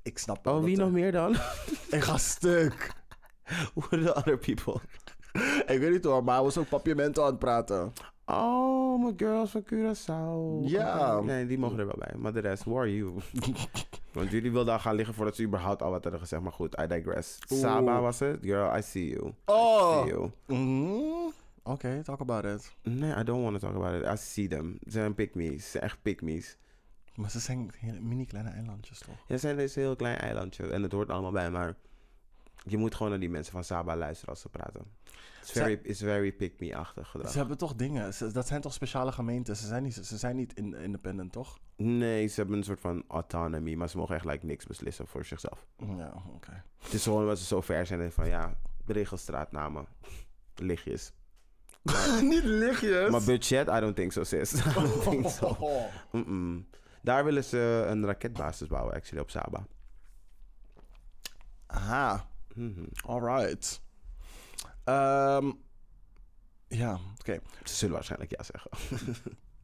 ik 0.02 0.18
snap 0.18 0.44
wel 0.44 0.56
Oh, 0.56 0.64
wie 0.64 0.76
nog 0.76 0.90
meer 0.90 1.12
dan? 1.12 1.32
Ik 1.96 2.02
ga 2.02 2.18
stuk. 2.18 2.92
Who 3.74 3.86
are 3.90 4.02
the 4.02 4.14
other 4.14 4.38
people? 4.38 4.80
Ik 5.66 5.78
weet 5.78 5.90
niet 5.90 6.04
hoor, 6.04 6.24
maar 6.24 6.34
hij 6.34 6.44
was 6.44 6.58
ook 6.58 6.68
papiamento 6.68 7.22
aan 7.22 7.30
het 7.30 7.38
praten. 7.38 7.92
Oh, 8.32 9.02
mijn 9.02 9.14
girls 9.16 9.50
van 9.50 9.62
Curaçao. 9.64 10.68
Ja. 10.70 11.20
Nee, 11.20 11.46
die 11.46 11.58
mogen 11.58 11.78
er 11.78 11.86
wel 11.86 11.98
bij. 11.98 12.14
Maar 12.18 12.32
de 12.32 12.40
rest, 12.40 12.64
who 12.64 12.78
are 12.78 12.96
you? 12.96 13.12
Want 14.12 14.30
jullie 14.30 14.52
wilden 14.52 14.72
al 14.72 14.78
gaan 14.80 14.94
liggen 14.94 15.14
voordat 15.14 15.36
ze 15.36 15.42
überhaupt 15.42 15.82
al 15.82 15.90
wat 15.90 16.02
hadden 16.02 16.20
gezegd. 16.20 16.42
Maar 16.42 16.52
goed, 16.52 16.80
I 16.80 16.86
digress. 16.86 17.38
Oeh. 17.50 17.60
Saba 17.60 18.00
was 18.00 18.18
het? 18.18 18.38
Girl, 18.42 18.76
I 18.76 18.82
see 18.82 19.08
you. 19.08 19.26
I 19.28 19.32
Oh. 19.44 19.98
see 20.02 20.08
you. 20.12 20.30
Mhm. 20.46 21.30
Oké, 21.62 22.02
talk 22.02 22.20
about 22.20 22.44
it. 22.44 22.74
Nee, 22.82 23.14
I 23.16 23.22
don't 23.22 23.42
want 23.42 23.60
to 23.60 23.66
talk 23.66 23.76
about 23.82 24.02
it. 24.02 24.08
I 24.12 24.16
see 24.16 24.48
them. 24.48 24.78
Ze 24.84 24.90
zijn 24.90 25.14
pick-me's. 25.14 25.62
Ze 25.64 25.70
zijn 25.70 25.82
echt 25.82 25.98
pick-me's. 26.02 26.56
Maar 27.14 27.30
ze 27.30 27.38
zijn 27.40 27.70
mini 28.00 28.24
kleine 28.26 28.50
eilandjes 28.50 28.98
toch? 28.98 29.14
Ja, 29.26 29.34
ze 29.34 29.38
zijn 29.38 29.56
dus 29.56 29.76
een 29.76 29.82
heel 29.82 29.96
klein 29.96 30.16
eilandje. 30.18 30.66
En 30.66 30.82
het 30.82 30.92
hoort 30.92 31.10
allemaal 31.10 31.30
bij. 31.32 31.50
Maar 31.50 31.76
je 32.66 32.76
moet 32.76 32.94
gewoon 32.94 33.10
naar 33.10 33.20
die 33.20 33.30
mensen 33.30 33.52
van 33.52 33.64
Saba 33.64 33.96
luisteren 33.96 34.30
als 34.30 34.40
ze 34.40 34.48
praten. 34.48 34.84
It's 35.40 35.50
very, 35.52 35.80
it's 35.82 36.00
very 36.00 36.32
pick-me-achtig 36.32 37.08
gedrag. 37.08 37.30
Ze 37.30 37.38
hebben 37.38 37.58
toch 37.58 37.74
dingen. 37.74 38.14
Ze- 38.14 38.32
dat 38.32 38.46
zijn 38.46 38.60
toch 38.60 38.72
speciale 38.72 39.12
gemeenten. 39.12 39.56
Ze 39.56 39.66
zijn 39.66 39.82
niet, 39.82 39.94
ze 39.94 40.16
zijn 40.16 40.36
niet 40.36 40.54
in, 40.54 40.74
independent, 40.74 41.32
toch? 41.32 41.58
Nee, 41.76 42.26
ze 42.26 42.40
hebben 42.40 42.56
een 42.58 42.64
soort 42.64 42.80
van 42.80 43.04
autonomy. 43.08 43.74
Maar 43.74 43.88
ze 43.88 43.96
mogen 43.96 44.14
echt 44.14 44.24
like, 44.24 44.46
niks 44.46 44.66
beslissen 44.66 45.06
voor 45.06 45.24
zichzelf. 45.24 45.66
Ja, 45.96 46.12
oké. 46.34 46.62
Het 46.78 46.92
is 46.92 47.02
gewoon 47.02 47.22
omdat 47.22 47.38
ze 47.38 47.44
zo 47.44 47.60
ver 47.60 47.86
zijn 47.86 48.12
van 48.12 48.28
ja, 48.28 48.54
regelstraatnamen, 48.86 49.86
lichtjes. 50.54 51.12
niet 52.22 52.44
lichtjes. 52.44 53.10
Maar 53.10 53.24
budget, 53.24 53.68
I 53.68 53.80
don't 53.80 53.96
think 53.96 54.12
so, 54.12 54.24
sis. 54.24 54.52
I 54.66 54.72
don't 54.74 55.02
think 55.02 55.28
so. 55.28 55.46
Oh. 55.46 55.84
Mm-mm. 56.12 56.66
Daar 57.02 57.24
willen 57.24 57.44
ze 57.44 57.84
een 57.88 58.06
raketbasis 58.06 58.68
bouwen, 58.68 58.94
actually, 58.94 59.22
op 59.22 59.30
Saba. 59.30 59.66
Aha, 61.66 62.28
Mhm. 62.60 62.84
alright. 63.06 63.80
Ehm, 64.84 65.50
ja, 66.68 66.98
oké. 67.20 67.38
Ze 67.64 67.74
zullen 67.74 67.94
waarschijnlijk 67.94 68.30
ja 68.30 68.42
zeggen. 68.42 68.70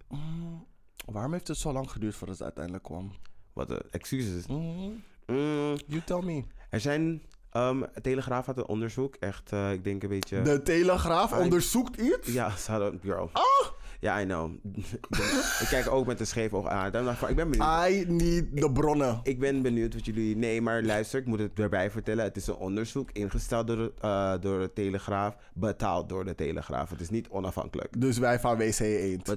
Mm, 0.09 0.67
waarom 1.15 1.33
heeft 1.33 1.49
het 1.49 1.57
zo 1.57 1.73
lang 1.73 1.91
geduurd 1.91 2.15
voordat 2.15 2.37
het 2.37 2.45
uiteindelijk 2.45 2.85
kwam? 2.85 3.13
Wat 3.53 3.69
de 3.69 3.85
excuses. 3.91 4.47
Mm, 4.47 5.03
Mm, 5.27 5.77
you 5.87 6.03
tell 6.05 6.23
me. 6.23 6.45
er 6.71 6.81
zijn, 6.81 7.23
um, 7.53 7.85
Telegraaf 8.03 8.47
had 8.47 8.57
een 8.59 8.67
onderzoek, 8.67 9.15
echt, 9.15 9.53
eh, 9.53 9.73
ik 9.73 9.85
denk 9.85 10.03
een 10.03 10.09
beetje... 10.09 10.43
De 10.43 10.63
Telegraaf 10.63 11.33
Ah, 11.33 11.39
onderzoekt 11.41 11.97
iets? 12.01 12.33
Ja, 12.33 12.57
ze 12.57 12.71
hadden, 12.71 13.01
girl. 13.03 13.31
Ah! 13.33 13.43
Ja, 14.01 14.21
I 14.21 14.25
know. 14.25 14.51
ik, 15.63 15.67
kijk 15.69 15.91
ook 15.91 16.07
met 16.07 16.21
een 16.21 16.27
scheef 16.27 16.53
oog 16.53 16.69
aan. 16.69 16.91
Daarom 16.91 17.05
dacht 17.05 17.13
ik 17.13 17.19
van, 17.19 17.29
ik 17.29 17.37
ben 17.37 17.51
benieuwd. 17.51 17.89
I 17.89 18.05
need 18.13 18.61
de 18.61 18.73
bronnen. 18.73 19.21
Ik 19.23 19.39
ben 19.39 19.63
benieuwd 19.63 19.95
wat 19.95 20.05
jullie. 20.05 20.37
Nee, 20.37 20.61
maar 20.61 20.83
luister, 20.83 21.21
ik 21.21 21.27
moet 21.27 21.39
het 21.39 21.59
erbij 21.59 21.91
vertellen. 21.91 22.25
Het 22.25 22.37
is 22.37 22.47
een 22.47 22.57
onderzoek 22.57 23.11
ingesteld 23.13 23.67
door 23.67 23.77
de, 23.77 23.93
eh, 24.01 24.35
door 24.41 24.61
de 24.61 24.73
Telegraaf, 24.73 25.37
betaald 25.55 26.09
door 26.09 26.25
de 26.25 26.35
Telegraaf. 26.35 26.91
Het 26.91 27.01
is 27.01 27.11
niet 27.11 27.29
onafhankelijk. 27.29 28.01
Dus 28.01 28.19
wij 28.19 28.41
van 28.41 28.57
WC 28.57 28.81
Eend. 28.81 29.29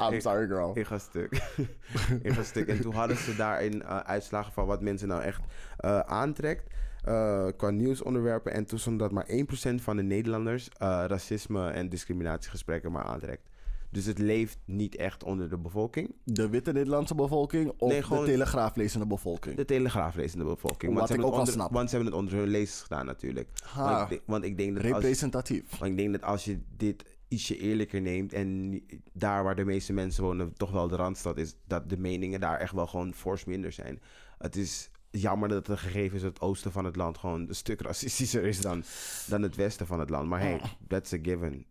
I'm 0.00 0.20
sorry, 0.20 0.46
girl. 0.46 0.70
Ik 0.74 0.86
ga 0.86 0.98
stuk. 0.98 1.32
ik 2.22 2.32
ga 2.32 2.42
stuk. 2.42 2.68
En 2.68 2.80
toen 2.80 2.94
hadden 2.94 3.16
ze 3.16 3.36
daarin 3.36 3.82
eh, 3.82 3.98
uitslagen 3.98 4.52
van 4.52 4.66
wat 4.66 4.82
mensen 4.82 5.08
nou 5.08 5.22
echt 5.22 5.40
eh, 5.76 6.00
aantrekt. 6.00 6.74
Eh, 7.08 7.46
qua 7.56 7.70
nieuwsonderwerpen. 7.70 8.52
En 8.52 8.64
toen 8.64 8.78
stond 8.78 8.98
dat 8.98 9.12
maar 9.12 9.26
1% 9.28 9.74
van 9.74 9.96
de 9.96 10.02
Nederlanders 10.02 10.68
eh, 10.68 11.04
racisme 11.06 11.68
en 11.68 11.88
discriminatiegesprekken 11.88 12.92
maar 12.92 13.04
aantrekt. 13.04 13.48
Dus 13.90 14.04
het 14.04 14.18
leeft 14.18 14.58
niet 14.64 14.96
echt 14.96 15.24
onder 15.24 15.48
de 15.48 15.58
bevolking. 15.58 16.14
De 16.24 16.48
witte 16.48 16.72
Nederlandse 16.72 17.14
bevolking 17.14 17.72
of 17.78 17.90
Nee, 17.90 18.00
de 18.00 18.24
telegraaflezende 18.24 19.06
bevolking? 19.06 19.56
De 19.56 19.64
telegraaflezende 19.64 20.44
bevolking. 20.44 20.90
Wat 20.92 20.98
Want 20.98 21.08
ze, 21.08 21.14
ik 21.14 21.20
hebben 21.20 21.38
ook 21.40 21.46
het 21.46 21.54
wel 21.54 21.54
onder, 21.54 21.54
snap. 21.54 21.72
want 21.72 21.90
ze 21.90 21.96
hebben 21.96 22.12
het 22.12 22.22
onder 22.22 22.38
hun 22.38 22.48
lezers 22.48 22.80
gedaan 22.80 23.06
natuurlijk. 23.06 23.48
Ha, 23.62 23.84
Want, 23.84 24.02
ik, 24.02 24.08
denk- 24.08 24.22
want 24.26 24.44
ik 24.44 24.56
denk 24.56 24.74
dat 24.74 24.84
als, 24.84 24.92
representatief. 24.92 25.78
want 25.78 25.90
ik 25.90 25.96
denk 25.96 26.12
dat 26.12 26.22
als 26.22 26.44
je 26.44 26.60
dit 26.76 27.04
ietsje 27.28 27.58
eerlijker 27.58 28.00
neemt... 28.00 28.32
en 28.32 28.80
daar 29.12 29.44
waar 29.44 29.56
de 29.56 29.64
meeste 29.64 29.92
mensen 29.92 30.22
wonen 30.24 30.52
toch 30.54 30.70
wel 30.70 30.88
de 30.88 30.96
Randstad 30.96 31.36
is... 31.38 31.54
dat 31.66 31.90
de 31.90 31.98
meningen 31.98 32.40
daar 32.40 32.58
echt 32.58 32.72
wel 32.72 32.86
gewoon 32.86 33.14
fors 33.14 33.44
minder 33.44 33.72
zijn. 33.72 34.00
Het 34.38 34.56
is 34.56 34.90
jammer 35.10 35.48
dat 35.48 35.66
het 35.66 35.78
gegeven 35.78 36.16
is 36.16 36.22
dat 36.22 36.32
het 36.32 36.40
oosten 36.42 36.72
van 36.72 36.84
het 36.84 36.96
land... 36.96 37.18
gewoon 37.18 37.48
een 37.48 37.54
stuk 37.54 37.80
racistischer 37.80 38.44
is 38.44 38.60
dan, 38.60 38.84
dan 39.26 39.42
het 39.42 39.56
westen 39.56 39.86
van 39.86 40.00
het 40.00 40.10
land. 40.10 40.28
Maar 40.28 40.40
hey, 40.40 40.60
that's 40.88 41.12
a 41.12 41.18
given. 41.22 41.64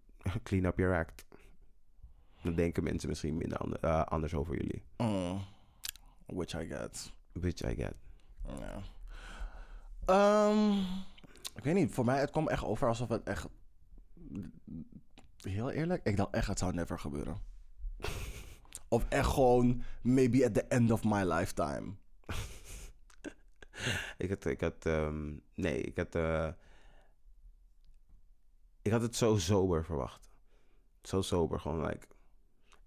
Clean 0.44 0.66
up 0.66 0.78
your 0.78 0.98
act. 0.98 1.26
Dan 2.42 2.56
denken 2.56 2.84
mensen 2.84 3.10
misschien 3.10 3.38
minder 3.38 3.58
ander- 3.58 3.80
eh, 3.80 4.04
anders 4.04 4.34
over 4.34 4.56
jullie. 4.58 4.84
Mm. 4.98 5.42
Which 6.26 6.54
I 6.62 6.68
get. 6.68 7.12
Which 7.32 7.72
I 7.72 7.76
get. 7.76 7.94
Ja. 8.60 8.82
Ehm, 10.06 10.80
ik 11.56 11.64
weet 11.64 11.74
niet, 11.74 11.94
voor 11.94 12.06
mij 12.06 12.20
het 12.20 12.32
kwam 12.32 12.48
echt 12.48 12.64
over 12.64 12.88
alsof 12.88 13.10
het 13.10 13.24
echt... 13.24 13.48
Heel 15.38 15.72
eerlijk, 15.72 16.04
ik 16.04 16.18
dacht 16.18 16.34
echt 16.34 16.48
het 16.48 16.60
zou 16.60 16.74
never 16.74 17.00
gebeuren. 17.00 17.38
of 18.88 19.06
echt 19.10 19.30
gewoon, 19.30 19.84
maybe 20.02 20.46
at 20.46 20.54
the 20.54 20.64
end 20.64 20.92
of 20.92 21.04
my 21.04 21.24
lifetime. 21.24 21.94
Ik 24.18 24.30
had, 24.30 24.46
ik 24.46 24.62
had, 24.62 24.86
ehm, 24.86 25.34
nee, 25.56 25.82
ik 25.82 25.98
had, 25.98 26.16
eh, 26.16 26.50
ik 28.82 28.92
had 28.92 29.02
het 29.02 29.16
zo 29.16 29.38
sober 29.38 29.86
verwacht. 29.86 30.30
Zo 31.02 31.22
sober, 31.22 31.60
gewoon 31.60 31.86
like. 31.86 32.08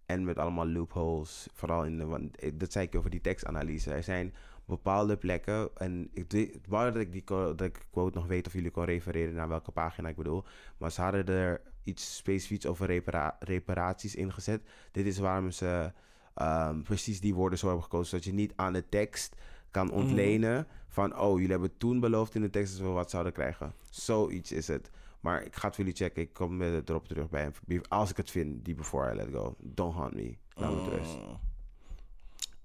En 0.07 0.24
met 0.24 0.38
allemaal 0.38 0.68
loopholes, 0.68 1.49
vooral 1.53 1.84
in 1.84 1.99
de, 1.99 2.05
want 2.05 2.36
eh, 2.36 2.51
dat 2.55 2.72
zei 2.72 2.86
ik 2.86 2.95
over 2.95 3.11
die 3.11 3.20
tekstanalyse. 3.20 3.93
Er 3.93 4.03
zijn 4.03 4.34
bepaalde 4.64 5.16
plekken, 5.16 5.70
en 5.76 6.11
ik 6.12 6.59
wou 6.68 6.93
dat 6.93 7.03
ik 7.03 7.12
die 7.12 7.24
dat 7.24 7.61
ik 7.61 7.86
quote 7.91 8.18
nog 8.18 8.26
weet 8.26 8.47
of 8.47 8.53
jullie 8.53 8.70
kon 8.70 8.84
refereren 8.84 9.34
naar 9.34 9.49
welke 9.49 9.70
pagina 9.70 10.09
ik 10.09 10.16
bedoel. 10.16 10.45
Maar 10.78 10.93
ze 10.93 11.01
hadden 11.01 11.26
er 11.26 11.62
iets 11.84 12.16
specifieks 12.16 12.66
over 12.66 12.86
repara- 12.86 13.36
reparaties 13.38 14.14
ingezet. 14.14 14.62
Dit 14.93 15.07
is 15.07 15.18
waarom 15.18 15.51
ze 15.51 15.93
ehm, 16.34 16.82
precies 16.82 17.20
die 17.20 17.34
woorden 17.34 17.59
zo 17.59 17.66
hebben 17.66 17.84
gekozen, 17.84 18.07
zodat 18.09 18.24
je 18.24 18.32
niet 18.32 18.53
aan 18.57 18.72
de 18.72 18.88
tekst 18.88 19.36
kan 19.70 19.90
ontlenen 19.90 20.66
van, 20.88 21.18
oh, 21.18 21.34
jullie 21.34 21.50
hebben 21.50 21.76
toen 21.76 22.00
beloofd 22.00 22.34
in 22.34 22.40
de 22.40 22.50
tekst 22.50 22.76
dat 22.78 22.86
we 22.86 22.92
wat 22.92 23.10
zouden 23.10 23.32
krijgen. 23.32 23.72
Zoiets 23.90 24.52
is 24.52 24.68
het. 24.68 24.90
Maar 25.20 25.42
ik 25.44 25.56
ga 25.56 25.66
het 25.66 25.74
voor 25.74 25.84
jullie 25.84 25.98
checken. 25.98 26.22
Ik 26.22 26.32
kom 26.32 26.56
met 26.56 26.72
het 26.72 26.88
erop 26.88 27.08
terug 27.08 27.28
bij 27.28 27.42
hem. 27.42 27.80
Als 27.88 28.10
ik 28.10 28.16
het 28.16 28.30
vind, 28.30 28.64
die 28.64 28.74
before 28.74 29.12
I 29.12 29.16
let 29.16 29.28
go. 29.32 29.54
Don't 29.58 29.96
hunt 29.96 30.14
me. 30.14 30.36
Laat 30.54 30.74
me 30.74 30.88
rust. 30.88 31.16
Mm. 31.16 31.38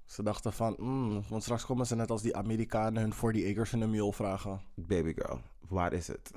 Ze 0.05 0.23
dachten 0.23 0.53
van, 0.53 0.75
mm, 0.79 1.23
want 1.29 1.43
straks 1.43 1.65
komen 1.65 1.85
ze 1.85 1.95
net 1.95 2.11
als 2.11 2.21
die 2.21 2.35
Amerikanen 2.35 3.01
hun 3.01 3.13
40 3.13 3.49
acres 3.49 3.73
en 3.73 3.81
een 3.81 3.89
mule 3.89 4.13
vragen. 4.13 4.61
Baby 4.75 5.13
girl, 5.13 5.39
waar 5.67 5.93
is 5.93 6.07
het? 6.07 6.31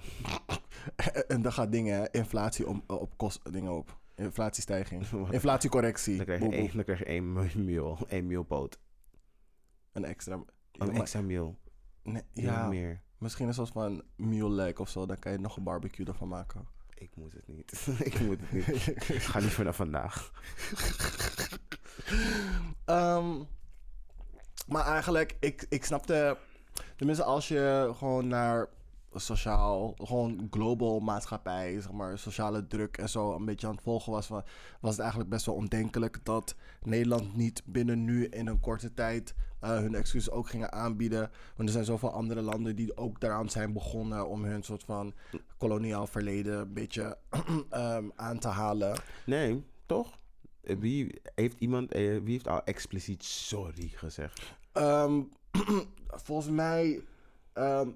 en 1.28 1.42
dan 1.42 1.52
gaat 1.52 1.72
dingen, 1.72 2.10
inflatie 2.12 2.68
om, 2.68 2.82
op 2.86 3.16
kost, 3.16 3.52
dingen 3.52 3.72
op. 3.72 3.98
Inflatiestijging. 4.14 5.06
Dan 5.08 5.32
Inflatiecorrectie. 5.32 6.24
krijg 6.24 6.40
je 6.40 6.48
één, 6.48 6.70
dan 6.74 6.84
krijg 6.84 6.98
je 6.98 7.04
één 7.04 7.32
mule, 7.64 7.96
één 8.08 8.26
mulepoot. 8.26 8.78
Een 9.92 10.04
extra. 10.04 10.40
Een 10.78 10.86
Maar- 10.86 11.00
extra 11.00 11.20
mule. 11.20 11.54
Nee, 12.02 12.22
Ja. 12.32 12.66
meer. 12.68 13.00
misschien 13.18 13.48
een 13.48 13.54
soort 13.54 13.68
van 13.70 14.02
mule 14.16 14.50
leg 14.50 14.78
of 14.78 14.88
zo. 14.88 15.06
Dan 15.06 15.18
kan 15.18 15.32
je 15.32 15.38
nog 15.38 15.56
een 15.56 15.62
barbecue 15.64 16.06
ervan 16.06 16.28
maken. 16.28 16.66
Ik 16.94 17.10
moet 17.16 17.32
het 17.32 17.48
niet. 17.48 17.86
ik 18.14 18.20
moet 18.20 18.40
het 18.40 18.52
niet. 18.52 18.86
Ik 19.08 19.22
ga 19.22 19.38
niet 19.40 19.50
vanaf 19.50 19.76
vandaag. 19.76 20.30
Ehm, 22.84 23.42
maar 24.68 24.84
eigenlijk, 24.86 25.36
ik, 25.40 25.66
ik 25.68 25.84
snapte... 25.84 26.36
Tenminste, 26.96 27.24
als 27.24 27.48
je 27.48 27.92
gewoon 27.96 28.26
naar 28.28 28.68
sociaal, 29.14 29.94
gewoon 29.98 30.46
global 30.50 31.00
maatschappij, 31.00 31.80
zeg 31.80 31.92
maar, 31.92 32.18
sociale 32.18 32.66
druk 32.66 32.96
en 32.96 33.08
zo 33.08 33.34
een 33.34 33.44
beetje 33.44 33.66
aan 33.66 33.72
het 33.74 33.82
volgen 33.82 34.12
was, 34.12 34.28
wa- 34.28 34.44
was 34.80 34.90
het 34.90 35.00
eigenlijk 35.00 35.30
best 35.30 35.46
wel 35.46 35.54
ondenkelijk 35.54 36.20
dat 36.22 36.54
Nederland 36.82 37.36
niet 37.36 37.62
binnen 37.64 38.04
nu 38.04 38.26
in 38.26 38.46
een 38.46 38.60
korte 38.60 38.94
tijd 38.94 39.34
eh, 39.60 39.78
hun 39.78 39.94
excuses 39.94 40.30
ook 40.30 40.48
gingen 40.48 40.72
aanbieden. 40.72 41.30
Want 41.56 41.68
er 41.68 41.74
zijn 41.74 41.84
zoveel 41.84 42.12
andere 42.12 42.40
landen 42.40 42.76
die 42.76 42.96
ook 42.96 43.20
daaraan 43.20 43.48
zijn 43.48 43.72
begonnen 43.72 44.28
om 44.28 44.44
hun 44.44 44.62
soort 44.62 44.84
van 44.84 45.14
koloniaal 45.58 46.06
verleden 46.06 46.58
een 46.58 46.72
beetje 46.72 47.18
ehm, 47.70 48.08
aan 48.14 48.38
te 48.38 48.48
halen. 48.48 49.00
Nee, 49.26 49.64
toch? 49.86 50.18
Wie 50.60 51.20
heeft 51.34 51.56
iemand, 51.58 51.92
eh, 51.92 52.00
wie 52.00 52.32
heeft 52.32 52.48
al 52.48 52.64
expliciet 52.64 53.24
sorry 53.24 53.88
gezegd? 53.94 54.54
Ehm, 54.72 55.22
volgens 56.26 56.50
mij, 56.50 57.02
ehm, 57.58 57.88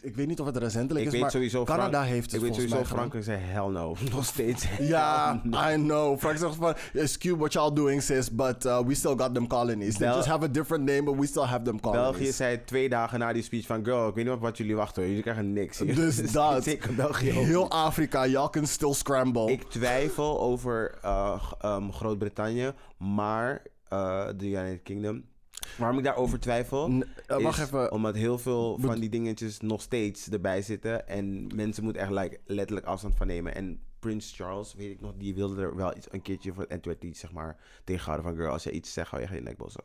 ik 0.00 0.16
weet 0.16 0.26
niet 0.26 0.40
of 0.40 0.46
het 0.46 0.56
recentelijk 0.56 1.06
Ik 1.06 1.12
is, 1.12 1.20
maar 1.52 1.64
Canada 1.64 1.90
Frank- 1.90 2.06
heeft 2.06 2.32
het 2.32 2.34
Ik 2.34 2.46
weet 2.46 2.54
sowieso. 2.54 2.84
Frankrijk 2.84 3.24
zei 3.24 3.38
hell 3.38 3.68
no. 3.68 3.96
Nog 4.12 4.24
steeds. 4.24 4.66
Ja. 4.78 5.40
I 5.72 5.74
know. 5.74 6.18
Frank 6.18 6.38
zegt 6.38 6.54
van, 6.54 6.74
excuse 6.92 7.36
what 7.36 7.52
y'all 7.52 7.74
doing 7.74 8.02
sis, 8.02 8.30
but 8.30 8.64
uh, 8.64 8.80
we 8.80 8.94
still 8.94 9.14
got 9.16 9.34
them 9.34 9.46
colonies. 9.46 9.96
They 9.96 10.08
just 10.08 10.28
have 10.28 10.44
a 10.44 10.48
different 10.48 10.84
name, 10.84 11.02
but 11.02 11.16
we 11.16 11.26
still 11.26 11.42
have 11.42 11.62
them 11.62 11.80
colonies. 11.80 12.10
België 12.10 12.32
zei 12.32 12.64
twee 12.64 12.88
dagen 12.88 13.18
na 13.18 13.32
die 13.32 13.42
speech 13.42 13.66
van... 13.66 13.84
Girl, 13.84 14.08
ik 14.08 14.14
weet 14.14 14.26
niet 14.26 14.38
wat 14.38 14.56
jullie 14.56 14.76
wachten 14.76 14.96
hoor. 14.96 15.08
Jullie 15.08 15.22
krijgen 15.24 15.52
niks. 15.52 15.78
Dus 16.00 16.32
dat. 16.32 16.64
Zeker 16.64 16.94
België 16.94 17.32
ook. 17.32 17.44
Heel 17.44 17.70
Afrika, 17.70 18.26
y'all 18.26 18.50
can 18.50 18.66
still 18.66 18.92
scramble. 18.92 19.52
Ik 19.52 19.62
twijfel 19.62 20.40
over 20.40 20.98
eh, 21.02 21.42
ehm, 21.60 21.90
Groot-Brittannië, 21.90 22.72
maar 22.98 23.62
eh 23.88 24.26
de 24.36 24.46
United 24.46 24.82
Kingdom. 24.82 25.24
Waarom 25.78 25.98
ik 25.98 26.04
daarover 26.04 26.40
twijfel? 26.40 26.90
N- 26.90 27.04
eh, 27.26 27.42
wacht 27.42 27.58
is 27.58 27.64
even. 27.64 27.92
Omdat 27.92 28.14
heel 28.14 28.38
veel 28.38 28.78
van 28.80 29.00
die 29.00 29.08
dingetjes 29.08 29.60
nog 29.60 29.82
steeds 29.82 30.28
erbij 30.30 30.62
zitten. 30.62 31.08
En 31.08 31.46
mensen 31.54 31.84
moeten 31.84 32.02
echt 32.02 32.10
like, 32.10 32.40
letterlijk 32.44 32.86
afstand 32.86 33.14
van 33.16 33.26
nemen. 33.26 33.54
En 33.54 33.80
Prins 33.98 34.32
Charles, 34.36 34.74
weet 34.74 34.90
ik 34.90 35.00
nog, 35.00 35.12
die 35.16 35.34
wilde 35.34 35.62
er 35.62 35.76
wel 35.76 35.96
iets, 35.96 36.06
een 36.10 36.22
keertje 36.22 36.52
voor. 36.52 36.64
En 36.64 36.80
toen 36.80 36.92
werd 36.92 37.02
hij 37.02 37.14
zeg 37.14 37.32
maar 37.32 37.56
tegengehouden 37.84 38.30
van... 38.30 38.36
Girl, 38.40 38.52
als 38.52 38.62
je 38.62 38.70
iets 38.70 38.92
zegt, 38.92 39.10
hou 39.10 39.22
je 39.22 39.28
geen 39.28 39.42
nek 39.42 39.56
bossen. 39.56 39.84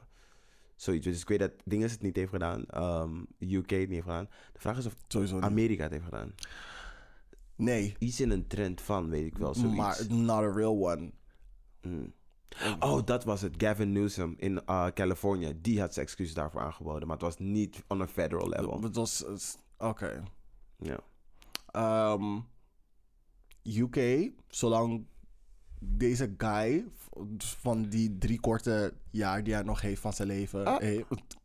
Zoiets. 0.75 1.05
Dus 1.05 1.21
ik 1.21 1.27
weet 1.27 1.39
dat 1.39 1.51
dingen 1.65 1.89
het 1.89 2.01
niet 2.01 2.15
heeft 2.15 2.29
gedaan. 2.31 2.65
ehm, 2.65 3.15
UK 3.39 3.69
het 3.69 3.79
niet 3.79 3.89
heeft 3.89 4.01
gedaan. 4.03 4.29
De 4.53 4.59
vraag 4.59 4.77
is 4.77 4.85
of 4.85 4.95
Sowieso. 5.07 5.39
Amerika 5.39 5.83
het 5.83 5.91
heeft 5.91 6.03
gedaan. 6.03 6.33
Nee, 7.55 7.95
Iets 7.99 8.19
in 8.21 8.29
een 8.31 8.47
trend 8.47 8.81
van, 8.81 9.09
weet 9.09 9.25
ik 9.25 9.37
wel. 9.37 9.53
Zoiets. 9.53 9.75
maar 9.75 10.05
not 10.09 10.43
a 10.43 10.51
real 10.51 10.91
one. 10.91 11.11
Mm. 11.81 12.13
Oh, 12.79 13.05
dat 13.05 13.23
was 13.23 13.41
het. 13.41 13.53
Gavin 13.57 13.91
Newsom 13.91 14.33
in 14.37 14.61
uh, 14.69 14.87
Californië. 14.87 15.53
Die 15.61 15.79
had 15.79 15.93
zijn 15.93 16.05
excuses 16.05 16.33
daarvoor 16.33 16.61
aangeboden. 16.61 17.07
Maar 17.07 17.17
het 17.17 17.25
was 17.25 17.37
niet 17.37 17.83
on 17.87 18.01
a 18.01 18.07
federal 18.07 18.49
level. 18.49 18.81
Het 18.81 18.95
was, 18.95 19.23
oké. 19.77 20.23
Ja. 20.77 20.99
Ehm, 21.71 22.39
UK, 23.63 24.31
zolang 24.47 25.05
deze 25.79 26.33
guy 26.37 26.85
van 27.37 27.83
die 27.89 28.17
drie 28.17 28.39
korte 28.39 28.93
jaar 29.11 29.43
die 29.43 29.53
hij 29.53 29.63
nog 29.63 29.81
heeft 29.81 30.01
van 30.01 30.13
zijn 30.13 30.27
leven, 30.27 30.65
Ah. 30.65 30.79
heeft, 30.79 31.37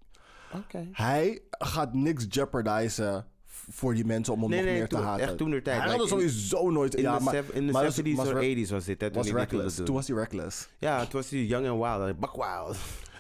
Oké. 0.55 0.89
hij 0.93 1.43
gaat 1.51 1.95
niks 1.95 2.27
jeopardizen 2.29 3.27
voor 3.73 3.95
die 3.95 4.05
mensen 4.05 4.33
om 4.33 4.41
hem 4.41 4.49
Nee, 4.51 4.59
nog 4.59 4.69
nee, 4.69 4.79
meer 4.79 4.89
te 4.89 4.97
toen- 4.97 5.05
haten. 5.05 5.27
echt 5.27 5.37
toen 5.37 5.51
der 5.51 5.63
tijd, 5.63 5.77
Hij 5.81 5.87
like 5.87 6.01
had 6.01 6.11
er 6.11 6.17
sowieso 6.19 6.71
nooit... 6.71 6.95
In 6.95 7.03
ja, 7.03 7.19
de, 7.19 7.25
maar, 7.25 7.35
in 7.53 7.67
de 7.67 7.73
maar 7.73 7.83
dat 7.85 8.01
70s 8.01 8.13
was 8.15 8.27
or 8.29 8.39
re- 8.41 8.65
80s 8.67 8.71
was 8.71 8.85
dit. 8.85 9.01
Hè, 9.01 9.07
toen 9.07 9.17
was 9.23 9.31
hij 9.31 9.39
reckless. 9.41 9.77
Toen 9.85 9.95
was 9.95 10.09
hij 10.09 10.17
reckless. 10.17 10.69
Ja, 10.79 10.99
het 11.01 11.13
was 11.13 11.29
die 11.29 11.47
young 11.47 11.69
and 11.69 11.81
wild. 11.83 12.17
like, 12.21 12.37
wild. 12.37 12.77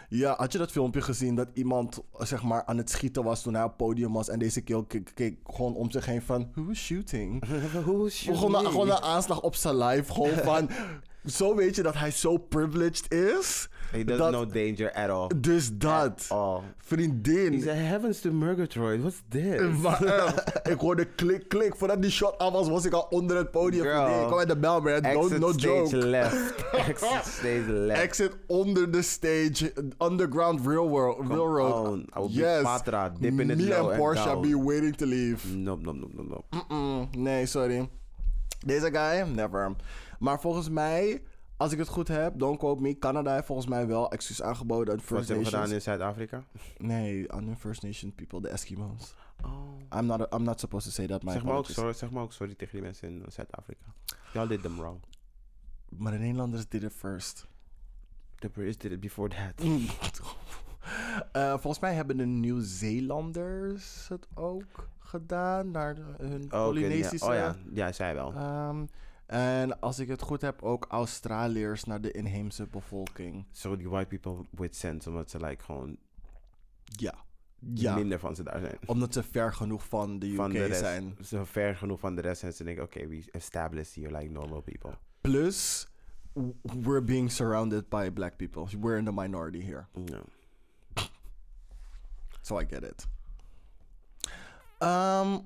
Ja, 0.08 0.34
had 0.36 0.52
je 0.52 0.58
dat 0.58 0.70
filmpje 0.70 1.00
gezien 1.00 1.34
dat 1.34 1.48
iemand 1.54 2.00
zeg 2.18 2.42
maar 2.42 2.64
aan 2.64 2.76
het 2.76 2.90
schieten 2.90 3.24
was 3.24 3.42
toen 3.42 3.54
hij 3.54 3.62
op 3.62 3.68
het 3.68 3.76
podium 3.76 4.12
was 4.12 4.28
en 4.28 4.38
deze 4.38 4.60
keer 4.60 4.84
keek, 4.86 5.10
keek 5.14 5.38
gewoon 5.44 5.74
om 5.74 5.90
zich 5.90 6.06
heen 6.06 6.22
van 6.22 6.48
who 6.54 6.64
was 6.64 6.78
shooting? 6.78 7.44
Who 7.84 8.04
is 8.04 8.20
Gewoon, 8.20 8.66
gewoon 8.66 8.90
een 8.90 9.02
aanslag 9.02 9.40
op 9.40 9.54
zijn 9.54 9.74
lijf. 9.74 10.08
Gewoon 10.08 10.34
van. 10.36 10.70
Zo 11.26 11.54
weet 11.54 11.76
je 11.76 11.82
dat 11.82 11.94
hij 11.94 12.10
zo 12.10 12.36
privileged 12.36 13.12
is. 13.12 13.68
He 13.90 14.04
does 14.04 14.18
dat- 14.18 14.30
no 14.30 14.46
danger 14.46 14.92
at 14.92 15.08
all. 15.10 15.28
Dus 15.40 15.70
dat. 15.72 16.28
Vriendin. 16.78 17.52
He 17.52 17.60
said, 17.60 17.76
heavens 17.76 18.20
to 18.20 18.30
Murgatroyd. 18.32 19.00
What's 19.00 19.22
this? 19.28 19.60
Maar 19.82 20.02
echt, 20.02 20.68
ik 20.68 20.78
hoorde 20.80 21.04
klik, 21.04 21.48
klik. 21.48 21.74
Voordat 21.76 22.02
die 22.02 22.10
shot 22.10 22.38
af 22.38 22.52
was, 22.52 22.68
was 22.68 22.84
ik 22.84 22.92
al 22.92 23.06
onder 23.10 23.36
het 23.36 23.50
podium. 23.50 23.82
Girl. 23.82 23.94
Vriendin. 24.04 24.20
Ik 24.20 24.26
kwam 24.26 24.38
uit 24.38 24.48
de 24.48 24.56
bel, 24.56 24.80
man. 24.80 25.02
No, 25.02 25.22
Exit 25.22 25.38
no 25.38 25.52
stage 25.52 25.68
joke. 25.76 25.96
left. 25.96 26.54
Exit 26.88 27.24
stage 27.24 27.64
left. 27.72 28.00
Exit 28.00 28.36
onder 28.46 28.90
de 28.90 29.02
stage. 29.02 29.72
Underground 29.98 30.66
railroad. 30.66 31.28
railroad. 31.28 31.86
on. 31.86 31.98
I 32.16 32.18
will 32.18 32.26
be 32.28 32.32
yes. 32.34 32.62
Patra, 32.62 33.12
dipping 33.20 33.50
it 33.50 33.56
Me 33.56 33.68
low 33.68 33.88
and 33.90 33.98
Porsche 33.98 34.40
be 34.40 34.54
waiting 34.56 34.96
to 34.96 35.06
leave. 35.06 35.56
Nope, 35.56 35.82
nope, 35.84 35.98
nope, 35.98 36.12
nope, 36.14 36.28
nope. 36.50 36.64
Mm, 36.68 37.08
nee, 37.22 37.46
sorry. 37.46 37.88
Deze 38.66 38.90
guy, 38.92 39.32
never. 39.34 39.72
Maar 40.20 40.40
volgens 40.40 40.68
mij, 40.68 41.22
als 41.56 41.72
ik 41.72 41.78
het 41.78 41.88
goed 41.88 42.08
heb, 42.08 42.38
don't 42.38 42.58
quote 42.58 42.82
me, 42.82 42.98
Canada 42.98 43.34
heeft 43.34 43.46
volgens 43.46 43.66
mij 43.68 43.86
wel 43.86 44.10
excuus 44.10 44.42
aangeboden 44.42 44.92
aan 44.92 44.96
Wat 44.98 45.06
First 45.06 45.26
ze 45.26 45.32
hebben 45.32 45.52
Nations. 45.52 45.62
gedaan 45.62 45.74
in 45.74 45.82
Zuid-Afrika? 45.82 46.44
Nee, 46.78 47.32
aan 47.32 47.44
de 47.44 47.56
First 47.56 47.82
Nation 47.82 48.14
people, 48.14 48.40
de 48.40 48.48
Eskimo's. 48.48 49.14
Oh. 49.44 49.98
I'm 49.98 50.06
not, 50.06 50.34
I'm 50.34 50.42
not 50.42 50.60
supposed 50.60 50.88
to 50.88 50.94
say 50.94 51.06
that, 51.06 51.22
my 51.22 51.32
Zeg 51.32 51.44
maar, 51.44 51.56
ook 51.56 51.66
sorry, 51.66 51.92
zeg 51.92 52.10
maar 52.10 52.22
ook 52.22 52.32
sorry 52.32 52.54
tegen 52.54 52.72
die 52.72 52.82
mensen 52.82 53.08
in 53.08 53.24
Zuid-Afrika. 53.28 53.84
Y'all 54.32 54.48
did 54.48 54.62
them 54.62 54.76
wrong. 54.76 55.00
Maar 55.88 56.12
de 56.12 56.18
Nederlanders 56.18 56.68
did 56.68 56.82
it 56.82 56.92
first. 56.92 57.46
The 58.38 58.48
British 58.48 58.76
did 58.76 58.92
it 58.92 59.00
before 59.00 59.28
that. 59.28 59.66
Eh, 61.32 61.50
volgens 61.50 61.78
mij 61.78 61.94
hebben 61.94 62.16
de 62.16 62.26
Nieuw-Zeelanders 62.26 64.08
het 64.08 64.26
ook 64.34 64.88
gedaan, 64.98 65.70
naar 65.70 65.96
hun 66.18 66.42
Oh, 66.42 66.46
oké, 66.46 66.56
ja. 66.56 66.64
Polynesische... 66.64 67.26
Oh 67.26 67.34
ja, 67.34 67.56
ja, 67.72 67.92
zij 67.92 68.14
wel. 68.14 68.32
Ehm, 68.34 68.84
en 69.30 69.80
als 69.80 69.98
ik 69.98 70.08
het 70.08 70.22
goed 70.22 70.40
heb, 70.40 70.62
ook 70.62 70.86
Australiërs 70.88 71.84
naar 71.84 72.00
de 72.00 72.10
inheemse 72.10 72.66
bevolking. 72.66 73.44
So 73.52 73.76
die 73.76 73.88
white 73.88 74.06
people 74.18 74.44
with 74.50 74.76
sense, 74.76 75.08
omdat 75.08 75.30
ze 75.30 75.38
like 75.40 75.64
gewoon 75.64 75.96
Ja. 76.84 77.14
Ja. 77.74 77.94
minder 77.94 78.18
van 78.18 78.34
ze 78.34 78.42
daar 78.42 78.60
zijn. 78.60 78.78
Omdat 78.86 79.12
ze 79.12 79.22
ver 79.22 79.52
genoeg 79.52 79.84
van 79.88 80.18
de 80.18 80.26
UK 80.30 80.36
Van 80.36 80.50
de 80.50 80.64
rest. 80.66 80.78
zijn. 80.80 81.16
Zo 81.24 81.44
ver 81.44 81.76
genoeg 81.76 82.00
van 82.00 82.14
de 82.14 82.20
rest 82.20 82.42
en 82.42 82.52
ze 82.52 82.64
denken, 82.64 82.84
oké, 82.84 83.06
we 83.06 83.24
established 83.30 83.94
here 83.94 84.16
like 84.18 84.30
normal 84.30 84.60
people. 84.60 84.90
Plus, 85.20 85.86
we're 86.62 87.02
being 87.02 87.30
surrounded 87.30 87.88
by 87.88 88.10
black 88.10 88.36
people. 88.36 88.78
We're 88.80 88.98
in 88.98 89.04
the 89.04 89.12
minority 89.12 89.60
here. 89.62 89.86
Ja. 90.04 90.22
So 92.40 92.58
I 92.60 92.66
get 92.70 92.82
it. 92.82 93.06
Um, 94.82 95.44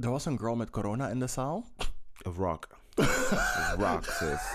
er 0.00 0.10
was 0.10 0.24
een 0.24 0.38
girl 0.38 0.56
met 0.56 0.70
corona 0.70 1.08
in 1.08 1.18
de 1.18 1.26
zaal. 1.26 1.64
A 2.26 2.30
rock. 2.36 2.68
Rock, 3.78 4.04
sis. 4.04 4.54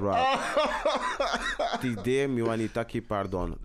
rock. 0.00 0.38
Ti 1.80 1.94
dem, 2.02 2.36
Joani 2.36 2.70
Taki, 2.72 3.02
pardon. 3.02 3.58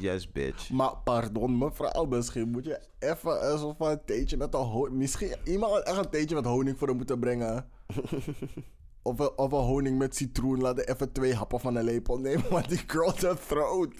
yes, 0.00 0.32
bitch. 0.32 0.70
Maar 0.70 0.96
pardon, 1.04 1.58
mevrouw, 1.58 2.04
misschien 2.04 2.50
moet 2.50 2.64
je 2.64 2.80
even 2.98 3.52
een 3.52 3.58
soort 3.58 3.76
van 3.76 4.04
theetje 4.04 4.36
met 4.36 4.54
een 4.54 4.60
honing... 4.60 4.98
Misschien 4.98 5.34
iemand 5.44 5.72
had 5.72 5.82
echt 5.82 5.96
een 5.96 6.10
theetje 6.10 6.34
met 6.34 6.44
honing 6.44 6.78
voor 6.78 6.88
hem 6.88 6.96
moeten 6.96 7.18
brengen. 7.18 7.68
Of 9.06 9.18
een, 9.18 9.30
of 9.38 9.52
een 9.52 9.58
honing 9.58 9.98
met 9.98 10.16
citroen. 10.16 10.60
Laten 10.60 10.88
even 10.88 11.12
twee 11.12 11.34
happen 11.34 11.60
van 11.60 11.76
een 11.76 11.84
lepel 11.84 12.18
nemen. 12.18 12.50
Want 12.50 12.68
die 12.68 12.80
girl 12.86 13.12
zijn 13.16 13.36
throat. 13.46 13.92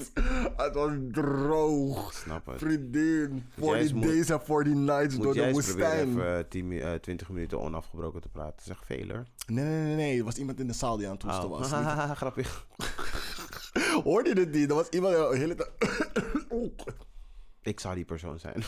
Het 0.57 0.75
was 0.75 0.91
droog. 1.13 2.13
Snap 2.13 2.47
het. 2.47 2.59
Vriendin. 2.59 3.45
Voor 3.59 3.71
jij 3.71 3.81
eens 3.81 3.89
die 3.93 3.97
moet- 3.99 4.07
days 4.09 4.29
en 4.31 4.41
voor 4.45 4.65
die 4.65 4.75
nights 4.75 5.15
Moet 5.15 5.25
door 5.25 5.35
de 5.35 5.51
woestijn. 5.53 6.09
even 6.09 6.39
eh, 6.39 6.45
10 6.49 6.69
mi- 6.69 6.81
eh, 6.81 6.93
20 6.95 7.29
minuten 7.29 7.61
onafgebroken 7.61 8.21
te 8.21 8.29
praten. 8.29 8.53
Dat 8.57 8.65
is 8.65 8.71
echt 8.71 8.85
veel, 8.87 9.09
hoor. 9.09 9.25
Nee, 9.47 9.65
nee, 9.65 9.83
nee, 9.85 9.95
nee. 9.97 10.19
Er 10.19 10.25
was 10.25 10.37
iemand 10.37 10.61
in 10.61 10.67
de 10.67 10.73
zaal 10.73 10.97
die 10.97 11.07
aan 11.07 11.13
het 11.13 11.23
hoesten 11.23 11.45
Oh. 11.51 11.59
was. 11.59 11.71
Niet- 12.09 12.17
Grappig. 12.17 12.67
Hoorde 14.05 14.29
je 14.29 14.35
dit 14.35 14.53
niet? 14.53 14.69
Er 14.71 14.75
was 14.77 14.89
iemand 14.89 15.15
de 15.15 15.37
hele 15.39 15.55
tijd... 15.55 15.71
Ik 17.65 17.81
zou 17.81 17.95
die 17.95 18.05
persoon 18.05 18.39
zijn. 18.39 18.57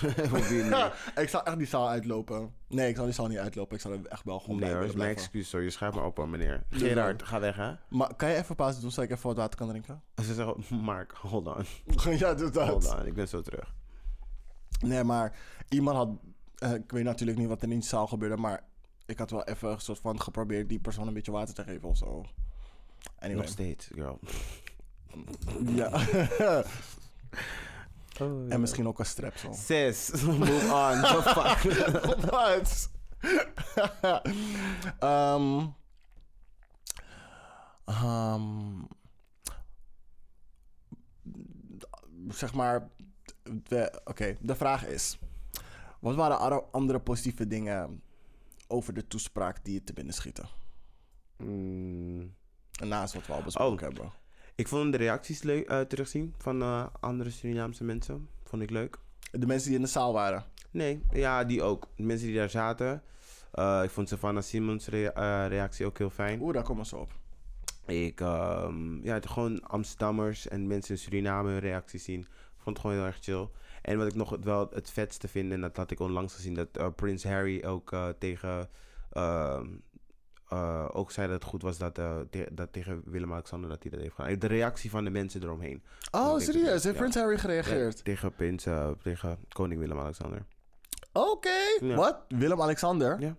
Ik 1.22 1.28
zou 1.28 1.44
echt 1.44 1.58
die 1.58 1.66
zaal 1.66 1.88
uitlopen. 1.88 2.52
Nee, 2.68 2.88
ik 2.88 2.94
zou 2.94 3.06
die 3.06 3.14
zaal 3.14 3.26
niet 3.26 3.38
uitlopen. 3.38 3.74
Ik 3.76 3.80
zou 3.82 3.94
er 3.94 4.06
echt 4.06 4.24
wel 4.24 4.40
gewoon 4.40 4.56
Nee 4.56 4.68
bij 4.68 4.78
hoor, 4.78 4.88
is 4.88 4.94
mijn 4.94 5.10
excuus 5.10 5.52
hoor. 5.52 5.62
Je 5.62 5.70
schrijft 5.70 5.94
maar 5.94 6.04
op 6.04 6.16
hoor, 6.16 6.28
meneer. 6.28 6.64
Gerard, 6.70 7.22
ga 7.22 7.40
weg 7.40 7.56
hè. 7.56 7.72
Maar 7.88 8.14
kan 8.14 8.28
je 8.28 8.34
even 8.36 8.54
pauze 8.56 8.80
doen, 8.80 8.90
zodat 8.90 9.10
ik 9.10 9.16
even 9.16 9.28
wat 9.28 9.36
water 9.36 9.58
kan 9.58 9.68
drinken? 9.68 10.02
Ze 10.16 10.34
zeggen, 10.34 10.76
Mark, 10.84 11.12
hold 11.12 11.46
on. 11.46 11.64
ja, 12.18 12.34
doe 12.34 12.50
Hold 12.62 12.82
dat. 12.82 13.00
on, 13.00 13.06
ik 13.06 13.14
ben 13.14 13.28
zo 13.28 13.40
terug. 13.40 13.74
Nee, 14.80 15.04
maar 15.04 15.36
iemand 15.68 15.96
had... 15.96 16.08
eh, 16.58 16.74
ik 16.74 16.90
weet 16.90 17.04
natuurlijk 17.04 17.38
niet 17.38 17.48
wat 17.48 17.62
er 17.62 17.68
in 17.68 17.78
die 17.78 17.88
zaal 17.88 18.06
gebeurde, 18.06 18.36
maar... 18.36 18.64
Ik 19.06 19.18
had 19.18 19.30
wel 19.30 19.44
even 19.44 19.70
een 19.70 19.80
soort 19.80 19.98
van 19.98 20.20
geprobeerd 20.20 20.68
die 20.68 20.78
persoon 20.78 21.06
een 21.06 21.14
beetje 21.14 21.32
water 21.32 21.54
te 21.54 21.62
geven 21.62 21.88
of 21.88 21.96
zo. 21.96 22.24
Anyway. 23.18 23.40
Nog 23.42 23.50
steeds, 23.50 23.90
girl. 23.94 24.18
Ja. 25.66 26.00
Oh, 28.20 28.52
en 28.52 28.60
misschien 28.60 28.88
ook 28.88 28.98
een 28.98 29.06
strep 29.06 29.36
zo. 29.36 29.52
Sis, 29.52 30.10
move 30.22 30.72
on. 30.72 31.00
The 31.02 31.22
fuck? 31.36 32.30
Wat? 32.30 32.90
Ehm, 34.98 35.66
ehm, 37.84 38.82
zeg 42.28 42.54
maar, 42.54 42.88
oké, 44.04 44.36
de 44.40 44.54
vraag 44.54 44.86
is: 44.86 45.18
wat 46.00 46.14
waren 46.14 46.38
andere- 46.38 46.64
andere 46.70 47.00
positieve 47.00 47.46
dingen 47.46 48.02
over 48.68 48.94
de 48.94 49.06
toespraak 49.06 49.64
die 49.64 49.74
je 49.74 49.84
te 49.84 49.92
binnen 49.92 50.14
schieten? 50.14 50.48
Mm, 51.36 52.34
Naast 52.84 53.14
wat 53.14 53.26
we 53.26 53.32
al 53.32 53.42
besproken 53.42 53.86
Oh. 53.88 53.92
hebben. 53.94 54.12
Ik 54.56 54.68
vond 54.68 54.92
de 54.92 54.98
reacties 54.98 55.42
leuk 55.42 55.68
eh, 55.68 55.80
terugzien 55.80 56.34
van 56.38 56.62
eh, 56.62 56.86
andere 57.00 57.30
Surinaamse 57.30 57.84
mensen. 57.84 58.28
Vond 58.44 58.62
ik 58.62 58.70
leuk. 58.70 58.98
De 59.30 59.46
mensen 59.46 59.68
die 59.68 59.76
in 59.78 59.84
de 59.84 59.90
zaal 59.90 60.12
waren. 60.12 60.44
Nee, 60.70 61.02
ja, 61.12 61.44
die 61.44 61.62
ook. 61.62 61.88
De 61.96 62.02
mensen 62.02 62.26
die 62.26 62.36
daar 62.36 62.50
zaten. 62.50 63.02
Eh, 63.52 63.80
ik 63.84 63.90
vond 63.90 64.08
Savannah 64.08 64.42
Simons' 64.42 64.86
rea- 64.88 65.46
reactie 65.46 65.86
ook 65.86 65.98
heel 65.98 66.10
fijn. 66.10 66.40
Oeh, 66.40 66.54
daar 66.54 66.62
komen 66.62 66.86
zo 66.86 66.96
op. 66.96 67.12
Ik, 67.86 68.20
ehm, 68.20 69.04
ja, 69.04 69.14
het- 69.14 69.28
gewoon 69.28 69.62
Amsterdammers 69.68 70.48
en 70.48 70.66
mensen 70.66 70.94
in 70.94 71.00
Suriname 71.00 71.50
hun 71.50 71.58
reacties 71.58 72.04
zien. 72.04 72.26
Vond 72.56 72.76
het 72.76 72.78
gewoon 72.78 72.96
heel 72.96 73.06
erg 73.06 73.18
chill. 73.20 73.48
En 73.82 73.98
wat 73.98 74.06
ik 74.06 74.14
nog 74.14 74.36
wel 74.42 74.68
het 74.72 74.90
vetste 74.90 75.28
vind, 75.28 75.52
en 75.52 75.60
dat 75.60 75.76
had 75.76 75.90
ik 75.90 76.00
onlangs 76.00 76.34
gezien, 76.34 76.54
dat 76.54 76.96
Prins 76.96 77.24
Harry 77.24 77.64
ook 77.64 77.96
tegen. 78.18 78.68
Eh, 80.48 80.88
ook 80.92 81.10
zei 81.10 81.26
dat 81.26 81.40
het 81.40 81.50
goed 81.50 81.62
was 81.62 81.78
dat, 81.78 81.98
eh, 81.98 82.16
te- 82.30 82.48
dat 82.52 82.72
tegen 82.72 83.02
Willem-Alexander 83.04 83.70
dat 83.70 83.82
hij 83.82 83.90
dat 83.90 84.00
heeft 84.00 84.14
gedaan. 84.14 84.38
De 84.38 84.46
reactie 84.46 84.90
van 84.90 85.04
de 85.04 85.10
mensen 85.10 85.42
eromheen. 85.42 85.82
Oh, 86.10 86.38
serieus? 86.38 86.84
Heeft. 86.84 86.96
Prins 86.96 87.14
Harry 87.14 87.32
Ja, 87.34 87.38
gereageerd? 87.38 88.04
tegen 88.04 88.34
Prins, 88.34 88.66
eh, 88.66 88.90
tegen 89.02 89.38
koning 89.48 89.80
Willem-Alexander. 89.80 90.44
Oké. 91.12 91.50
Ja. 91.80 91.94
Wat? 91.94 92.18
Willem-Alexander? 92.28 93.20
Ja. 93.20 93.36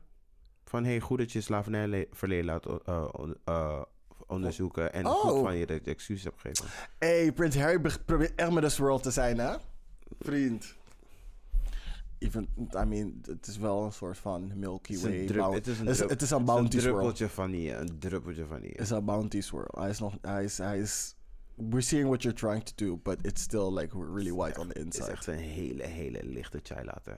Van 0.66 0.84
hey, 0.84 1.00
goed 1.00 1.18
dat 1.18 1.32
je 1.32 1.42
slavernijverleden 1.42 2.46
laat 2.46 2.66
on- 3.18 3.38
onderzoeken. 4.28 4.94
En 4.94 5.06
Oh. 5.08 5.14
goed 5.14 5.42
van 5.42 5.56
je 5.58 5.66
dat 5.66 5.86
je 5.86 5.92
excuses 5.92 6.24
hebt 6.24 6.42
gegeven. 6.42 6.66
hey, 7.00 7.32
Prins 7.32 7.56
Harry 7.58 7.82
be- 7.82 8.00
probeert 8.06 8.36
echt 8.36 8.52
met 8.52 8.64
de 8.64 8.70
swirl 8.70 9.00
te 9.00 9.12
zijn, 9.12 9.38
hè? 9.40 9.56
Vriend. 10.20 10.76
Even, 12.20 12.48
I 12.76 12.84
mean, 12.86 13.22
het 13.26 13.48
is 13.48 13.58
wel 13.58 13.84
een 13.86 13.92
soort 13.92 14.18
van 14.18 14.52
Milky 14.60 14.92
Het 14.94 15.04
is 15.04 15.30
een 15.30 15.38
Way. 15.38 15.54
het 15.54 15.68
is 15.68 15.80
een 15.80 15.86
het 15.86 15.96
is- 16.02 16.10
het 16.10 16.22
is 16.22 16.30
een 16.32 16.46
bounty 16.46 16.68
is 16.68 16.74
een 16.76 16.80
swirl. 16.82 16.96
druppeltje 16.96 17.30
vanille. 17.30 17.74
Een 17.74 18.00
druppeltje 18.00 18.46
vanille. 18.46 18.72
Het 18.72 18.80
is 18.82 18.90
een 18.90 19.06
bounty 19.06 19.42
swirl. 19.42 19.72
Hij 19.80 19.90
is 19.90 20.00
nog, 20.00 20.18
hij 20.22 20.44
is, 20.44 20.58
hij 20.58 20.80
is, 20.80 21.16
we're 21.56 21.82
seeing 21.82 22.08
what 22.08 22.22
you're 22.22 22.40
trying 22.40 22.64
to 22.64 22.86
do, 22.86 22.98
but 23.04 23.26
it's 23.26 23.42
still 23.42 23.74
like 23.74 23.98
really 24.14 24.34
white 24.34 24.60
on 24.60 24.68
the 24.68 24.80
Het 24.80 24.88
is 24.94 25.00
inside. 25.00 25.12
echt 25.12 25.28
een 25.28 25.38
hele, 25.38 25.84
hele 25.84 26.20
lichte 26.24 26.60
chai 26.64 26.86
latte. 26.86 27.18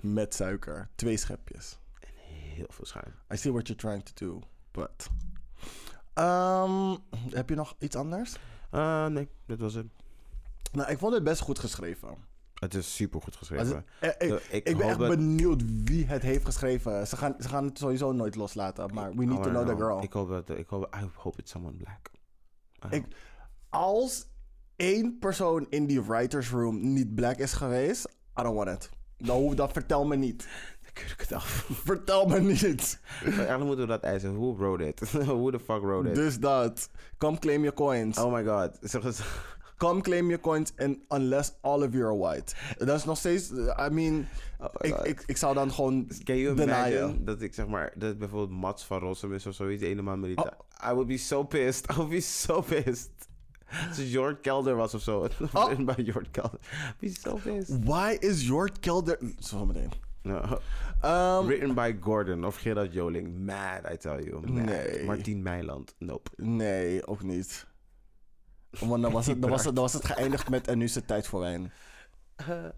Met 0.00 0.34
suiker. 0.34 0.88
Twee 0.94 1.16
schepjes. 1.16 1.78
En 2.00 2.08
heel 2.14 2.66
veel 2.68 2.86
schuim. 2.86 3.12
I 3.32 3.36
see 3.36 3.52
what 3.52 3.66
you're 3.66 3.82
trying 3.82 4.02
to 4.04 4.26
do, 4.26 4.40
but... 4.70 5.08
Ehm, 6.14 6.96
heb 7.30 7.48
je 7.48 7.54
nog 7.54 7.74
iets 7.78 7.96
anders? 7.96 8.36
Ah, 8.70 9.06
nee, 9.06 9.28
dat 9.46 9.58
was 9.58 9.74
het. 9.74 9.86
Nou, 10.72 10.90
ik 10.90 10.98
vond 10.98 11.14
het 11.14 11.24
best 11.24 11.40
goed 11.40 11.58
geschreven. 11.58 12.28
Het 12.60 12.74
is 12.74 12.94
super 12.94 13.22
goed 13.22 13.36
geschreven. 13.36 13.84
het- 13.98 14.16
eh, 14.16 14.28
ik, 14.28 14.34
De- 14.62 14.70
ik 14.70 14.76
ben 14.76 14.88
echt 14.88 14.98
dat- 14.98 15.08
benieuwd 15.08 15.62
wie 15.84 16.06
het 16.06 16.22
heeft 16.22 16.44
geschreven. 16.44 17.06
Ze 17.06 17.16
gaan, 17.16 17.34
ze 17.38 17.48
gaan 17.48 17.64
het 17.64 17.78
sowieso 17.78 18.12
nooit 18.12 18.34
loslaten, 18.34 18.94
maar 18.94 19.14
we 19.14 19.24
need 19.24 19.42
to 19.42 19.50
know 19.50 19.66
the 19.68 19.76
girl. 19.76 20.02
Ik 20.02 20.12
hoop 20.12 20.28
dat... 20.28 20.50
Ik 20.58 20.66
hoop, 20.68 20.96
I 20.96 21.08
hope 21.14 21.38
it's 21.38 21.50
someone 21.50 21.76
black. 21.76 22.10
Ik-. 22.92 23.06
Als 23.68 24.26
één 24.76 25.18
persoon 25.18 25.66
in 25.68 25.86
die 25.86 26.02
writers 26.02 26.50
room 26.50 26.92
niet 26.92 27.14
black 27.14 27.36
is 27.36 27.52
geweest, 27.52 28.08
I 28.40 28.42
don't 28.42 28.56
want 28.56 28.68
it. 28.68 28.90
Nou, 29.16 29.54
dat 29.54 29.72
vertel 29.72 30.06
me 30.06 30.16
niet. 30.16 30.48
Dan 30.82 30.92
keur 30.92 31.10
ik 31.12 31.20
het 31.20 31.32
af. 31.32 31.66
Vertel 31.84 32.26
me 32.26 32.40
niet. 32.40 33.00
Eigenlijk 33.22 33.58
moeten 33.64 33.80
we 33.86 33.90
dat 33.92 34.02
eisen. 34.02 34.34
Who 34.38 34.56
wrote 34.56 34.86
it? 34.86 35.00
Who 35.12 35.50
the 35.50 35.58
fuck 35.58 35.80
wrote 35.82 36.08
it? 36.08 36.14
Dus 36.14 36.38
dat. 36.38 36.90
Come 37.18 37.38
claim 37.38 37.60
your 37.62 37.76
coins. 37.76 38.18
Oh 38.18 38.32
my 38.32 38.44
god. 38.44 38.78
Come 39.80 40.00
claim 40.00 40.26
your 40.28 40.40
coins 40.40 40.72
and 40.78 40.98
unless 41.08 41.52
all 41.60 41.82
of 41.82 41.92
you 41.92 42.04
are 42.04 42.16
white. 42.16 42.54
Dat 42.78 42.96
is 42.98 43.04
nog 43.04 43.18
steeds, 43.18 43.50
I 43.50 43.88
mean, 43.90 44.26
Oh 44.60 44.68
ik, 44.80 44.96
ik, 44.96 45.22
ik 45.26 45.36
zou 45.36 45.54
dan 45.54 45.72
gewoon 45.72 46.10
Can 46.24 46.38
you 46.38 46.54
denyen. 46.56 46.92
imagine 46.92 47.24
dat 47.24 47.42
ik 47.42 47.54
zeg 47.54 47.66
maar, 47.66 47.92
dat 47.96 48.18
bijvoorbeeld 48.18 48.60
Mats 48.60 48.84
van 48.84 48.98
Rossum 48.98 49.34
is 49.34 49.46
of 49.46 49.54
zoiets, 49.54 50.02
man 50.02 50.20
militair. 50.20 50.56
I 50.84 50.92
would 50.92 51.06
be 51.06 51.16
so 51.16 51.44
pissed. 51.44 51.90
I 51.90 51.94
would 51.94 52.10
be 52.10 52.20
so 52.20 52.60
pissed. 52.60 53.10
Als 53.88 53.96
het 53.96 54.10
Jord 54.10 54.40
Kelder 54.40 54.76
was 54.76 54.94
of 54.94 55.02
zo. 55.02 55.28
Oh. 55.54 55.76
Bij 55.84 56.04
Jord 56.04 56.30
Kelder. 56.30 56.58
Be 56.98 57.08
so 57.20 57.38
pissed. 57.44 57.84
Why 57.84 58.16
is 58.18 58.46
Jort 58.46 58.78
Kelder... 58.80 59.18
Zo 59.38 59.66
meteen. 59.66 59.90
No. 60.22 60.58
Ehm, 61.00 61.46
Written 61.46 61.74
by 61.74 61.96
Gordon 62.00 62.44
of 62.44 62.56
Gerard 62.56 62.92
Joling. 62.92 63.38
Mad, 63.38 63.92
I 63.92 63.96
tell 63.96 64.22
you. 64.24 64.40
Mad. 64.40 64.64
Nee. 64.64 65.04
Martien 65.04 65.42
Meiland. 65.42 65.94
Nope. 65.98 66.30
nee, 66.36 67.06
ook 67.06 67.22
niet. 67.22 67.66
Want 68.70 69.02
dan 69.02 69.12
was, 69.12 69.26
het, 69.26 69.40
dan, 69.42 69.50
was 69.50 69.64
het, 69.64 69.74
dan 69.74 69.84
was 69.84 69.92
het 69.92 70.04
geëindigd 70.04 70.48
met 70.50 70.68
en 70.68 70.78
nu 70.78 70.84
is 70.84 70.94
het 70.94 71.06
tijd 71.06 71.26
voor 71.26 71.40
wijn. 71.40 71.72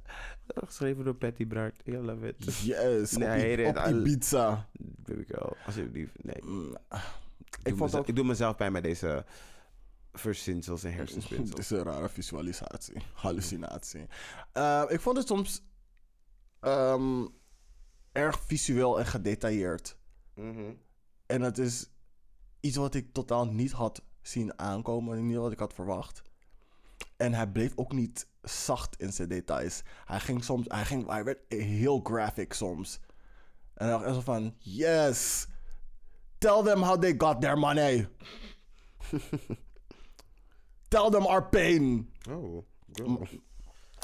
geschreven 0.54 1.04
door 1.04 1.14
Patty 1.14 1.46
Bart. 1.46 1.82
I 1.86 1.96
love 1.96 2.28
it. 2.28 2.44
Yes, 2.62 3.16
Nee, 3.16 3.66
op, 3.66 3.76
I. 3.76 3.80
I- 3.90 3.96
Ibiza. 3.96 4.68
Baby 4.78 5.24
girl. 5.26 5.56
Alsjeblieft. 5.66 6.24
Nee. 6.24 6.42
Mm, 6.42 6.76
Ik, 7.38 7.56
Ik 7.62 7.64
doe 7.64 7.76
vond 7.76 7.94
ook... 7.94 8.08
ik 8.08 8.16
doe 8.16 8.24
mezelf 8.24 8.56
pijn 8.56 8.72
met 8.72 8.82
deze 8.82 9.24
verzinsels 10.12 10.82
en 10.84 10.88
Het 10.90 10.98
hersenspinsels. 10.98 11.60
is 11.64 11.70
een 11.70 11.82
rare 11.82 12.08
visualisatie. 12.08 13.02
Hallucinatie. 13.14 14.06
Eh, 14.52 14.82
ik 14.88 15.00
vond 15.00 15.16
het 15.16 15.26
soms 15.26 15.62
ehm, 16.60 17.26
erg 18.12 18.40
visueel 18.46 18.98
en 18.98 19.06
gedetailleerd. 19.06 19.96
Mhm. 20.34 20.72
En 21.26 21.40
het 21.42 21.58
is 21.58 21.90
iets 22.60 22.76
wat 22.76 22.94
ik 22.94 23.12
totaal 23.12 23.46
niet 23.46 23.72
had 23.72 24.02
zien 24.22 24.58
aankomen. 24.58 25.26
Niet 25.26 25.36
wat 25.36 25.52
ik 25.52 25.58
had 25.58 25.74
verwacht. 25.74 26.22
En 27.16 27.34
hij 27.34 27.46
bleef 27.46 27.72
ook 27.74 27.92
niet 27.92 28.26
zacht 28.42 29.00
in 29.00 29.12
zijn 29.12 29.28
details. 29.28 29.82
Hij 30.04 30.20
ging 30.20 30.44
soms, 30.44 30.66
hij, 30.68 30.84
ging, 30.84 31.06
hij 31.06 31.24
werd 31.24 31.38
heel 31.48 32.00
graphic 32.02 32.52
soms. 32.52 33.00
En 33.74 33.88
dan 33.88 34.00
dacht 34.00 34.14
zo 34.14 34.20
van, 34.20 34.54
yes, 34.58 35.46
tell 36.38 36.62
them 36.62 36.82
how 36.82 37.00
they 37.00 37.14
got 37.18 37.40
their 37.40 37.58
money. 37.58 38.08
tell 40.88 41.10
them 41.10 41.26
our 41.26 41.48
pain. 41.48 42.12
Oh. 42.30 42.64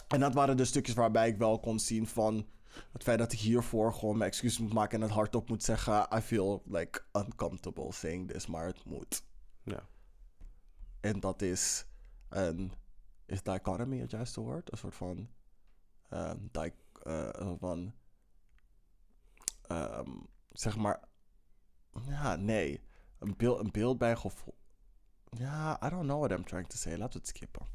En 0.09 0.21
dat 0.21 0.35
waren 0.35 0.57
de 0.57 0.64
stukjes 0.64 0.95
waarbij 0.95 1.29
ik 1.29 1.37
wel 1.37 1.61
kon 1.61 1.79
zien 1.79 2.07
van 2.07 2.47
het 2.93 3.03
feit 3.03 3.19
dat 3.19 3.33
ik 3.33 3.39
hiervoor 3.39 3.93
gewoon 3.95 4.19
mijn 4.19 4.31
excuus 4.31 4.59
moet 4.59 4.73
maken 4.73 4.97
en 4.97 5.07
het 5.07 5.14
hardop 5.14 5.49
moet 5.49 5.62
zeggen. 5.62 6.07
I 6.16 6.21
feel 6.21 6.62
like 6.66 7.01
uncomfortable 7.12 7.93
saying 7.93 8.31
this, 8.31 8.47
maar 8.47 8.66
het 8.66 8.85
moet. 8.85 9.23
Ja. 9.62 9.89
En 11.01 11.21
dat 11.21 11.43
is 11.43 11.87
een. 12.29 12.73
Is 13.27 13.43
dichotomy 13.43 13.99
het 13.99 14.11
juiste 14.11 14.41
woord? 14.41 14.73
Een 14.73 14.79
soort 14.79 14.95
van. 14.95 15.29
eh, 17.03 17.29
een 17.33 17.47
soort 17.47 17.59
van. 17.61 17.95
ehm, 19.63 20.11
zeg 20.53 20.77
maar. 20.77 21.09
Ja, 22.07 22.37
nee. 22.37 22.81
Een 23.19 23.37
beeld, 23.37 23.59
een 23.61 23.71
beeld 23.73 23.99
bij 23.99 24.17
gevoel. 24.17 24.57
Ja, 25.31 25.87
I 25.87 25.89
don't 25.89 26.03
know 26.05 26.19
what 26.25 26.39
I'm 26.39 26.45
trying 26.45 26.69
to 26.69 26.77
say. 26.77 26.93
Laten 26.97 27.13
we 27.13 27.19
het 27.19 27.29
skippen. 27.29 27.67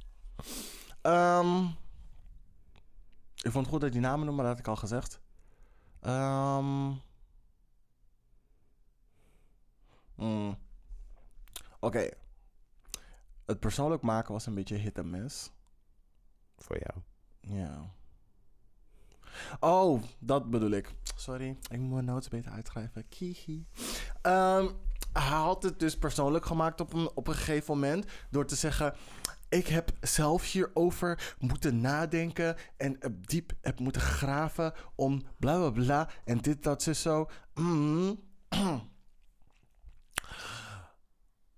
Ehm, 1.01 1.65
ik 3.43 3.51
vond 3.51 3.65
het 3.65 3.67
goed 3.67 3.79
dat 3.79 3.83
ik 3.83 3.91
die 3.91 4.01
namen 4.01 4.25
noemde, 4.25 4.41
maar 4.41 4.45
dat 4.45 4.51
had 4.57 4.59
ik 4.59 4.67
al 4.67 4.75
gezegd. 4.75 5.19
Ehm 5.99 6.93
mm. 10.15 10.57
Oké. 11.79 12.09
Het 13.45 13.59
persoonlijk 13.59 14.01
maken 14.01 14.33
was 14.33 14.45
een 14.45 14.53
beetje 14.53 14.75
hit 14.75 14.97
en 14.97 15.09
miss. 15.09 15.51
Voor 16.57 16.77
jou. 16.79 17.01
Ja. 17.57 17.91
Oh, 19.59 20.03
dat 20.19 20.49
bedoel 20.49 20.71
ik. 20.71 20.93
Sorry, 21.15 21.57
ik 21.69 21.79
moet 21.79 21.93
mijn 21.93 22.05
notes 22.05 22.27
beter 22.27 22.51
uitschrijven. 22.51 23.07
Kihi. 23.09 23.65
Ehm, 24.21 24.69
hij 25.13 25.37
had 25.37 25.63
het 25.63 25.79
dus 25.79 25.97
persoonlijk 25.97 26.45
gemaakt 26.45 26.81
op 26.81 26.93
een, 26.93 27.11
op 27.15 27.27
een 27.27 27.33
gegeven 27.33 27.73
moment. 27.73 28.05
Door 28.29 28.45
te 28.45 28.55
zeggen: 28.55 28.93
Ik 29.49 29.67
heb 29.67 29.91
zelf 30.01 30.51
hierover 30.51 31.35
moeten 31.39 31.81
nadenken 31.81 32.55
en 32.77 32.97
diep 33.21 33.51
heb 33.61 33.79
moeten 33.79 34.01
graven 34.01 34.73
om 34.95 35.21
bla 35.39 35.57
bla 35.57 35.69
bla 35.69 36.09
en 36.25 36.37
dit, 36.37 36.63
dat, 36.63 36.83
zo, 36.83 36.93
zo. 36.93 37.29
Mm. 37.53 38.19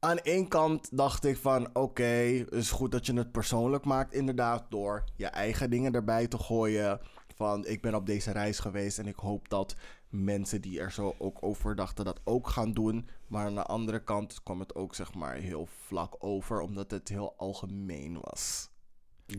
Aan 0.05 0.17
één 0.17 0.47
kant 0.47 0.97
dacht 0.97 1.25
ik 1.25 1.37
van 1.37 1.69
oké, 1.73 2.03
het 2.03 2.53
is 2.53 2.71
goed 2.71 2.91
dat 2.91 3.05
je 3.05 3.13
het 3.13 3.31
persoonlijk 3.31 3.85
maakt, 3.85 4.13
inderdaad, 4.13 4.65
door 4.69 5.03
je 5.15 5.25
eigen 5.25 5.69
dingen 5.69 5.93
erbij 5.93 6.27
te 6.27 6.37
gooien. 6.37 6.99
Van 7.35 7.65
ik 7.65 7.81
ben 7.81 7.95
op 7.95 8.05
deze 8.05 8.31
reis 8.31 8.59
geweest 8.59 8.99
en 8.99 9.07
ik 9.07 9.15
hoop 9.15 9.49
dat 9.49 9.75
mensen 10.09 10.61
die 10.61 10.79
er 10.79 10.91
zo 10.91 11.15
ook 11.17 11.37
over 11.41 11.75
dachten 11.75 12.05
dat 12.05 12.21
ook 12.23 12.47
gaan 12.47 12.73
doen. 12.73 13.09
Maar 13.27 13.45
aan 13.45 13.55
de 13.55 13.63
andere 13.63 14.03
kant 14.03 14.43
kwam 14.43 14.59
het 14.59 14.75
ook 14.75 14.95
zeg 14.95 15.13
maar 15.13 15.35
heel 15.35 15.67
vlak 15.85 16.15
over, 16.19 16.61
omdat 16.61 16.91
het 16.91 17.09
heel 17.09 17.33
algemeen 17.37 18.17
was. 18.21 18.69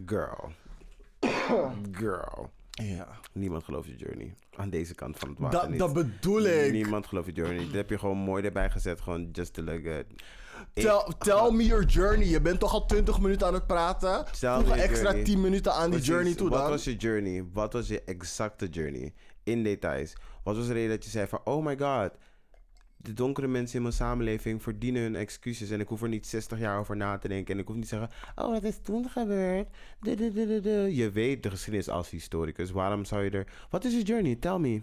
Girl. 0.07 0.51
Girl. 2.01 2.51
Ja. 2.71 3.09
Niemand 3.33 3.65
gelooft 3.65 3.89
je 3.89 3.97
journey. 3.97 4.35
Aan 4.57 4.71
deze 4.71 4.95
kant 4.95 5.19
van 5.19 5.29
het 5.29 5.39
water 5.39 5.61
Dat, 5.61 5.69
niet. 5.69 5.79
dat 5.79 5.93
bedoel 5.93 6.43
ik. 6.43 6.73
Niemand 6.73 7.07
gelooft 7.07 7.27
je 7.27 7.33
journey. 7.33 7.65
Dat 7.65 7.75
heb 7.75 7.91
je 7.91 7.99
gewoon 7.99 8.19
mooi 8.19 8.45
erbij 8.45 8.71
gezet. 8.71 9.01
Gewoon 9.01 9.29
just 9.33 9.55
to 9.55 9.63
look 9.63 9.83
good. 9.85 10.05
Ik- 10.75 10.83
Tell, 10.83 11.13
tell 11.19 11.51
me 11.51 11.65
your 11.65 11.85
journey. 11.85 12.27
Je 12.27 12.41
bent 12.41 12.61
toch 12.61 12.73
al 12.73 12.87
20 12.87 13.21
minuten 13.21 13.47
aan 13.47 13.55
het 13.55 13.67
praten? 13.67 14.25
Tell 14.41 14.55
Voeg 14.65 14.77
extra 14.77 15.03
journey. 15.03 15.25
10 15.25 15.41
minuten 15.41 15.73
aan 15.75 15.91
die 15.91 16.01
journey 16.01 16.35
toe 16.35 16.49
Wat 16.49 16.59
dan. 16.61 16.71
was 16.71 16.85
je 16.85 16.97
journey? 16.97 17.45
Wat 17.53 17.73
was 17.73 17.89
je 17.89 18.03
exacte 18.05 18.67
journey? 18.67 19.15
In 19.43 19.63
details. 19.63 20.13
Wat 20.45 20.57
was 20.57 20.67
de 20.67 20.73
reden 20.73 20.91
dat 20.91 21.05
je 21.05 21.11
zei 21.11 21.27
van... 21.27 21.41
Oh 21.45 21.65
my 21.65 21.77
god. 21.79 22.11
De 22.97 23.13
donkere 23.13 23.47
mensen 23.47 23.77
in 23.77 23.83
mijn 23.83 23.95
samenleving 23.95 24.63
verdienen 24.63 25.03
hun 25.03 25.17
excuses. 25.17 25.71
En 25.71 25.81
ik 25.81 25.89
hoef 25.89 26.03
er 26.03 26.09
niet 26.09 26.27
60 26.27 26.59
jaar 26.59 26.79
over 26.79 26.97
na 26.97 27.19
te 27.19 27.29
denken. 27.29 27.55
En 27.55 27.61
ik 27.61 27.67
hoef 27.67 27.77
niet 27.77 27.89
te 27.89 27.97
zeggen... 27.99 28.11
Oh, 28.35 28.53
dat 28.53 28.63
is 28.65 28.79
toen 28.83 29.09
gebeurd. 29.09 29.69
Du- 30.01 30.15
du- 30.15 30.33
du- 30.33 30.47
du- 30.47 30.61
du. 30.61 30.71
Je 30.95 31.11
weet 31.11 31.43
de 31.43 31.51
geschiedenis 31.51 31.89
als 31.89 32.11
historicus. 32.11 32.71
Waarom 32.71 33.05
zou 33.05 33.23
je 33.25 33.31
er... 33.31 33.47
Wat 33.71 33.85
is 33.85 33.93
je 33.93 34.03
journey? 34.03 34.35
Tell 34.37 34.59
me. 34.59 34.83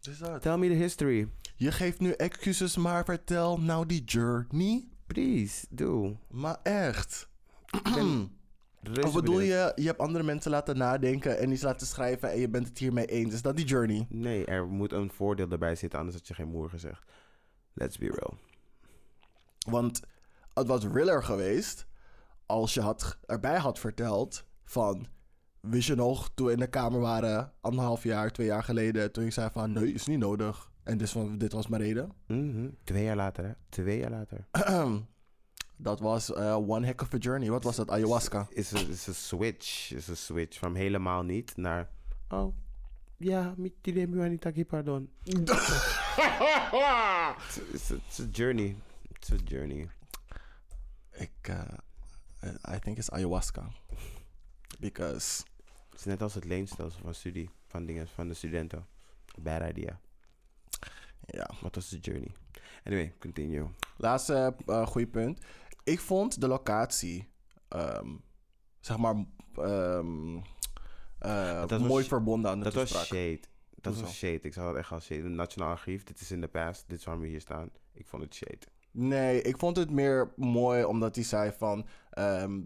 Dus. 0.00 0.20
Tell 0.40 0.56
me 0.56 0.68
the 0.68 0.74
history. 0.74 1.28
Je 1.56 1.72
geeft 1.72 2.00
nu 2.00 2.10
excuses, 2.10 2.76
maar 2.76 3.04
vertel 3.04 3.60
nou 3.60 3.86
die 3.86 4.04
journey. 4.04 4.88
Please, 5.06 5.66
doe. 5.70 6.16
Maar 6.30 6.58
echt. 6.62 7.28
Of 9.02 9.12
bedoel 9.12 9.40
je, 9.40 9.72
je 9.74 9.86
hebt 9.86 9.98
andere 9.98 10.24
mensen 10.24 10.50
laten 10.50 10.76
nadenken 10.76 11.38
en 11.38 11.52
iets 11.52 11.62
laten 11.62 11.86
schrijven 11.86 12.30
en 12.30 12.38
je 12.38 12.48
bent 12.48 12.68
het 12.68 12.78
hiermee 12.78 13.06
eens. 13.06 13.34
Is 13.34 13.42
dat 13.42 13.56
die 13.56 13.64
journey? 13.64 14.06
Nee, 14.08 14.44
er 14.44 14.66
moet 14.66 14.92
een 14.92 15.10
voordeel 15.10 15.50
erbij 15.50 15.74
zitten, 15.74 15.98
anders 15.98 16.16
had 16.16 16.28
je 16.28 16.34
geen 16.34 16.48
moer 16.48 16.68
gezegd. 16.68 17.02
Let's 17.72 17.98
be 17.98 18.06
real. 18.06 18.34
Want 19.58 20.00
het 20.54 20.66
was 20.66 20.84
realer 20.84 21.22
geweest 21.22 21.86
als 22.46 22.74
je 22.74 22.80
had, 22.80 23.18
erbij 23.26 23.58
had 23.58 23.78
verteld 23.78 24.44
van... 24.64 25.06
Wist 25.60 25.86
je 25.86 25.94
nog, 25.94 26.30
toen 26.34 26.46
we 26.46 26.52
in 26.52 26.58
de 26.58 26.66
kamer 26.66 27.00
waren, 27.00 27.52
anderhalf 27.60 28.02
jaar, 28.02 28.30
twee 28.30 28.46
jaar 28.46 28.62
geleden... 28.62 29.12
toen 29.12 29.24
ik 29.24 29.32
zei 29.32 29.50
van, 29.52 29.72
nee, 29.72 29.92
is 29.92 30.06
niet 30.06 30.18
nodig. 30.18 30.70
En 30.84 30.98
dus 30.98 31.12
van, 31.12 31.38
dit 31.38 31.52
was 31.52 31.66
mijn 31.66 31.82
reden. 31.82 32.12
Mhm. 32.26 32.68
Twee 32.84 33.04
jaar 33.04 33.16
later, 33.16 33.44
hè? 33.44 33.52
Twee 33.68 33.98
jaar 33.98 34.10
later. 34.10 34.46
dat 35.76 36.00
was 36.00 36.32
eh, 36.32 36.56
one 36.56 36.86
heck 36.86 37.00
of 37.02 37.14
a 37.14 37.16
journey. 37.16 37.50
Wat 37.50 37.64
was 37.64 37.76
dat? 37.76 37.90
Ayahuasca. 37.90 38.46
Is 38.50 38.70
een 38.70 38.88
is 38.88 39.06
een 39.06 39.14
switch. 39.14 39.92
Is 39.92 40.08
een 40.08 40.16
switch 40.16 40.58
van 40.58 40.74
helemaal 40.74 41.22
niet 41.22 41.56
naar. 41.56 41.90
Oh, 42.28 42.54
ja, 43.16 43.54
met 43.56 43.72
die 43.82 44.38
taki 44.38 44.64
pardon. 44.64 45.10
It's 47.72 47.90
a, 47.90 47.94
it's 47.94 48.20
a 48.20 48.26
journey. 48.32 48.76
It's 49.10 49.32
a 49.32 49.36
journey. 49.44 49.88
Ik, 51.10 51.30
eh, 51.42 51.60
eh, 52.40 52.74
I 52.74 52.78
think 52.78 52.96
it's 52.96 53.10
ayahuasca. 53.10 53.68
Because, 54.78 55.42
Het 55.90 55.98
is 55.98 56.04
net 56.04 56.22
als 56.22 56.34
het 56.34 56.44
leenstelsel 56.44 57.00
van 57.00 57.14
studie, 57.14 57.50
van 57.66 57.86
dingen, 57.86 58.08
van 58.08 58.28
de 58.28 58.34
studenten. 58.34 58.86
Bad 59.38 59.62
idea. 59.70 60.00
Ja. 61.26 61.50
Wat 61.60 61.74
was 61.74 61.88
de 61.88 61.98
journey? 61.98 62.32
Anyway, 62.84 63.12
continue. 63.18 63.66
Laatste 63.96 64.54
eh 64.66 64.86
goede 64.86 65.06
punt. 65.06 65.40
Ik 65.84 66.00
vond 66.00 66.40
de 66.40 66.48
locatie, 66.48 67.28
ehm, 67.68 68.08
zeg 68.80 68.96
maar, 68.98 69.24
ehm, 69.54 70.36
eh, 71.18 71.60
Dat 71.60 71.70
was 71.70 71.80
mooi 71.88 72.04
verbonden 72.04 72.50
aan 72.50 72.58
de 72.58 72.64
Dat 72.64 72.74
was 72.74 73.04
shade. 73.06 73.40
Dat 73.80 74.00
was 74.00 74.14
shade. 74.16 74.40
Ik 74.40 74.52
zag 74.52 74.66
het 74.68 74.76
echt 74.76 74.90
als 74.92 75.04
shade. 75.04 75.22
Het 75.22 75.30
Nationaal 75.32 75.68
Archief, 75.70 76.02
dit 76.04 76.20
is 76.20 76.30
in 76.30 76.40
de 76.40 76.48
past. 76.48 76.88
Dit 76.88 76.98
is 76.98 77.04
waarom 77.04 77.22
we 77.22 77.28
hier 77.28 77.40
staan. 77.40 77.70
Ik 77.92 78.06
vond 78.06 78.22
het 78.22 78.34
shade. 78.34 78.58
Nee, 78.90 79.42
ik 79.42 79.58
vond 79.58 79.76
het 79.76 79.90
meer 79.90 80.32
mooi 80.36 80.84
omdat 80.84 81.14
hij 81.14 81.24
zei 81.24 81.52
van... 81.58 81.86
ehm, 82.10 82.60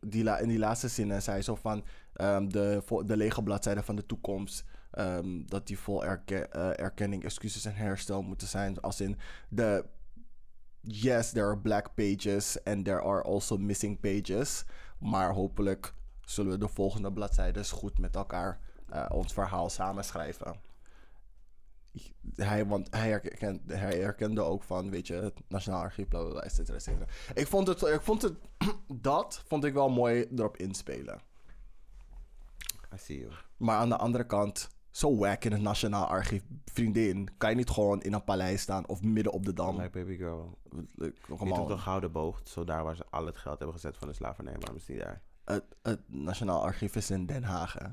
die 0.00 0.24
la- 0.24 0.38
in 0.38 0.48
die 0.48 0.58
laatste 0.58 0.88
zinnen 0.88 1.22
zei 1.22 1.42
zo 1.42 1.54
van... 1.54 1.84
ehm, 2.12 2.48
de, 2.48 2.82
de 3.04 3.16
lege 3.16 3.42
bladzijden 3.42 3.84
van 3.84 3.96
de 3.96 4.06
toekomst... 4.06 4.64
ehm, 4.90 5.42
dat 5.46 5.66
die 5.66 5.78
vol 5.78 6.04
erke- 6.04 6.48
eh, 6.48 6.84
erkenning, 6.84 7.24
excuses 7.24 7.64
en 7.64 7.74
herstel 7.74 8.22
moeten 8.22 8.48
zijn. 8.48 8.80
Als 8.80 9.00
in 9.00 9.18
de... 9.48 9.84
Yes, 10.80 11.30
there 11.30 11.46
are 11.46 11.58
black 11.58 11.94
pages 11.94 12.64
and 12.64 12.84
there 12.84 13.00
are 13.00 13.22
also 13.22 13.56
missing 13.56 14.00
pages. 14.00 14.64
Maar 14.98 15.32
hopelijk 15.32 15.94
zullen 16.20 16.52
we 16.52 16.58
de 16.58 16.68
volgende 16.68 17.12
bladzijden 17.12 17.66
goed 17.66 17.98
met 17.98 18.16
elkaar 18.16 18.60
eh, 18.88 19.06
ons 19.08 19.32
verhaal 19.32 19.68
samenschrijven 19.70 20.60
hij, 22.36 22.66
want 22.66 22.86
hij, 22.90 23.08
herkent, 23.08 23.60
hij 23.66 23.98
herkende 23.98 24.40
ook 24.40 24.62
van, 24.62 24.90
weet 24.90 25.06
je, 25.06 25.14
het 25.14 25.34
Nationaal 25.48 25.80
Archief, 25.80 26.08
bla 26.08 26.20
bla 26.20 26.30
bla, 26.30 26.40
et 26.40 26.52
cetera, 26.52 26.76
et 26.76 26.82
cetera. 26.82 27.06
Ik 27.34 27.46
vond 27.46 27.66
het, 27.66 27.82
ik 27.82 28.00
vond 28.00 28.22
het, 28.22 28.34
dat 29.08 29.42
vond 29.46 29.64
ik 29.64 29.72
wel 29.72 29.88
mooi 29.88 30.26
erop 30.36 30.56
inspelen. 30.56 31.20
I 32.94 32.98
see 32.98 33.18
you. 33.18 33.32
Maar 33.56 33.76
aan 33.76 33.88
de 33.88 33.96
andere 33.96 34.26
kant, 34.26 34.68
zo 34.90 35.16
wack 35.16 35.44
in 35.44 35.52
het 35.52 35.60
Nationaal 35.60 36.06
Archief, 36.06 36.42
vriendin, 36.64 37.28
kan 37.36 37.50
je 37.50 37.56
niet 37.56 37.70
gewoon 37.70 38.02
in 38.02 38.12
een 38.12 38.24
paleis 38.24 38.60
staan 38.60 38.88
of 38.88 39.02
midden 39.02 39.32
op 39.32 39.44
de 39.44 39.52
dam. 39.52 39.76
Like 39.76 39.90
baby 39.90 40.16
girl. 40.16 40.58
Niet 40.94 41.58
op 41.58 41.68
de 41.68 41.78
gouden 41.78 42.12
boog. 42.12 42.40
Zo 42.44 42.64
daar 42.64 42.84
waar 42.84 42.96
ze 42.96 43.04
al 43.10 43.26
het 43.26 43.36
geld 43.36 43.58
hebben 43.58 43.76
gezet 43.76 43.96
van 43.96 44.08
de 44.08 44.14
slavernij. 44.14 44.54
Waarom 44.58 44.76
is 44.76 44.86
niet 44.86 44.98
daar? 44.98 45.22
Het, 45.44 45.64
het 45.82 46.00
Nationaal 46.06 46.62
Archief 46.62 46.96
is 46.96 47.10
in 47.10 47.26
Den 47.26 47.42
Haag, 47.42 47.72
hè? 47.72 47.86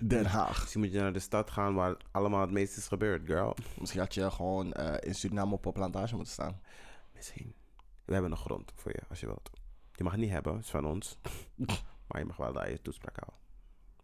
Den 0.00 0.26
Haag. 0.26 0.60
Misschien 0.60 0.80
moet 0.80 0.92
je 0.92 1.00
naar 1.00 1.12
de 1.12 1.18
stad 1.18 1.50
gaan 1.50 1.74
waar 1.74 1.96
allemaal 2.10 2.40
het 2.40 2.50
meest 2.50 2.76
is 2.76 2.88
gebeurd, 2.88 3.26
girl. 3.26 3.56
Misschien 3.78 4.00
had 4.00 4.14
je 4.14 4.30
gewoon 4.30 4.72
eh, 4.72 5.08
in 5.08 5.14
Suriname 5.14 5.52
op 5.52 5.64
een 5.64 5.72
plantage 5.72 6.14
moeten 6.14 6.32
staan. 6.32 6.60
Misschien. 7.14 7.54
We 8.04 8.12
hebben 8.12 8.30
nog 8.30 8.40
grond 8.40 8.72
voor 8.74 8.92
je, 8.92 9.02
als 9.08 9.20
je 9.20 9.26
wilt. 9.26 9.50
Je 9.92 10.02
mag 10.02 10.12
het 10.12 10.20
niet 10.20 10.30
hebben, 10.30 10.54
het 10.54 10.64
is 10.64 10.70
van 10.70 10.86
ons. 10.86 11.18
maar 12.08 12.18
je 12.18 12.24
mag 12.24 12.36
wel 12.36 12.52
daar 12.52 12.70
je 12.70 12.82
toespraak 12.82 13.16
houden. 13.16 13.47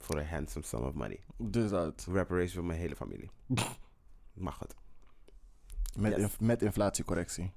Voor 0.05 0.19
een 0.19 0.27
handsome 0.29 0.65
sum 0.65 0.83
of 0.83 0.93
money. 0.93 1.21
Dus 1.37 1.71
dat, 1.71 2.07
Reparation 2.13 2.51
voor 2.55 2.65
mijn 2.65 2.79
hele 2.79 2.97
familie. 2.97 3.31
mag 4.35 4.59
het. 4.59 4.75
met, 5.99 6.13
Yes. 6.13 6.21
inf- 6.21 6.41
met 6.41 6.63
inflatiecorrectie. 6.63 7.53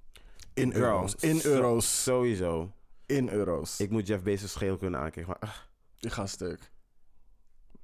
In 0.54 0.72
Girl, 0.74 0.84
euro's. 0.96 1.16
In 1.16 1.40
euro's. 1.44 2.04
Sowieso. 2.04 2.72
In 3.06 3.30
euro's. 3.30 3.80
Ik 3.80 3.90
moet 3.90 4.08
Jeff 4.08 4.24
Bezos 4.24 4.52
scheel 4.52 4.78
kunnen 4.78 5.00
aankijken. 5.00 5.28
Maar, 5.40 5.50
ach, 5.50 5.70
Ik 6.00 6.12
ga 6.12 6.26
stuk. 6.26 6.72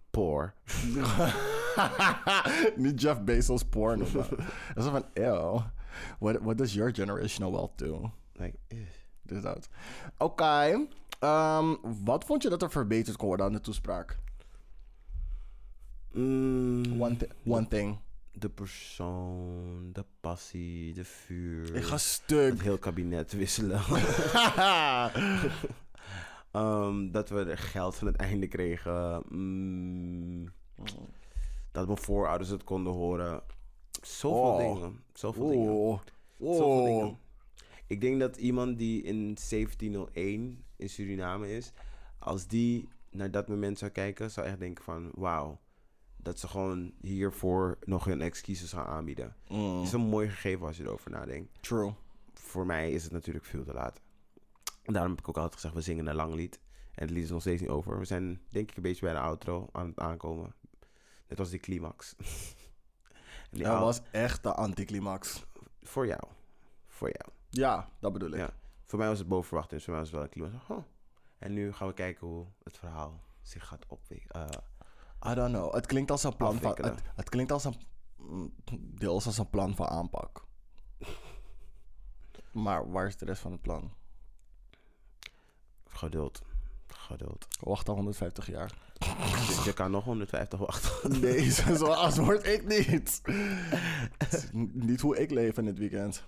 poor. 0.09 0.53
Niet 2.75 3.01
Jeff 3.01 3.21
Bezos 3.21 3.63
porn. 3.63 3.99
Dat 4.73 4.83
is 4.83 4.85
van, 4.85 5.05
ew. 5.13 5.59
What, 6.19 6.37
what 6.41 6.57
does 6.57 6.73
your 6.73 6.93
generational 6.95 7.51
wealth 7.51 7.77
do? 7.77 8.11
Like. 8.33 8.57
Dus 9.21 9.41
dat. 9.41 9.67
Oké. 10.17 10.87
ehm, 11.19 11.75
wat 12.03 12.25
vond 12.25 12.43
je 12.43 12.49
dat 12.49 12.61
er 12.61 12.71
verbeterd 12.71 13.17
kon 13.17 13.27
worden 13.27 13.45
aan 13.45 13.51
de 13.53 13.61
toespraak? 13.61 14.17
Mm, 16.13 17.01
One, 17.01 17.17
one 17.45 17.67
thing. 17.67 17.97
de 18.31 18.49
persoon, 18.49 19.89
de 19.93 20.05
passie, 20.21 20.93
de 20.93 21.03
vuur. 21.05 21.75
Ik 21.75 21.83
ga 21.83 21.91
het 21.93 22.01
stuk. 22.01 22.61
heel 22.61 22.77
kabinet 22.77 23.31
wisselen. 23.31 23.81
Ehm, 26.51 27.11
dat 27.11 27.29
we 27.29 27.43
er 27.43 27.57
geld 27.57 27.95
van 27.95 28.07
het 28.07 28.15
einde 28.15 28.47
kregen. 28.47 29.23
Mm, 29.29 30.53
dat 31.71 31.85
mijn 31.87 31.97
voorouders 31.97 32.49
het 32.49 32.63
konden 32.63 32.93
horen. 32.93 33.41
Zoveel 34.01 34.41
Oh. 34.41 34.57
dingen. 34.75 34.99
Zoveel 35.13 35.49
dingen. 35.49 35.71
Oh. 35.71 35.99
Zoveel 36.39 36.65
Oh. 36.69 36.85
dingen. 36.85 37.17
Ik 37.87 38.01
denk 38.01 38.19
dat 38.19 38.37
iemand 38.37 38.77
die 38.77 39.01
in 39.03 39.37
1701 39.49 40.63
in 40.75 40.89
Suriname 40.89 41.51
is, 41.55 41.71
als 42.19 42.47
die 42.47 42.87
naar 43.11 43.31
dat 43.31 43.47
moment 43.47 43.77
zou 43.77 43.91
kijken, 43.91 44.31
zou 44.31 44.47
echt 44.47 44.59
denken 44.59 44.83
van 44.83 45.11
wauw. 45.13 45.59
Dat 46.23 46.39
ze 46.39 46.47
gewoon 46.47 46.93
hiervoor 47.01 47.77
nog 47.83 48.05
hun 48.05 48.21
excuses 48.21 48.71
gaan 48.71 48.85
aanbieden. 48.85 49.35
Mm, 49.47 49.83
is 49.83 49.91
een 49.91 50.01
mooi 50.01 50.29
gegeven 50.29 50.67
als 50.67 50.77
je 50.77 50.83
erover 50.83 51.11
nadenkt. 51.11 51.63
True. 51.63 51.93
Voor 52.33 52.65
mij 52.65 52.91
is 52.91 53.03
het 53.03 53.11
natuurlijk 53.11 53.45
veel 53.45 53.63
te 53.63 53.73
laat. 53.73 54.01
Daarom 54.83 55.11
heb 55.11 55.19
ik 55.19 55.29
ook 55.29 55.35
altijd 55.35 55.53
gezegd, 55.53 55.73
we 55.73 55.81
zingen 55.81 56.07
een 56.07 56.15
lang 56.15 56.33
lied. 56.33 56.59
En 56.95 57.01
het 57.01 57.09
lied 57.09 57.23
is 57.23 57.29
nog 57.29 57.41
steeds 57.41 57.61
niet 57.61 57.69
over. 57.69 57.99
We 57.99 58.05
zijn 58.05 58.41
denk 58.49 58.69
ik 58.69 58.75
een 58.77 58.83
beetje 58.83 59.05
bij 59.05 59.13
de 59.13 59.19
outro 59.19 59.69
aan 59.71 59.87
het 59.87 59.99
aankomen. 59.99 60.53
Net 61.27 61.39
als 61.39 61.49
die 61.49 61.59
climax. 61.59 62.15
die 63.51 63.63
Dat 63.63 63.79
was 63.79 64.01
echt 64.11 64.43
de 64.43 64.53
anticlimax. 64.53 65.45
Voor 65.81 66.07
jou. 66.07 66.21
Voor 66.87 67.11
jou. 67.11 67.31
Ja, 67.49 67.89
dat 67.99 68.13
bedoel 68.13 68.29
ik. 68.29 68.37
Ja. 68.37 68.53
Voor 68.85 68.99
mij 68.99 69.07
was 69.07 69.19
het 69.19 69.27
boven 69.27 69.47
verwachting. 69.47 69.75
Dus 69.75 69.83
voor 69.83 69.93
mij 69.93 70.03
was 70.03 70.11
het 70.11 70.19
wel 70.19 70.29
een 70.29 70.51
climax. 70.59 70.85
En 71.37 71.53
nu 71.53 71.73
gaan 71.73 71.87
we 71.87 71.93
kijken 71.93 72.27
hoe 72.27 72.45
het 72.63 72.77
verhaal 72.77 73.21
zich 73.41 73.67
gaat 73.67 73.85
opwikkelen. 73.87 74.49
I 75.27 75.33
don't 75.33 75.53
know. 75.53 75.73
Het 75.73 75.85
klinkt 75.85 76.11
als 76.11 76.23
een 76.23 76.35
plan 76.35 76.59
van... 76.59 76.77
Het, 76.81 77.01
het 77.15 77.29
klinkt 77.29 77.51
als 77.51 77.63
een... 77.63 77.75
Deels 78.79 79.25
als 79.25 79.37
een 79.37 79.49
plan 79.49 79.75
van 79.75 79.87
aanpak. 79.87 80.45
Maar 82.51 82.91
waar 82.91 83.07
is 83.07 83.17
de 83.17 83.25
rest 83.25 83.41
van 83.41 83.51
het 83.51 83.61
plan? 83.61 83.91
geduld. 86.03 86.41
Geduld. 86.87 87.47
Wacht 87.59 87.89
al 87.89 87.95
150 87.95 88.47
jaar. 88.47 88.73
Je 89.65 89.73
kan 89.73 89.91
nog 89.91 90.03
150 90.03 90.59
wachten. 90.59 91.19
Nee, 91.21 91.51
zo 91.51 91.75
zo 91.75 91.85
als 91.85 92.17
word 92.17 92.45
ik 92.45 92.67
niet. 92.67 93.21
Niet 94.73 95.01
hoe 95.01 95.17
ik 95.17 95.31
leef 95.31 95.57
in 95.57 95.65
het 95.65 95.77
weekend. 95.77 96.23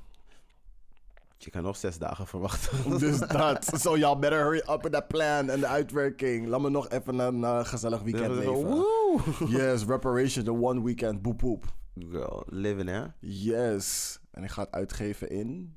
Je 1.38 1.50
kan 1.50 1.64
nog 1.64 1.78
zes 1.78 1.98
dagen 1.98 2.28
verwachten. 2.28 2.90
Dus 3.00 3.20
dat. 3.20 3.72
So 3.74 3.98
y'all 3.98 4.20
better 4.20 4.44
hurry 4.44 4.64
up 4.70 4.82
with 4.82 4.92
that 4.92 5.08
plan 5.08 5.50
en 5.50 5.60
de 5.60 5.68
uitwerking. 5.68 6.48
Laat 6.48 6.62
me 6.62 6.70
nog 6.70 6.90
even 6.90 7.20
een 7.20 7.44
eh, 7.44 7.66
gezellig 7.66 8.02
weekend 8.02 8.34
leven. 8.34 8.54
Woe! 8.54 9.22
Yes, 9.48 9.86
reparation, 9.86 10.46
the 10.46 10.54
one 10.54 10.84
weekend. 10.84 11.22
Boep 11.22 11.38
boep. 11.38 11.66
Girl, 12.00 12.44
living 12.46 12.90
hè? 12.90 13.06
Yes. 13.20 14.20
En 14.32 14.44
ik 14.44 14.50
ga 14.50 14.62
het 14.62 14.72
uitgeven 14.72 15.30
in... 15.30 15.76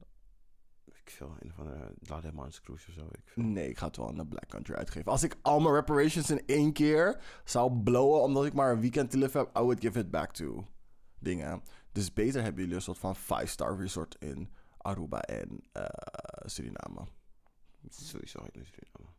Ik 0.85 1.11
veel, 1.15 1.37
een 1.39 1.53
van 1.53 1.67
de 1.67 1.95
Lademans 1.99 2.61
Cruise 2.61 2.89
of 2.89 2.95
zo. 2.95 3.07
Ik 3.13 3.21
veel. 3.25 3.43
Nee, 3.43 3.69
ik 3.69 3.79
ga 3.79 3.87
het 3.87 3.97
wel 3.97 4.11
in 4.11 4.17
de 4.17 4.27
Black 4.27 4.49
Country 4.49 4.75
uitgeven. 4.75 5.13
Als 5.13 5.23
ik 5.23 5.37
al 5.43 5.61
mijn 5.61 5.75
reparations 5.75 6.31
in 6.31 6.43
één 6.47 6.73
keer 6.73 7.21
zou 7.45 7.73
blowen... 7.83 8.23
omdat 8.23 8.45
ik 8.45 8.53
maar 8.53 8.73
een 8.73 8.81
weekend 8.81 9.11
te 9.11 9.19
live 9.19 9.39
heb... 9.39 9.47
I 9.57 9.61
would 9.61 9.81
give 9.81 9.99
it 9.99 10.11
back 10.11 10.33
to 10.33 10.67
dingen. 11.19 11.63
Dus 11.93 12.13
beter 12.13 12.43
hebben 12.43 12.61
jullie 12.61 12.77
een 12.77 12.83
soort 12.83 12.99
van 12.99 13.17
5-star 13.17 13.79
resort 13.79 14.17
in 14.19 14.51
Aruba 14.89 15.21
en 15.21 15.61
eh, 15.73 15.85
Suriname. 16.47 17.07
Sowieso 17.91 18.39
in 18.53 18.65
Suriname. 18.65 19.17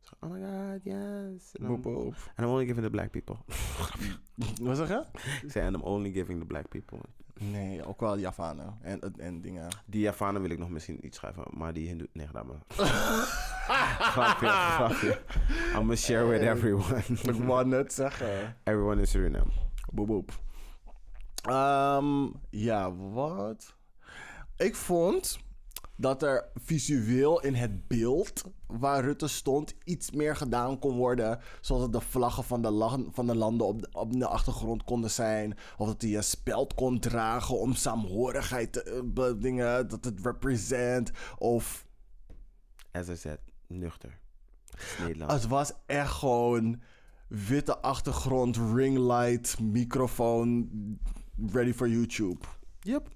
Zo, 0.00 0.14
Oh 0.20 0.30
my 0.30 0.40
god, 0.40 0.84
yes. 0.84 1.52
Boep 1.60 1.82
dan- 1.82 1.92
boep. 1.92 2.14
And 2.36 2.46
I'm 2.46 2.52
only 2.52 2.66
giving 2.66 2.84
the 2.84 2.90
black 2.90 3.10
people. 3.10 3.36
Wat 4.62 4.76
zeg 4.76 4.88
je? 4.88 5.04
Ik 5.42 5.50
zei, 5.50 5.66
and 5.66 5.74
I'm 5.76 5.82
only 5.82 6.12
giving 6.12 6.40
the 6.40 6.46
black 6.46 6.68
people. 6.68 6.98
Nee, 7.40 7.84
ook 7.86 8.00
wel 8.00 8.18
Javanen 8.18 8.78
en, 8.82 9.00
en, 9.00 9.14
en 9.18 9.40
dingen. 9.40 9.68
Die 9.86 10.00
Javanen 10.00 10.40
wil 10.42 10.50
ik 10.50 10.58
nog 10.58 10.68
misschien 10.68 11.06
iets 11.06 11.16
schrijven, 11.16 11.44
maar 11.50 11.72
die 11.72 11.86
Hindoe... 11.88 12.08
Nee, 12.12 12.26
gedaan 12.26 12.46
maar. 12.46 12.62
grapje, 14.12 14.46
grapje. 14.48 15.20
I'm 15.48 15.72
gonna 15.74 15.94
share 15.96 16.26
with 16.26 16.40
everyone. 16.42 17.02
Ik 17.34 17.44
wou 17.44 17.66
net 17.66 17.92
zeggen. 17.92 18.56
everyone 18.64 19.00
in 19.00 19.06
Suriname. 19.06 19.50
Boep 19.92 20.06
boep. 20.06 20.40
Ehm, 21.42 22.26
ja, 22.50 22.94
wat? 22.94 23.76
Ik 24.58 24.76
vond 24.76 25.38
dat 25.96 26.22
er 26.22 26.48
visueel 26.54 27.42
in 27.42 27.54
het 27.54 27.88
beeld 27.88 28.44
waar 28.66 29.04
Rutte 29.04 29.28
stond 29.28 29.74
iets 29.84 30.10
meer 30.10 30.36
gedaan 30.36 30.78
kon 30.78 30.96
worden. 30.96 31.40
Zoals 31.60 31.82
dat 31.82 31.92
de 31.92 32.08
vlaggen 32.08 32.44
van 32.44 32.62
de, 32.62 33.06
van 33.12 33.26
de 33.26 33.36
landen 33.36 33.66
op 33.66 33.82
de, 33.82 33.88
op 33.92 34.12
de 34.12 34.26
achtergrond 34.26 34.84
konden 34.84 35.10
zijn. 35.10 35.56
Of 35.76 35.86
dat 35.86 36.02
hij 36.02 36.16
een 36.16 36.24
speld 36.24 36.74
kon 36.74 37.00
dragen 37.00 37.58
om 37.58 37.74
saamhorigheid 37.74 38.72
te 38.72 38.82
eh, 38.82 39.32
dingen, 39.42 39.88
dat 39.88 40.04
het 40.04 40.20
represent. 40.22 41.10
Of 41.38 41.86
As 42.92 43.08
I 43.08 43.16
said, 43.16 43.40
nuchter. 43.66 44.18
Nederland. 45.00 45.32
Het 45.32 45.46
was 45.46 45.72
echt 45.86 46.12
gewoon 46.12 46.80
witte 47.28 47.78
achtergrond, 47.78 48.56
ringlight, 48.56 49.60
microfoon, 49.60 50.68
ready 51.52 51.72
for 51.72 51.88
YouTube. 51.88 52.38
Yep. 52.80 53.08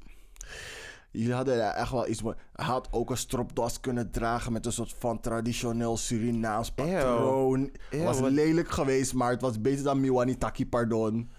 Jullie 1.12 1.34
hadden 1.34 1.74
echt 1.74 1.90
wel 1.90 2.08
iets. 2.08 2.22
Hij 2.52 2.64
had 2.64 2.88
ook 2.90 3.10
een 3.10 3.16
stropdas 3.16 3.80
kunnen 3.80 4.10
dragen 4.10 4.52
met 4.52 4.66
een 4.66 4.72
soort 4.72 4.94
van 4.98 5.20
traditioneel 5.20 5.96
Surinaams 5.96 6.70
patroon. 6.70 7.70
Ew, 7.90 8.04
was 8.04 8.20
lelijk 8.20 8.70
geweest, 8.70 9.14
maar 9.14 9.30
het 9.30 9.40
was 9.40 9.60
beter 9.60 9.84
dan 9.84 10.00
Miwani 10.00 10.38
Taki, 10.38 10.66
pardon. 10.66 11.30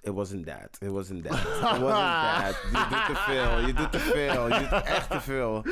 It 0.00 0.12
wasn't 0.12 0.46
that. 0.46 0.78
It 0.80 0.90
wasn't 0.90 1.24
that. 1.24 1.38
It 1.38 1.80
wasn't 1.80 1.82
that. 1.82 2.56
Je 2.70 2.86
doet 2.90 3.06
te 3.06 3.14
veel. 3.16 3.66
Je 3.66 3.72
doet 3.72 3.92
te 3.92 3.98
veel. 3.98 4.48
Je 4.48 4.68
doet 4.70 4.82
echt 4.82 5.10
te 5.10 5.20
veel. 5.20 5.64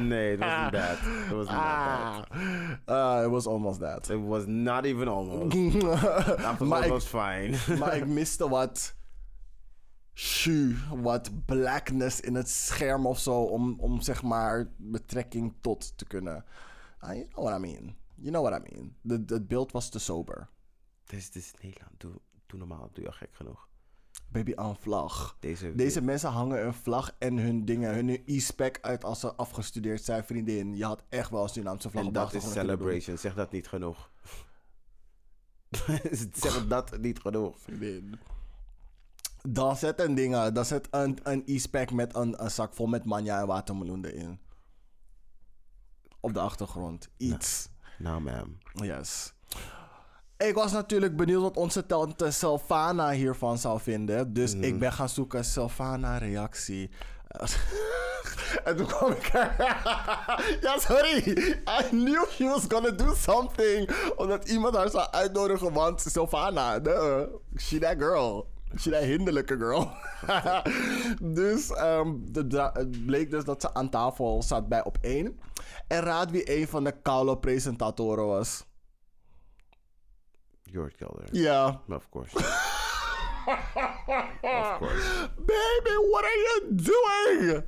Nee, 0.00 0.32
it 0.32 0.38
wasn't 0.38 0.72
that. 0.72 0.98
It 1.26 1.32
wasn't 1.32 1.58
that. 1.58 2.26
Ah, 2.86 3.24
it 3.24 3.30
was 3.30 3.46
almost 3.46 3.80
that. 3.80 4.08
It 4.10 4.26
was 4.26 4.46
not 4.46 4.84
even 4.84 5.08
almost. 5.08 5.54
Maar, 6.60 6.78
it 6.78 6.84
ik, 6.84 6.90
was 6.90 7.04
fine. 7.04 7.56
maar 7.78 7.96
ik 7.96 8.06
miste 8.06 8.48
wat 8.48 8.94
shu, 10.18 10.76
wat 11.02 11.44
blackness 11.44 12.20
in 12.20 12.34
het 12.34 12.48
scherm 12.48 13.06
of 13.06 13.18
zo, 13.18 13.42
om, 13.42 13.80
om 13.80 14.00
zeg 14.00 14.22
maar 14.22 14.72
betrekking 14.76 15.54
tot 15.60 15.98
te 15.98 16.04
kunnen. 16.04 16.44
Ah, 16.98 17.12
you 17.14 17.28
know 17.28 17.44
what 17.44 17.58
I 17.58 17.60
mean. 17.60 17.96
You 18.14 18.30
know 18.30 18.42
what 18.46 18.60
I 18.66 18.74
mean. 18.74 18.96
De- 19.00 19.34
Het 19.34 19.48
beeld 19.48 19.72
was 19.72 19.88
te 19.88 19.98
sober. 19.98 20.48
Dit 21.04 21.18
is, 21.18 21.30
dit 21.30 21.42
is 21.42 21.52
Nederland. 21.62 22.00
Doe, 22.00 22.20
doe 22.46 22.58
normaal. 22.58 22.90
Doe 22.92 23.02
je 23.02 23.06
al 23.10 23.16
gek 23.16 23.34
genoeg. 23.34 23.68
Baby, 24.30 24.52
een 24.54 24.76
vlag. 24.76 25.36
Deze, 25.40 25.74
Deze 25.74 26.00
mensen 26.02 26.30
hangen 26.30 26.66
een 26.66 26.74
vlag 26.74 27.14
en 27.18 27.36
hun 27.36 27.64
dingen, 27.64 27.94
hun 27.94 28.22
e-spec 28.26 28.78
uit 28.80 29.04
als 29.04 29.20
ze 29.20 29.34
afgestudeerd 29.34 30.02
zijn, 30.02 30.24
vriendin. 30.24 30.76
Je 30.76 30.84
had 30.84 31.02
echt 31.08 31.30
wel 31.30 31.42
een 31.42 31.48
Surinaamse 31.48 31.90
vlag 31.90 32.02
en 32.02 32.08
op 32.08 32.14
dat 32.14 32.34
is 32.34 32.52
celebration. 32.52 33.18
Zeg 33.18 33.34
dat 33.34 33.52
niet 33.52 33.68
genoeg. 33.68 34.10
zeg 36.32 36.66
dat 36.66 36.98
niet 36.98 37.18
genoeg. 37.18 37.58
Vriendin. 37.60 38.18
Dan 39.42 39.76
zet 39.76 40.00
een 40.00 40.14
dingen, 40.14 40.54
dan 40.54 40.64
zet 40.64 40.88
een, 40.90 41.18
een 41.22 41.42
e-spec 41.46 41.92
met 41.92 42.16
een, 42.16 42.44
een 42.44 42.50
zak 42.50 42.74
vol 42.74 42.86
met 42.86 43.04
manja 43.04 43.40
en 43.40 43.46
watermeloen 43.46 44.04
erin. 44.04 44.40
Op 46.20 46.34
de 46.34 46.40
achtergrond. 46.40 47.08
Iets. 47.16 47.68
Nou, 47.98 48.20
ma'am. 48.20 48.58
Yes. 48.72 49.32
Ik 50.36 50.54
was 50.54 50.72
natuurlijk 50.72 51.16
benieuwd 51.16 51.42
wat 51.42 51.56
onze 51.56 51.86
tante 51.86 52.30
Sylvana 52.30 53.10
hiervan 53.10 53.58
zou 53.58 53.80
vinden. 53.80 54.32
Dus 54.32 54.54
ik 54.54 54.78
ben 54.78 54.92
gaan 54.92 55.08
zoeken 55.08 55.44
Sylvana 55.44 56.18
reactie. 56.18 56.90
en 58.64 58.76
toen 58.76 58.86
kwam 58.86 59.12
ik 59.12 59.26
Ja, 60.64 60.78
sorry. 60.78 61.18
I 61.80 61.88
knew 61.90 62.26
she 62.30 62.44
was 62.44 62.64
gonna 62.68 62.90
do 62.90 63.14
something. 63.14 63.90
Omdat 64.16 64.48
iemand 64.48 64.76
haar 64.76 64.90
zou 64.90 65.10
uitnodigen. 65.10 65.72
Want 65.72 66.00
Sylvana, 66.00 66.78
duh, 66.78 67.26
she 67.56 67.78
that 67.78 67.94
girl. 67.98 68.46
That 68.68 69.02
hinderlijke 69.02 69.56
girl. 69.56 69.90
dus 71.34 71.70
ehm, 71.70 72.14
het 72.32 73.06
bleek 73.06 73.30
dus 73.30 73.44
dat 73.44 73.60
ze 73.60 73.74
aan 73.74 73.90
tafel 73.90 74.42
zat 74.42 74.68
bij 74.68 74.84
op 74.84 74.98
één. 75.00 75.40
En 75.86 76.00
raad 76.00 76.30
wie 76.30 76.58
een 76.58 76.68
van 76.68 76.84
de 76.84 77.00
koude 77.02 77.38
presentatoren 77.38 78.26
was. 78.26 78.66
Jord 80.62 80.96
Kelder. 80.96 81.28
Ja. 81.30 81.82
Of 81.88 82.08
course. 82.08 82.36
of 84.42 84.76
course. 84.78 85.28
Baby, 85.36 85.94
what 86.10 86.22
are 86.22 86.40
you 86.46 86.74
doing? 86.74 87.64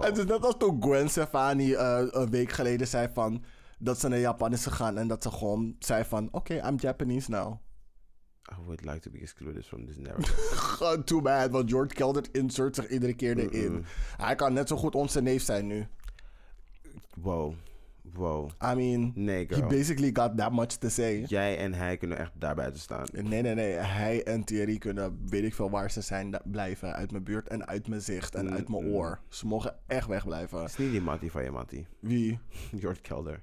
Het 0.00 0.18
is 0.18 0.24
net 0.24 0.44
als 0.44 0.54
toen 0.58 0.82
Gwen 0.82 1.08
Stefani 1.08 1.74
eh, 1.74 2.02
een 2.10 2.30
week 2.30 2.52
geleden 2.52 2.88
zei 2.88 3.08
van... 3.12 3.44
dat 3.78 4.00
ze 4.00 4.08
naar 4.08 4.18
Japan 4.18 4.52
is 4.52 4.62
gegaan 4.62 4.98
en 4.98 5.08
dat 5.08 5.22
ze 5.22 5.30
gewoon 5.30 5.76
zei 5.78 6.04
van... 6.04 6.28
Oké, 6.30 6.54
I'm 6.54 6.76
Japanese 6.78 7.30
now. 7.30 7.56
I 8.50 8.54
would 8.64 8.84
like 8.84 9.00
to 9.00 9.10
be 9.10 9.18
excluded 9.20 9.64
from 9.66 9.86
this 9.86 9.96
narrative. 10.06 11.04
Too 11.04 11.20
bad, 11.22 11.50
want 11.50 11.70
George 11.70 11.94
Kelder 11.94 12.24
insert 12.32 12.74
zich 12.76 12.88
iedere 12.88 13.14
keer 13.14 13.38
erin. 13.38 13.84
Hij 14.16 14.34
kan 14.34 14.52
net 14.52 14.68
zo 14.68 14.76
goed 14.76 14.94
onze 14.94 15.22
neef 15.22 15.42
zijn 15.42 15.66
nu. 15.66 15.86
wow. 17.16 17.54
Wow. 18.12 18.50
I 18.62 18.74
mean, 18.74 19.12
Nee, 19.14 19.46
he 19.48 19.62
basically 19.62 20.10
got 20.12 20.36
that 20.36 20.52
much 20.52 20.76
to 20.78 20.88
say. 20.88 21.24
Jij 21.26 21.58
en 21.58 21.74
hij 21.74 21.96
kunnen 21.96 22.18
echt 22.18 22.30
daar 22.34 22.54
buiten 22.54 22.80
staan. 22.80 23.06
Nee, 23.12 23.42
nee, 23.42 23.54
nee. 23.54 23.72
Hij 23.72 24.24
en 24.24 24.44
Thierry 24.44 24.78
kunnen, 24.78 25.18
weet 25.26 25.44
ik 25.44 25.54
veel 25.54 25.70
waar 25.70 25.90
ze 25.90 26.00
zijn, 26.00 26.40
blijven. 26.44 26.94
Uit 26.94 27.10
mijn 27.10 27.24
buurt 27.24 27.48
en 27.48 27.66
uit 27.66 27.88
mijn 27.88 28.00
zicht 28.02 28.34
en 28.34 28.50
uit 28.50 28.68
mijn 28.68 28.84
oor. 28.84 29.20
Ze 29.28 29.46
mogen 29.46 29.76
echt 29.86 30.06
wegblijven. 30.06 30.60
Het 30.60 30.68
is 30.68 30.76
niet 30.76 30.90
die 30.90 31.00
Mattie 31.00 31.30
van 31.30 31.44
je 31.44 31.50
Mattie. 31.50 31.86
Wie? 32.00 32.38
Jord 32.82 33.00
Kelder. 33.00 33.42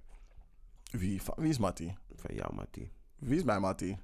Wie, 0.91 1.22
wie 1.36 1.50
is 1.50 1.58
Mattie? 1.58 1.97
Van 2.16 2.36
jouw 2.36 2.52
Mattie. 2.54 2.91
Wie 3.20 3.38
is 3.38 3.43
mijn 3.43 3.62
Mattie? 3.62 3.97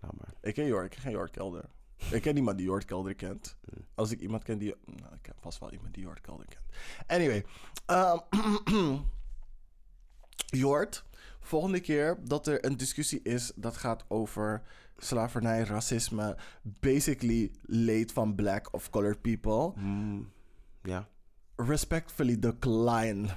Laat 0.00 0.16
maar. 0.18 0.34
Ik 0.40 0.54
ken 0.54 0.66
Jork, 0.66 0.84
ik 0.84 0.90
ken 0.90 1.00
geen 1.00 1.12
Jork 1.12 1.32
Kelder. 1.32 1.64
Ik 2.10 2.22
ken 2.22 2.34
niemand 2.34 2.56
die 2.56 2.66
Jork 2.66 2.86
Kelder 2.86 3.14
kent. 3.14 3.56
Als 3.94 4.10
ik 4.10 4.20
iemand 4.20 4.42
ken 4.44 4.58
die... 4.58 4.74
Nou, 4.84 5.14
ik 5.14 5.22
ken 5.22 5.34
vast 5.40 5.58
wel 5.58 5.72
iemand 5.72 5.94
die 5.94 6.02
Jork 6.02 6.22
Kelder 6.22 6.46
kent. 6.46 6.64
Anyway. 7.06 7.44
ehm 7.86 8.96
Jort, 10.46 11.04
volgende 11.40 11.80
keer 11.80 12.18
dat 12.24 12.46
er 12.46 12.64
een 12.64 12.76
discussie 12.76 13.22
is... 13.22 13.52
dat 13.54 13.76
gaat 13.76 14.04
over 14.08 14.62
slavernij, 14.96 15.62
racisme... 15.62 16.36
basically 16.62 17.52
leed 17.62 18.12
van 18.12 18.34
black 18.34 18.72
of 18.72 18.90
colored 18.90 19.20
people... 19.20 19.72
Mm, 19.76 20.32
ja. 20.82 21.08
respectfully 21.56 22.38
decline 22.38 23.28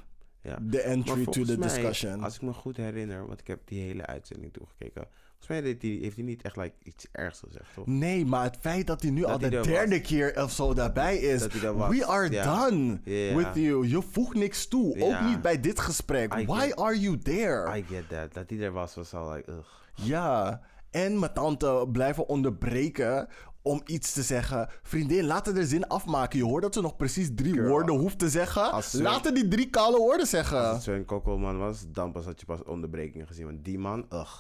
Ja. 0.42 0.60
the 0.70 0.82
entry 0.82 1.26
to 1.26 1.44
the 1.44 1.58
mij, 1.58 1.68
discussion. 1.68 2.24
Als 2.24 2.36
ik 2.36 2.42
me 2.42 2.54
goed 2.54 2.78
herinner, 2.78 3.28
want 3.28 3.40
ik 3.40 3.48
heb 3.48 3.68
die 3.68 3.82
hele 3.82 4.06
uitzending 4.06 4.54
toegekeken. 4.54 5.08
Volgens 5.46 5.62
mij 5.68 5.78
die, 5.78 6.02
heeft 6.02 6.16
hij 6.16 6.26
niet 6.26 6.42
echt 6.42 6.56
like, 6.56 6.76
iets 6.84 7.06
ergs 7.12 7.40
gezegd, 7.40 7.74
toch? 7.74 7.86
Nee, 7.88 8.26
maar 8.26 8.44
het 8.44 8.58
feit 8.60 8.88
dat 8.88 9.02
hij 9.02 9.12
nu 9.12 9.22
Dat 9.22 9.30
al 9.30 9.38
de 9.38 9.48
hij 9.48 9.58
er 9.58 9.64
derde 9.64 9.98
was. 10.00 10.08
keer 10.08 10.44
of 10.44 10.52
zo 10.52 10.74
daarbij 10.74 11.18
is. 11.18 11.48
We 11.48 12.06
are 12.06 12.32
ja. 12.32 12.68
done 12.70 13.00
with 13.36 13.48
you. 13.54 13.88
Je 13.88 14.02
voegt 14.12 14.34
niks 14.36 14.68
toe. 14.68 15.02
Ook 15.04 15.22
niet 15.22 15.42
bij 15.42 15.60
dit 15.60 15.80
gesprek. 15.80 16.34
I 16.36 16.46
Why 16.46 16.60
get- 16.68 16.76
are 16.76 17.00
you 17.00 17.18
there? 17.18 17.78
I 17.78 17.84
get 17.90 18.10
that. 18.10 18.34
Dat 18.34 18.50
hij 18.50 18.60
er 18.60 18.72
was, 18.72 18.96
was 18.96 19.14
al 19.14 19.32
like, 19.34 19.52
ugh. 19.52 19.68
Ja. 19.94 20.62
En 20.92 21.20
mijn 21.20 21.34
tante 21.34 21.88
blijven 21.92 22.28
onderbreken 22.28 23.28
om 23.62 23.82
iets 23.86 24.14
te 24.14 24.22
zeggen. 24.24 24.70
Vriendin, 24.84 25.26
laten 25.26 25.58
er 25.58 25.66
zin 25.66 25.88
afmaken. 25.88 26.40
Je 26.40 26.46
hoort 26.46 26.62
dat 26.62 26.74
ze 26.74 26.82
nog 26.82 26.96
precies 26.96 27.30
drie 27.36 27.54
Girl. 27.54 27.68
woorden 27.68 27.96
hoeft 27.96 28.20
te 28.20 28.30
zeggen. 28.30 28.82
Laten 29.02 29.34
die 29.34 29.48
drie 29.48 29.70
kale 29.70 29.98
woorden 29.98 30.28
zeggen. 30.28 30.60
Als 30.66 30.74
het 30.74 30.84
zo'n 30.84 31.06
kokkelman 31.06 31.58
was, 31.58 31.86
dan 31.88 32.12
pas 32.12 32.26
had 32.26 32.40
je 32.40 32.46
pas 32.46 32.64
onderbrekingen 32.64 33.28
gezien. 33.28 33.46
Want 33.46 33.66
die 33.66 33.80
man, 33.80 34.06
ugh. 34.14 34.32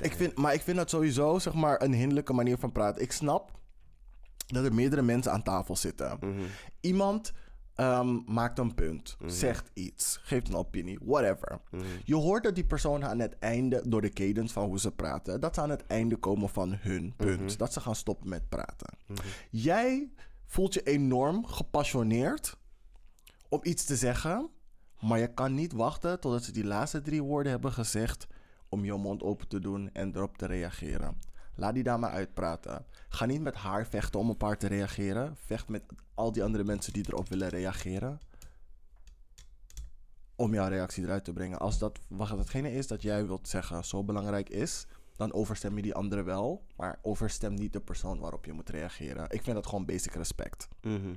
Ik 0.00 0.14
vind, 0.14 0.36
maar 0.36 0.54
ik 0.54 0.62
vind 0.62 0.76
dat 0.76 0.90
sowieso 0.90 1.38
zeg 1.38 1.54
maar, 1.54 1.82
een 1.82 1.92
hinderlijke 1.92 2.32
manier 2.32 2.58
van 2.58 2.72
praten. 2.72 3.02
Ik 3.02 3.12
snap 3.12 3.58
dat 4.46 4.64
er 4.64 4.74
meerdere 4.74 5.02
mensen 5.02 5.32
aan 5.32 5.42
tafel 5.42 5.76
zitten. 5.76 6.16
Mhm. 6.20 6.40
Iemand 6.80 7.32
ehm, 7.74 8.18
maakt 8.26 8.58
een 8.58 8.74
punt, 8.74 9.16
zegt 9.26 9.70
iets, 9.74 10.18
geeft 10.22 10.48
een 10.48 10.56
opinie, 10.56 10.98
whatever. 11.02 11.60
Mhm. 11.70 11.82
Je 12.04 12.14
hoort 12.14 12.42
dat 12.42 12.54
die 12.54 12.64
persoon 12.64 13.04
aan 13.04 13.18
het 13.18 13.38
einde, 13.38 13.82
door 13.86 14.00
de 14.00 14.12
cadence 14.12 14.52
van 14.52 14.64
hoe 14.64 14.78
ze 14.78 14.90
praten, 14.90 15.40
dat 15.40 15.54
ze 15.54 15.60
aan 15.60 15.70
het 15.70 15.86
einde 15.86 16.16
komen 16.16 16.48
van 16.48 16.76
hun 16.80 17.14
punt. 17.16 17.40
Mhm. 17.40 17.56
Dat 17.56 17.72
ze 17.72 17.80
gaan 17.80 17.94
stoppen 17.94 18.28
met 18.28 18.48
praten. 18.48 18.88
Jij 19.50 20.10
voelt 20.46 20.74
je 20.74 20.82
enorm 20.82 21.46
gepassioneerd 21.46 22.56
om 23.48 23.60
iets 23.62 23.84
te 23.84 23.96
zeggen, 23.96 24.50
maar 25.00 25.18
je 25.18 25.34
kan 25.34 25.54
niet 25.54 25.72
wachten 25.72 26.20
totdat 26.20 26.44
ze 26.44 26.52
die 26.52 26.64
laatste 26.64 27.02
drie 27.02 27.22
woorden 27.22 27.52
hebben 27.52 27.72
gezegd 27.72 28.26
om 28.68 28.84
je 28.84 28.94
mond 28.94 29.22
open 29.22 29.48
te 29.48 29.60
doen 29.60 29.90
en 29.92 30.16
erop 30.16 30.36
te 30.36 30.46
reageren. 30.46 31.18
Laat 31.54 31.74
die 31.74 31.82
dame 31.82 32.08
uitpraten. 32.08 32.84
Ga 33.08 33.26
niet 33.26 33.40
met 33.40 33.54
haar 33.54 33.86
vechten 33.86 34.20
om 34.20 34.30
op 34.30 34.42
haar 34.42 34.58
te 34.58 34.66
reageren. 34.66 35.36
Vecht 35.36 35.68
met 35.68 35.82
al 36.14 36.32
die 36.32 36.44
andere 36.44 36.64
mensen 36.64 36.92
die 36.92 37.04
erop 37.08 37.28
willen 37.28 37.48
reageren. 37.48 38.18
Om 40.36 40.54
jouw 40.54 40.68
reactie 40.68 41.04
eruit 41.04 41.24
te 41.24 41.32
brengen. 41.32 41.58
Als 41.58 41.78
dat 41.78 41.98
wat 42.08 42.28
hetgene 42.28 42.72
is 42.72 42.86
dat 42.86 43.02
jij 43.02 43.26
wilt 43.26 43.48
zeggen 43.48 43.84
zo 43.84 44.04
belangrijk 44.04 44.48
is, 44.48 44.86
dan 45.16 45.32
overstem 45.32 45.76
je 45.76 45.82
die 45.82 45.94
andere 45.94 46.22
wel. 46.22 46.64
Maar 46.76 46.98
overstem 47.02 47.54
niet 47.54 47.72
de 47.72 47.80
persoon 47.80 48.18
waarop 48.18 48.44
je 48.44 48.52
moet 48.52 48.70
reageren. 48.70 49.30
Ik 49.30 49.42
vind 49.42 49.56
dat 49.56 49.66
gewoon 49.66 49.84
basic 49.84 50.14
respect. 50.14 50.68
Mhm. 50.82 51.14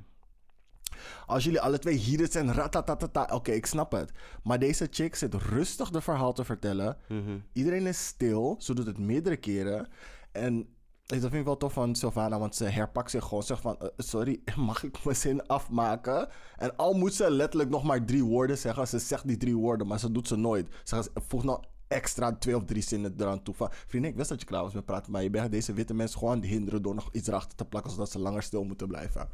Als 1.26 1.44
jullie 1.44 1.62
alle 1.62 1.80
twee 1.80 1.96
hier 1.96 2.28
zijn, 2.32 2.54
ratatatata, 2.54 3.36
oké, 3.36 3.52
ik 3.52 3.66
snap 3.66 3.92
het. 3.92 4.12
Maar 4.44 4.60
deze 4.60 4.88
chick 4.92 5.16
zit 5.16 5.34
rustig 5.34 5.90
de 5.90 6.02
verhaal 6.02 6.34
te 6.34 6.44
vertellen. 6.46 6.98
Mhm. 7.08 7.38
Iedereen 7.54 7.88
is 7.88 8.06
stil. 8.06 8.56
Ze 8.60 8.74
doet 8.74 8.86
het 8.86 8.98
meerdere 8.98 9.38
keren. 9.38 9.88
En 10.32 10.68
dat 11.06 11.20
vind 11.20 11.34
ik 11.34 11.44
wel 11.46 11.58
tof 11.58 11.74
van 11.74 11.96
Sylvana, 11.96 12.40
want 12.40 12.56
ze 12.56 12.66
herpakt 12.66 13.12
zich 13.12 13.24
gewoon. 13.24 13.44
Zegt 13.44 13.62
van, 13.62 13.80
eh, 13.80 13.88
sorry, 13.98 14.42
mag 14.56 14.84
ik 14.84 15.04
mijn 15.04 15.16
zin 15.16 15.48
afmaken? 15.48 16.28
En 16.58 16.76
al 16.76 16.94
moet 16.94 17.14
ze 17.14 17.32
letterlijk 17.32 17.70
nog 17.70 17.84
maar 17.84 18.06
drie 18.06 18.24
woorden 18.24 18.58
zeggen. 18.58 18.88
Ze 18.88 19.00
zegt 19.00 19.28
die 19.28 19.38
drie 19.38 19.56
woorden, 19.58 19.88
maar 19.88 20.00
ze 20.00 20.12
doet 20.12 20.28
ze 20.28 20.36
nooit. 20.36 20.68
Ze 20.84 20.96
gaat- 20.96 21.10
voegt 21.16 21.46
nog 21.46 21.60
extra 21.88 22.36
twee 22.38 22.56
of 22.56 22.64
drie 22.66 22.82
zinnen 22.82 23.14
eraan 23.18 23.44
toe. 23.44 23.54
Van, 23.56 23.70
vriendin, 23.88 24.12
ik 24.12 24.18
wist 24.18 24.30
dat 24.30 24.40
je 24.40 24.46
klaar 24.46 24.64
was 24.64 24.74
met 24.74 24.86
praten, 24.86 25.12
maar 25.12 25.24
je 25.24 25.30
bent 25.30 25.52
deze 25.52 25.74
witte 25.74 25.94
mensen 25.94 26.20
gewoon 26.20 26.34
aan 26.34 26.40
het 26.42 26.50
hinderen 26.50 26.82
door 26.82 26.96
nog 26.96 27.10
iets 27.12 27.28
erachter 27.28 27.58
te 27.58 27.66
plakken, 27.66 27.92
zodat 27.92 28.12
ze 28.12 28.20
langer 28.20 28.44
stil 28.44 28.64
moeten 28.64 28.88
blijven. 28.88 29.30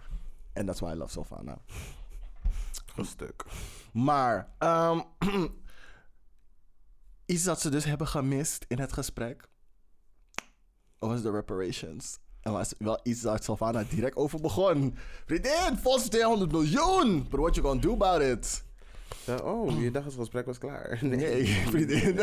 En 0.57 0.65
that's 0.65 0.79
why 0.79 0.91
I 0.91 0.95
love 0.95 1.11
Sylvana. 1.11 1.57
Goed 2.93 3.07
stuk. 3.07 3.43
Maar 3.93 4.53
ehm, 4.57 4.99
iets 7.25 7.43
dat 7.43 7.61
ze 7.61 7.69
dus 7.69 7.85
hebben 7.85 8.07
gemist 8.07 8.65
in 8.67 8.79
het 8.79 8.93
gesprek 8.93 9.47
was 10.99 11.21
de 11.21 11.31
reparations. 11.31 12.19
En 12.41 12.51
was 12.51 12.73
wel 12.77 12.99
iets 13.03 13.23
waar 13.23 13.43
Sylvana 13.43 13.83
direct 13.89 14.15
over 14.15 14.41
begon. 14.41 14.95
Vriendin, 15.25 15.77
volgens 15.81 16.07
200 16.07 16.51
miljoen! 16.51 17.27
But 17.29 17.39
what 17.39 17.55
you 17.55 17.67
gonna 17.67 17.81
do 17.81 17.93
about 17.93 18.21
it? 18.21 18.65
Oh, 19.43 19.81
je 19.81 19.91
dacht 19.91 20.05
het 20.05 20.13
gesprek 20.13 20.45
was 20.45 20.57
klaar. 20.57 20.99
Nee, 21.05 21.45
vriendin. 21.45 22.15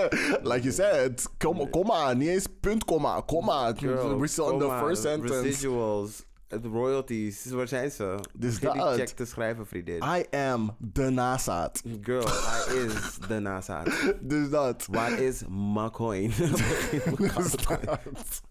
like 0.50 0.60
you 0.60 0.72
said, 0.72 1.28
kom, 1.38 1.70
komma, 1.70 2.12
niet 2.12 2.28
eens 2.28 2.46
punt, 2.60 2.84
komma, 2.84 3.20
komma. 3.20 3.72
Girl, 3.76 4.18
We're 4.18 4.26
still 4.26 4.44
on 4.44 4.58
the 4.58 4.78
first 4.84 5.02
sentence. 5.02 5.42
Residuals, 5.42 6.24
de 6.48 6.68
royalties, 6.68 7.44
waar 7.50 7.68
zijn 7.68 7.90
ze? 7.90 8.18
Dus 8.34 8.58
Begin 8.58 8.72
die 8.72 8.82
dat. 8.86 8.94
check 8.96 9.08
te 9.08 9.24
schrijven, 9.24 9.66
vriendin. 9.66 10.02
I 10.02 10.36
am 10.36 10.76
de 10.78 11.10
nasaat. 11.10 11.82
Girl, 12.02 12.26
hij 12.26 12.76
is 12.84 13.18
de 13.28 13.38
NASA. 13.38 13.82
Dus 14.20 14.50
dat. 14.50 14.86
Waar 14.90 15.18
is 15.18 15.42
McCoin? 15.48 16.30
Dus 17.18 17.50
dat. 17.50 18.42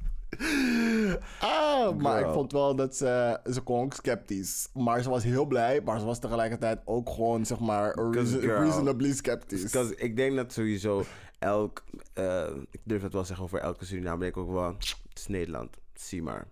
Ah, 1.40 1.96
maar 1.98 2.20
ik 2.20 2.34
vond 2.34 2.52
wel 2.52 2.76
dat 2.76 2.96
ze... 2.96 3.40
Ze 3.52 3.62
kon 3.62 3.82
ook 3.84 3.94
sceptisch. 3.94 4.70
Maar 4.74 5.02
ze 5.02 5.10
was 5.10 5.24
heel 5.24 5.46
blij. 5.46 5.82
Maar 5.82 6.00
ze 6.00 6.06
was 6.06 6.20
tegelijkertijd 6.20 6.82
ook 6.86 7.10
gewoon, 7.10 7.46
zeg 7.46 7.60
maar... 7.60 7.96
reason- 8.12 8.40
reasonably 8.40 9.14
sceptisch. 9.14 9.74
Ik 9.96 10.16
denk 10.16 10.36
dat 10.36 10.54
sowieso 10.54 11.04
elk, 11.40 11.84
eh, 12.14 12.48
ik 12.72 12.80
durf 12.84 13.02
het 13.02 13.14
wel 13.14 13.26
zeggen 13.26 13.46
over 13.46 13.60
elke 13.60 13.86
Suriname, 13.86 14.20
denk 14.20 14.36
ik 14.36 14.42
ook 14.42 14.52
wel, 14.52 14.76
het 15.10 15.18
is 15.18 15.28
Nederland, 15.28 15.78
zie 15.94 16.22
maar, 16.24 16.48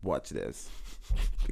watch 0.00 0.28
this. 0.30 0.66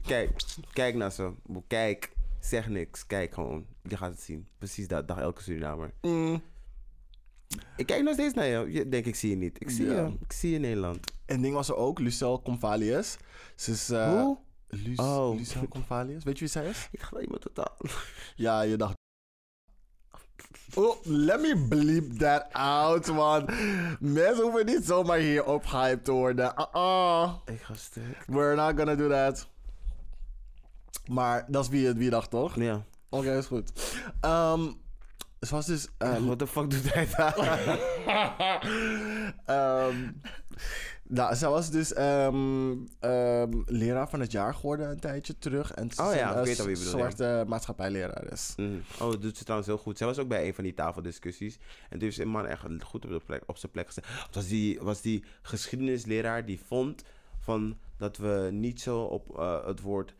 Kijk, 0.02 0.30
kijk 0.72 0.94
naar 0.94 1.12
ze, 1.12 1.32
kijk, 1.66 2.12
zeg 2.40 2.68
niks, 2.68 3.06
kijk 3.06 3.34
gewoon, 3.34 3.66
je 3.82 3.96
gaat 3.96 4.10
het 4.10 4.20
zien. 4.20 4.48
Precies 4.58 4.88
dat, 4.88 5.08
dag 5.08 5.18
elke 5.18 5.42
Surinamer. 5.42 5.92
Mm. 6.02 6.42
Ik 7.76 7.86
kijk 7.86 8.02
nog 8.02 8.12
steeds 8.14 8.34
naar 8.34 8.46
je, 8.46 8.72
je 8.72 8.88
denk 8.88 9.06
ik 9.06 9.14
zie 9.14 9.30
je 9.30 9.36
niet. 9.36 9.60
Ik 9.60 9.70
zie 9.70 9.86
je, 9.86 10.16
ik 10.20 10.32
zie 10.32 10.48
je 10.50 10.54
in 10.56 10.60
Nederland. 10.60 11.12
En 11.26 11.42
ding 11.42 11.54
was 11.54 11.68
er 11.68 11.76
ook, 11.76 11.98
Lucelle 11.98 12.42
Convalius. 12.42 13.16
Ze 13.56 13.70
is... 13.70 13.90
eh, 13.90 14.20
Hoe? 14.20 14.38
Oh. 14.96 15.36
Lucelle 15.36 15.68
Convalius. 15.68 16.24
Weet 16.24 16.34
je 16.34 16.40
wie 16.40 16.48
zij 16.48 16.68
is? 16.68 16.88
Ik 16.90 17.02
ga 17.02 17.20
iemand 17.20 17.40
totaal. 17.40 17.76
Ja, 18.36 18.60
je 18.62 18.76
dacht... 18.76 18.94
Oh, 20.74 20.96
let 21.04 21.40
me 21.40 21.56
bleep 21.68 22.18
that 22.18 22.46
out, 22.52 23.06
man. 23.12 23.48
Mensen 24.00 24.42
hoeven 24.42 24.66
niet 24.66 24.84
zomaar 24.84 25.18
hier 25.18 25.44
opgehyped 25.44 26.04
te 26.04 26.12
worden. 26.12 26.52
Uh-uh. 26.58 27.32
Ik 27.44 27.60
ga 27.62 27.74
stuk. 27.74 28.24
We're 28.26 28.54
not 28.54 28.76
gonna 28.76 28.94
do 28.94 29.08
that. 29.08 29.46
Maar 31.10 31.44
dat 31.48 31.62
is 31.64 31.70
wie, 31.70 31.86
het- 31.86 31.96
wie 31.96 32.10
dacht, 32.10 32.30
toch? 32.30 32.54
Ja. 32.56 32.82
Oké, 33.08 33.36
is 33.36 33.46
goed. 33.46 33.72
Ehm 34.20 34.62
ze 35.40 35.54
was 35.54 35.66
dus... 35.66 35.88
eh, 35.98 36.16
What 36.16 36.38
the 36.38 36.46
fuck 36.46 36.70
doet 36.70 36.94
hij 36.94 37.08
daar? 37.16 37.34
Ehm, 39.46 39.96
nou, 41.08 41.34
zij 41.34 41.48
was 41.48 41.70
dus 41.70 41.92
ehm, 41.92 42.74
ehm, 43.00 43.62
leraar 43.66 44.08
van 44.08 44.20
het 44.20 44.32
jaar 44.32 44.54
geworden 44.54 44.90
een 44.90 45.00
tijdje 45.00 45.38
terug. 45.38 45.72
En 45.72 45.90
ze 45.90 46.02
Oh 46.02 46.12
is 46.12 46.18
ja, 46.18 46.32
een 46.32 46.38
ik 46.38 46.44
weet 46.44 46.54
eh, 46.54 46.60
al 46.60 46.66
wie 46.66 46.76
je 46.76 46.84
bedoelt, 46.84 47.02
ja. 47.02 47.10
zwarte 47.10 47.44
maatschappijleraar 47.48 48.32
is. 48.32 48.52
Mm. 48.56 48.82
Oh, 49.00 49.10
dat 49.10 49.22
doet 49.22 49.36
ze 49.36 49.42
trouwens 49.42 49.68
heel 49.70 49.78
goed. 49.78 49.98
Zij 49.98 50.06
was 50.06 50.18
ook 50.18 50.28
bij 50.28 50.46
een 50.46 50.54
van 50.54 50.64
die 50.64 50.74
tafeldiscussies. 50.74 51.54
En 51.54 51.88
toen 51.90 52.00
heeft 52.00 52.18
een 52.18 52.28
man 52.28 52.46
echt 52.46 52.62
goed 52.82 53.04
op, 53.04 53.10
de 53.10 53.20
plek, 53.26 53.42
op 53.46 53.56
zijn 53.56 53.72
plek 53.72 53.86
gezet. 53.86 54.06
Het 54.06 54.34
was 54.34 54.46
die, 54.46 54.80
was 54.80 55.00
die 55.00 55.24
geschiedenisleraar 55.42 56.44
die 56.46 56.60
vond 56.66 57.02
van 57.38 57.78
dat 57.96 58.16
we 58.16 58.48
niet 58.52 58.80
zo 58.80 59.00
op 59.00 59.38
eh, 59.38 59.66
het 59.66 59.80
woord... 59.80 60.14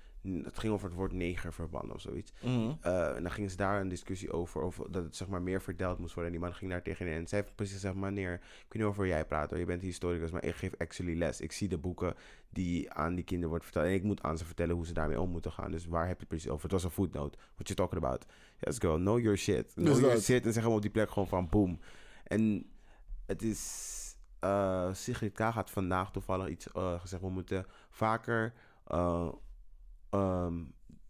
Het 0.45 0.59
ging 0.59 0.73
over 0.73 0.87
het 0.89 0.97
woord 0.97 1.13
neger 1.13 1.53
verbannen 1.53 1.95
of 1.95 2.01
zoiets. 2.01 2.33
Mhm. 2.43 2.73
Eh, 2.81 3.17
en 3.17 3.23
dan 3.23 3.33
ging 3.33 3.51
ze 3.51 3.57
daar 3.57 3.81
een 3.81 3.89
discussie 3.89 4.33
over, 4.33 4.63
over 4.63 4.93
dat 4.93 5.05
het 5.05 5.17
zeg 5.17 5.29
maar 5.29 5.43
meer 5.43 5.63
verteld 5.63 5.99
moest 5.99 6.15
worden. 6.15 6.33
En 6.33 6.39
die 6.39 6.49
man 6.49 6.57
ging 6.57 6.71
daar 6.71 6.83
tegen 6.83 7.07
in. 7.07 7.13
En 7.13 7.27
heeft 7.29 7.55
precies 7.55 7.75
gezegd, 7.75 7.95
meneer, 7.95 8.33
ik 8.33 8.41
weet 8.41 8.73
niet 8.73 8.83
over 8.83 9.07
jij 9.07 9.25
praat 9.25 9.51
hoor. 9.51 9.59
Je 9.59 9.65
bent 9.65 9.83
historicus, 9.83 10.31
maar 10.31 10.45
ik 10.45 10.55
geef 10.55 10.73
actually 10.79 11.19
les. 11.19 11.41
Ik 11.41 11.53
zie 11.53 11.69
de 11.69 11.79
boeken 11.79 12.15
die 12.51 12.93
aan 12.93 13.15
die 13.15 13.25
kinderen 13.25 13.49
worden 13.51 13.69
verteld. 13.69 13.87
En 13.87 13.95
ik 13.95 14.03
moet 14.03 14.23
aan 14.23 14.39
ze 14.39 14.45
vertellen 14.45 14.75
hoe 14.75 14.87
ze 14.87 14.93
daarmee 14.93 15.21
om 15.21 15.31
moeten 15.31 15.53
gaan. 15.53 15.71
Dus 15.71 15.87
waar 15.87 16.07
heb 16.07 16.15
je 16.15 16.21
het 16.21 16.29
precies 16.29 16.49
over? 16.51 16.63
Het 16.63 16.73
was 16.73 16.85
een 16.85 16.91
footnote. 16.91 17.39
What 17.55 17.69
you 17.69 17.75
talking 17.75 18.05
about? 18.05 18.25
Yes 18.61 18.79
girl, 18.79 18.97
know 18.97 19.21
your 19.21 19.37
shit. 19.39 19.73
Know 19.75 19.87
Dus 19.87 19.99
your 19.99 20.15
dat. 20.15 20.23
shit. 20.25 20.47
En 20.47 20.53
zeg 20.53 20.63
hem 20.63 20.73
op 20.73 20.83
die 20.83 20.91
plek 20.91 21.11
gewoon 21.11 21.29
van 21.29 21.49
boom. 21.49 21.81
En 22.25 22.71
het 23.27 23.43
is... 23.43 23.95
eh, 24.41 24.93
Sigrid 24.93 25.33
K. 25.33 25.39
had 25.39 25.71
vandaag 25.71 26.11
toevallig 26.13 26.49
iets 26.49 26.73
eh, 26.73 27.01
gezegd. 27.01 27.23
We 27.23 27.31
moeten 27.31 27.67
vaker... 27.91 28.53
ehm, 30.11 30.55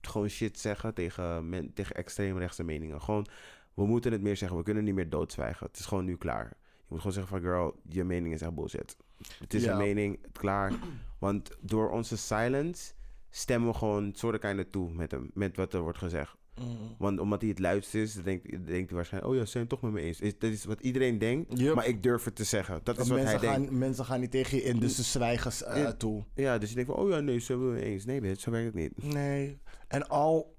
gewoon 0.00 0.28
shit 0.28 0.58
zeggen 0.58 0.94
tegen, 0.94 1.48
men, 1.48 1.72
tegen 1.72 1.94
extreemrechtse 1.96 2.62
meningen. 2.64 3.02
Gewoon, 3.02 3.26
we 3.74 3.86
moeten 3.86 4.12
het 4.12 4.22
meer 4.22 4.36
zeggen. 4.36 4.58
We 4.58 4.64
kunnen 4.64 4.84
niet 4.84 4.94
meer 4.94 5.10
doodzwijgen. 5.10 5.66
Het 5.66 5.78
is 5.78 5.86
gewoon 5.86 6.04
nu 6.04 6.16
klaar. 6.16 6.46
Je 6.58 6.84
moet 6.92 6.98
gewoon 6.98 7.12
zeggen 7.12 7.32
van, 7.32 7.40
girl, 7.40 7.80
je 7.88 8.04
mening 8.04 8.34
is 8.34 8.42
echt 8.42 8.54
bullshit. 8.54 8.96
Het 9.38 9.54
is 9.54 9.64
Ja. 9.64 9.72
een 9.72 9.78
mening, 9.78 10.18
het 10.22 10.38
klaar. 10.38 10.72
Want 11.18 11.50
door 11.60 11.90
onze 11.90 12.16
silence 12.16 12.92
stemmen 13.30 13.68
we 13.70 13.74
gewoon 13.78 14.12
soort 14.14 14.38
kind 14.38 14.72
toe 14.72 14.92
met 14.92 15.10
hem, 15.10 15.30
met 15.34 15.56
wat 15.56 15.74
er 15.74 15.80
wordt 15.80 15.98
gezegd. 15.98 16.36
Mhm. 16.60 16.68
Want 16.98 17.20
omdat 17.20 17.40
hij 17.40 17.50
het 17.50 17.58
luidst 17.58 17.94
is, 17.94 18.14
dan 18.14 18.22
denkt, 18.24 18.50
denkt 18.50 18.66
hij 18.70 18.86
waarschijnlijk, 18.96 19.32
oh 19.32 19.38
ja, 19.38 19.44
ze 19.44 19.50
zijn 19.50 19.62
het 19.62 19.72
toch 19.72 19.82
met 19.82 19.92
me 19.92 20.00
eens. 20.00 20.20
Is, 20.20 20.38
dat 20.38 20.50
is 20.50 20.64
wat 20.64 20.80
iedereen 20.80 21.18
denkt, 21.18 21.74
maar 21.74 21.86
ik 21.86 22.02
durf 22.02 22.24
het 22.24 22.36
te 22.36 22.44
zeggen. 22.44 22.80
Dat 22.82 22.98
is 22.98 23.08
wat 23.08 23.16
mensen, 23.18 23.40
hij 23.40 23.48
denkt. 23.50 23.68
gaan, 23.68 23.78
mensen 23.78 24.04
gaan 24.04 24.20
niet 24.20 24.30
tegen 24.30 24.56
je 24.56 24.62
in, 24.62 24.78
dus 24.78 24.94
ze 24.94 25.02
zwijgen 25.02 25.66
eh, 25.66 25.82
Ja. 25.82 25.92
toe. 25.92 26.24
Ja, 26.34 26.58
dus 26.58 26.68
je 26.68 26.74
denkt 26.74 26.90
van, 26.90 27.00
oh 27.00 27.10
ja, 27.10 27.20
nee, 27.20 27.38
ze 27.38 27.52
hebben 27.52 27.70
het 27.70 27.80
me 27.80 27.84
eens. 27.84 28.04
Nee, 28.04 28.20
bitch, 28.20 28.40
zo 28.40 28.50
werkt 28.50 28.66
het 28.66 28.74
niet. 28.74 29.12
Nee. 29.14 29.58
En 29.88 30.08
al 30.08 30.54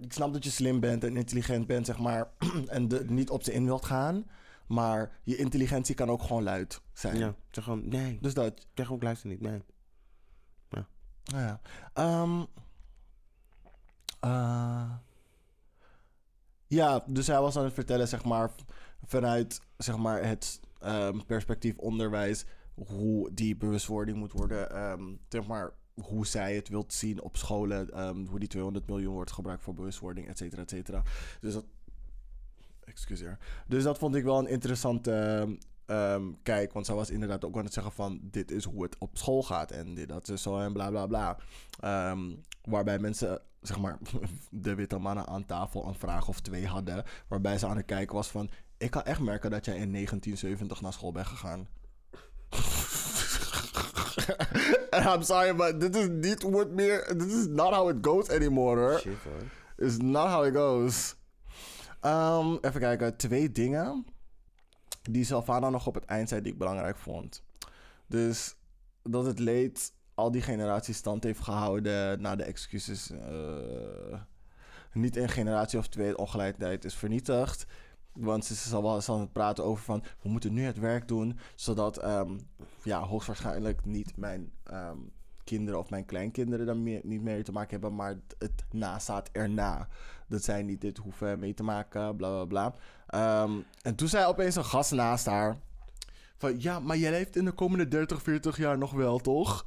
ik 0.00 0.12
snap 0.12 0.32
dat 0.32 0.44
je 0.44 0.50
slim 0.50 0.80
bent 0.80 1.04
en 1.04 1.16
intelligent 1.16 1.66
bent, 1.66 1.86
zeg 1.86 1.98
maar. 1.98 2.30
en 2.66 2.88
de, 2.88 3.04
niet 3.08 3.30
op 3.30 3.42
ze 3.42 3.52
in 3.52 3.64
wilt 3.64 3.84
gaan. 3.84 4.26
Maar 4.66 5.20
je 5.22 5.36
intelligentie 5.36 5.94
kan 5.94 6.10
ook 6.10 6.22
gewoon 6.22 6.42
luid 6.42 6.80
zijn. 6.92 7.18
Ja, 7.18 7.34
zeg 7.50 7.64
gewoon, 7.64 7.88
nee. 7.88 8.18
Dus 8.20 8.34
dat. 8.34 8.66
Zeg 8.74 8.92
ook, 8.92 9.02
luister 9.02 9.28
niet, 9.28 9.40
nee. 9.40 9.62
Nou 11.32 11.42
ja. 11.42 11.60
Ehm, 11.92 12.44
eh, 14.20 14.90
ja, 16.66 17.04
dus 17.06 17.26
hij 17.26 17.40
was 17.40 17.56
aan 17.56 17.64
het 17.64 17.74
vertellen, 17.74 18.08
zeg 18.08 18.24
maar, 18.24 18.50
vanuit 19.06 19.60
zeg 19.76 19.96
maar, 19.96 20.24
het 20.24 20.60
ehm, 20.80 21.18
perspectief 21.26 21.78
onderwijs, 21.78 22.44
hoe 22.74 23.34
die 23.34 23.56
bewustwording 23.56 24.18
moet 24.18 24.32
worden, 24.32 24.70
ehm, 24.70 25.02
zeg 25.28 25.46
maar, 25.46 25.72
hoe 25.94 26.26
zij 26.26 26.54
het 26.54 26.68
wilt 26.68 26.92
zien 26.92 27.22
op 27.22 27.36
scholen, 27.36 27.90
ehm, 27.90 28.26
hoe 28.26 28.38
die 28.38 28.48
200 28.48 28.86
miljoen 28.86 29.14
wordt 29.14 29.32
gebruikt 29.32 29.62
voor 29.62 29.74
bewustwording, 29.74 30.28
et 30.28 30.38
cetera, 30.38 30.62
et 30.62 30.70
cetera. 30.70 31.02
Dus 31.40 31.52
dat, 31.54 31.64
excuseer. 32.84 33.38
Dus 33.66 33.82
dat 33.82 33.98
vond 33.98 34.14
ik 34.14 34.24
wel 34.24 34.38
een 34.38 34.48
interessante 34.48 35.48
kijk, 36.42 36.72
want 36.72 36.86
zij 36.86 36.94
was 36.94 37.10
inderdaad 37.10 37.44
ook 37.44 37.56
aan 37.56 37.64
het 37.64 37.72
zeggen 37.72 37.92
van, 37.92 38.20
dit 38.22 38.50
is 38.50 38.64
hoe 38.64 38.82
het 38.82 38.96
op 38.98 39.18
school 39.18 39.42
gaat 39.42 39.70
en 39.70 39.94
dit, 39.94 40.08
dat 40.08 40.28
is 40.28 40.42
zo 40.42 40.58
en 40.58 40.72
bla 40.72 40.90
bla 40.90 41.06
bla. 41.06 41.38
Ehm, 41.80 42.34
waarbij 42.66 42.98
mensen, 42.98 43.40
zeg 43.60 43.78
maar, 43.78 43.98
de 44.50 44.74
witte 44.74 44.98
mannen 44.98 45.26
aan 45.26 45.46
tafel 45.46 45.86
een 45.86 45.94
vraag 45.94 46.28
of 46.28 46.40
twee 46.40 46.66
hadden, 46.66 47.04
waarbij 47.28 47.58
ze 47.58 47.66
aan 47.66 47.76
het 47.76 47.86
kijken 47.86 48.14
was 48.14 48.28
van, 48.28 48.50
ik 48.76 48.90
kan 48.90 49.02
echt 49.02 49.20
merken 49.20 49.50
dat 49.50 49.64
jij 49.64 49.76
in 49.76 49.92
1970 49.92 50.80
naar 50.80 50.92
school 50.92 51.12
bent 51.12 51.26
gegaan. 51.26 51.68
I'm 55.14 55.22
sorry, 55.22 55.54
but 55.54 55.80
dit 55.80 55.96
is 55.96 56.08
niet 56.08 56.42
hoe 56.42 56.58
het 56.58 56.70
meer. 56.70 57.14
This 57.18 57.34
is 57.34 57.46
not 57.46 57.74
how 57.74 57.90
it 57.90 57.96
goes 58.00 58.30
anymore, 58.30 58.80
hoor. 58.80 58.98
Shit 58.98 59.22
hoor. 59.22 59.86
It's 59.86 59.96
not 59.96 60.28
how 60.28 60.46
it 60.46 60.54
goes. 60.54 61.14
Ehm, 62.00 62.56
even 62.60 62.80
kijken, 62.80 63.16
twee 63.16 63.52
dingen 63.52 64.06
die 65.10 65.24
Sylvana 65.24 65.70
nog 65.70 65.86
op 65.86 65.94
het 65.94 66.04
eind 66.04 66.28
zei 66.28 66.40
die 66.40 66.52
ik 66.52 66.58
belangrijk 66.58 66.96
vond. 66.96 67.42
Dus 68.06 68.56
dat 69.02 69.26
het 69.26 69.38
leed 69.38 69.92
al 70.16 70.30
die 70.30 70.42
generaties 70.42 70.96
stand 70.96 71.24
heeft 71.24 71.40
gehouden 71.40 72.20
na 72.20 72.36
de 72.36 72.42
excuses. 72.42 73.10
eh, 73.10 74.20
niet 74.92 75.16
een 75.16 75.28
generatie 75.28 75.78
of 75.78 75.88
twee 75.88 76.18
ongelijkheid 76.18 76.84
is 76.84 76.94
vernietigd. 76.94 77.66
Want 78.12 78.44
ze 78.44 78.52
is 78.52 78.72
al 78.72 78.82
wel 78.82 78.94
eens 78.94 79.08
aan 79.08 79.20
het 79.20 79.32
praten 79.32 79.64
over 79.64 79.84
van... 79.84 80.02
we 80.22 80.28
moeten 80.28 80.52
nu 80.52 80.64
het 80.64 80.78
werk 80.78 81.08
doen... 81.08 81.38
zodat 81.54 81.96
ehm, 81.96 82.38
ja, 82.82 83.00
hoogstwaarschijnlijk 83.00 83.84
niet 83.84 84.16
mijn 84.16 84.52
ehm, 84.64 84.98
kinderen 85.44 85.80
of 85.80 85.90
mijn 85.90 86.04
kleinkinderen... 86.04 86.66
daar 86.66 86.76
niet 87.04 87.22
meer 87.22 87.44
te 87.44 87.52
maken 87.52 87.70
hebben... 87.70 87.94
maar 87.94 88.14
het 88.38 88.64
nazaat 88.70 89.28
erna. 89.32 89.88
Dat 90.28 90.42
zij 90.42 90.62
niet 90.62 90.80
dit 90.80 90.98
hoeven 90.98 91.38
mee 91.38 91.54
te 91.54 91.62
maken, 91.62 92.16
bla 92.16 92.30
bla 92.30 92.44
bla. 92.44 92.74
Ehm, 93.06 93.52
en 93.82 93.94
toen 93.94 94.08
zei 94.08 94.26
opeens 94.26 94.56
een 94.56 94.64
gast 94.64 94.92
naast 94.92 95.26
haar... 95.26 95.56
van 96.36 96.60
ja, 96.60 96.80
maar 96.80 96.96
jij 96.96 97.10
leeft 97.10 97.36
in 97.36 97.44
de 97.44 97.52
komende 97.52 97.88
30, 97.88 98.22
40 98.22 98.56
jaar 98.56 98.78
nog 98.78 98.92
wel, 98.92 99.18
toch? 99.18 99.66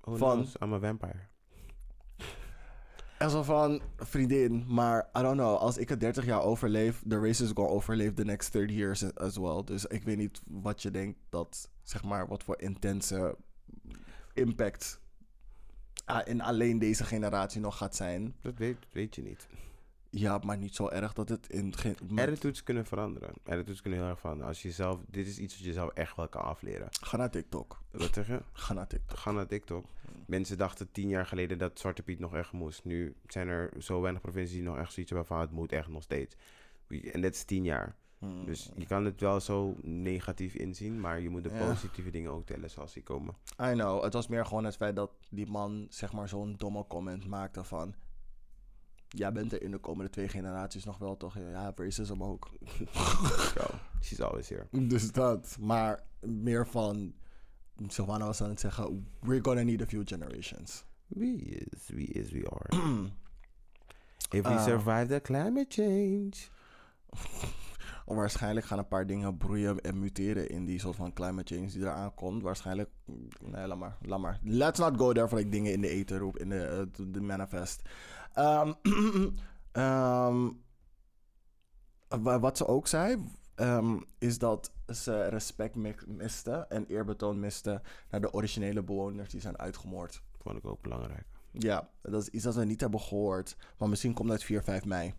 Oh, 0.00 0.16
Van-. 0.16 0.46
I'm 0.62 0.72
a 0.72 0.78
vampire. 0.78 1.28
En 3.18 3.30
zo 3.30 3.42
van, 3.42 3.82
vriendin, 3.96 4.64
maar 4.68 5.08
I 5.18 5.22
don't 5.22 5.36
know. 5.36 5.56
Als 5.56 5.76
ik 5.76 5.88
het 5.88 6.00
30 6.00 6.24
jaar 6.24 6.42
overleef, 6.42 7.02
the 7.08 7.18
race 7.18 7.44
is 7.44 7.50
gonna 7.54 7.70
overleef 7.70 8.14
the 8.14 8.24
next 8.24 8.52
30 8.52 8.76
years 8.76 9.14
as 9.14 9.36
well. 9.36 9.62
Dus 9.64 9.84
ik 9.84 10.02
weet 10.02 10.16
niet 10.16 10.42
wat 10.46 10.82
je 10.82 10.90
denkt 10.90 11.18
dat, 11.28 11.70
zeg 11.82 12.02
maar, 12.02 12.26
wat 12.28 12.42
voor 12.42 12.60
intense 12.60 13.36
impact 14.32 15.00
ah, 16.04 16.26
in 16.28 16.40
alleen 16.40 16.78
deze 16.78 17.04
generatie 17.04 17.60
nog 17.60 17.76
gaat 17.76 17.96
zijn. 17.96 18.34
Dat 18.40 18.58
weet, 18.58 18.76
weet 18.92 19.14
je 19.14 19.22
niet. 19.22 19.48
Ja, 20.12 20.38
maar 20.44 20.56
niet 20.58 20.74
zo 20.74 20.88
erg 20.88 21.12
dat 21.12 21.28
het 21.28 21.48
in... 21.48 21.76
Geen, 21.76 21.96
met- 22.08 22.26
Attitudes 22.28 22.62
kunnen 22.62 22.86
veranderen. 22.86 23.30
Attitudes 23.44 23.80
kunnen 23.80 24.00
heel 24.00 24.08
erg 24.08 24.18
veranderen. 24.20 24.48
Als 24.48 24.62
je 24.62 24.70
zelf, 24.70 25.00
dit 25.08 25.26
is 25.26 25.38
iets 25.38 25.56
wat 25.56 25.64
je 25.64 25.72
zelf 25.72 25.90
echt 25.90 26.16
wel 26.16 26.28
kan 26.28 26.42
afleren. 26.42 26.88
Ga 27.00 27.16
naar 27.16 27.30
TikTok. 27.30 27.80
Wat 27.90 28.14
zeg 28.14 28.26
je? 28.26 28.40
Ga 28.52 28.72
naar 28.74 28.86
TikTok. 28.86 29.18
Ga 29.18 29.30
naar 29.30 29.46
TikTok. 29.46 29.84
Mensen 30.26 30.58
dachten 30.58 30.90
tien 30.92 31.08
jaar 31.08 31.26
geleden 31.26 31.58
dat 31.58 31.78
Zwarte 31.78 32.02
Piet 32.02 32.18
nog 32.18 32.34
echt 32.34 32.52
moest. 32.52 32.84
Nu 32.84 33.14
zijn 33.26 33.48
er 33.48 33.70
zo 33.78 34.00
weinig 34.00 34.22
provincies 34.22 34.54
die 34.54 34.62
nog 34.62 34.76
echt 34.76 34.92
zoiets 34.92 35.10
hebben 35.12 35.28
van 35.28 35.40
het 35.40 35.50
moet 35.50 35.72
echt 35.72 35.88
nog 35.88 36.02
steeds. 36.02 36.36
En 37.12 37.20
dat 37.20 37.34
is 37.34 37.44
tien 37.44 37.64
jaar. 37.64 37.96
Hmm. 38.18 38.44
Dus 38.46 38.70
je 38.76 38.86
kan 38.86 39.04
het 39.04 39.20
wel 39.20 39.40
zo 39.40 39.76
negatief 39.82 40.54
inzien, 40.54 41.00
maar 41.00 41.20
je 41.20 41.28
moet 41.28 41.44
de 41.44 41.50
Ja. 41.54 41.66
positieve 41.66 42.10
dingen 42.10 42.30
ook 42.30 42.46
tellen 42.46 42.70
zoals 42.70 42.92
die 42.92 43.02
komen. 43.02 43.34
I 43.62 43.72
know. 43.72 44.02
Het 44.02 44.12
was 44.12 44.28
meer 44.28 44.46
gewoon 44.46 44.64
het 44.64 44.76
feit 44.76 44.96
dat 44.96 45.10
die 45.30 45.46
man, 45.46 45.86
zeg 45.88 46.12
maar, 46.12 46.28
zo'n 46.28 46.54
domme 46.56 46.84
comment 46.88 47.26
maakte 47.26 47.64
van... 47.64 47.94
Jij 49.12 49.32
bent 49.32 49.52
er 49.52 49.62
in 49.62 49.70
de 49.70 49.78
komende 49.78 50.10
twee 50.10 50.28
generaties 50.28 50.84
nog 50.84 50.98
wel, 50.98 51.16
toch? 51.16 51.38
Ja, 51.38 51.72
racism 51.76 52.22
ook. 52.22 52.50
Zo, 53.56 53.64
she's 54.02 54.20
always 54.20 54.48
here. 54.48 54.66
Dus 54.70 55.12
dat. 55.12 55.56
Maar 55.60 56.02
meer 56.20 56.66
van... 56.66 57.14
Sylvana 57.88 58.24
was 58.26 58.42
aan 58.42 58.48
het 58.48 58.60
zeggen... 58.60 59.06
We're 59.20 59.42
gonna 59.44 59.62
need 59.62 59.82
a 59.82 59.86
few 59.86 60.02
generations. 60.04 60.84
Wie 61.06 61.36
is, 61.44 61.88
wie 61.88 62.06
is, 62.06 62.30
we 62.30 62.48
are. 62.50 62.82
If 64.30 64.42
we 64.42 64.48
Ah. 64.48 64.64
survive 64.64 65.06
the 65.06 65.20
climate 65.20 65.66
change. 65.68 66.30
Waarschijnlijk 68.06 68.66
gaan 68.66 68.78
een 68.78 68.88
paar 68.88 69.06
dingen 69.06 69.36
broeien 69.36 69.80
en 69.80 69.98
muteren... 69.98 70.48
in 70.48 70.64
die 70.64 70.78
soort 70.80 70.96
van 70.96 71.12
climate 71.12 71.54
change 71.54 71.68
die 71.70 71.80
eraan 71.80 72.14
komt. 72.14 72.42
Waarschijnlijk... 72.42 72.90
Nee, 73.40 73.66
laat 73.66 73.78
maar. 73.78 73.96
Laat 74.00 74.18
maar. 74.20 74.38
Let's 74.42 74.78
not 74.78 74.96
go 74.96 75.12
there 75.12 75.28
voor 75.28 75.38
ik 75.40 75.52
dingen 75.52 75.72
in 75.72 75.80
de 75.80 75.88
eten 75.88 76.18
roep. 76.18 76.38
In 76.38 76.48
de, 76.48 76.64
eh, 76.64 77.04
de 77.08 77.20
manifest. 77.20 77.82
Ehm, 78.34 78.72
ehm, 79.72 80.48
wa- 82.08 82.40
wat 82.40 82.56
ze 82.56 82.66
ook 82.66 82.86
zei... 82.86 83.24
ehm, 83.54 83.98
is 84.18 84.38
dat 84.38 84.72
ze 84.86 85.26
respect 85.28 85.74
mi- 85.74 85.94
miste... 86.06 86.52
en 86.52 86.86
eerbetoon 86.86 87.40
miste... 87.40 87.82
naar 88.10 88.20
de 88.20 88.32
originele 88.32 88.82
bewoners 88.82 89.30
die 89.30 89.40
zijn 89.40 89.58
uitgemoord. 89.58 90.22
Vond 90.38 90.56
ik 90.56 90.66
ook 90.66 90.82
belangrijk. 90.82 91.24
Ja, 91.52 91.88
dat 92.02 92.22
is 92.22 92.28
iets 92.28 92.44
dat 92.44 92.54
we 92.54 92.64
niet 92.64 92.80
hebben 92.80 93.00
gehoord. 93.00 93.56
Maar 93.78 93.88
misschien 93.88 94.14
komt 94.14 94.30
het 94.30 94.44
4, 94.44 94.62
5 94.62 94.84
mei. 94.84 95.14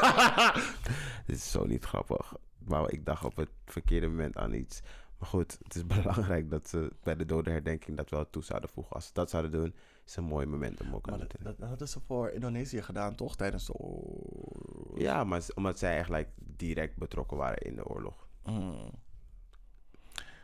Dit 1.26 1.36
is 1.36 1.50
zo 1.50 1.64
niet 1.64 1.84
grappig. 1.84 2.34
Maar 2.58 2.90
ik 2.90 3.04
dacht 3.04 3.24
op 3.24 3.36
het 3.36 3.50
verkeerde 3.64 4.06
moment 4.06 4.36
aan 4.36 4.52
iets. 4.52 4.80
Maar 5.18 5.28
goed, 5.28 5.58
het 5.62 5.74
is 5.74 5.86
belangrijk 6.02 6.50
dat 6.50 6.68
ze 6.68 6.92
bij 7.02 7.16
de 7.16 7.24
dodenherdenking 7.24 7.96
dat 7.96 8.10
wel 8.10 8.30
toe 8.30 8.44
zouden 8.44 8.70
voegen. 8.70 8.94
Als 8.94 9.06
ze 9.06 9.10
dat 9.12 9.30
zouden 9.30 9.52
doen, 9.52 9.74
is 10.06 10.16
een 10.16 10.24
mooi 10.24 10.46
moment 10.46 10.80
om 10.80 10.94
ook 10.94 11.08
aan 11.08 11.18
te 11.18 11.26
dat, 11.26 11.44
dat 11.44 11.58
dat 11.58 11.68
hadden 11.68 11.88
ze 11.88 12.00
voor 12.06 12.30
Indonesië 12.30 12.82
gedaan, 12.82 13.14
toch? 13.14 13.36
Tijdens 13.36 13.66
de 13.66 13.72
oorlog. 13.72 14.98
Ja, 14.98 15.24
maar 15.24 15.42
omdat 15.54 15.78
zij 15.78 16.04
like, 16.08 16.30
direct 16.36 16.96
betrokken 16.96 17.36
waren 17.36 17.58
in 17.58 17.76
de 17.76 17.86
oorlog. 17.86 18.26
Hmm. 18.42 18.90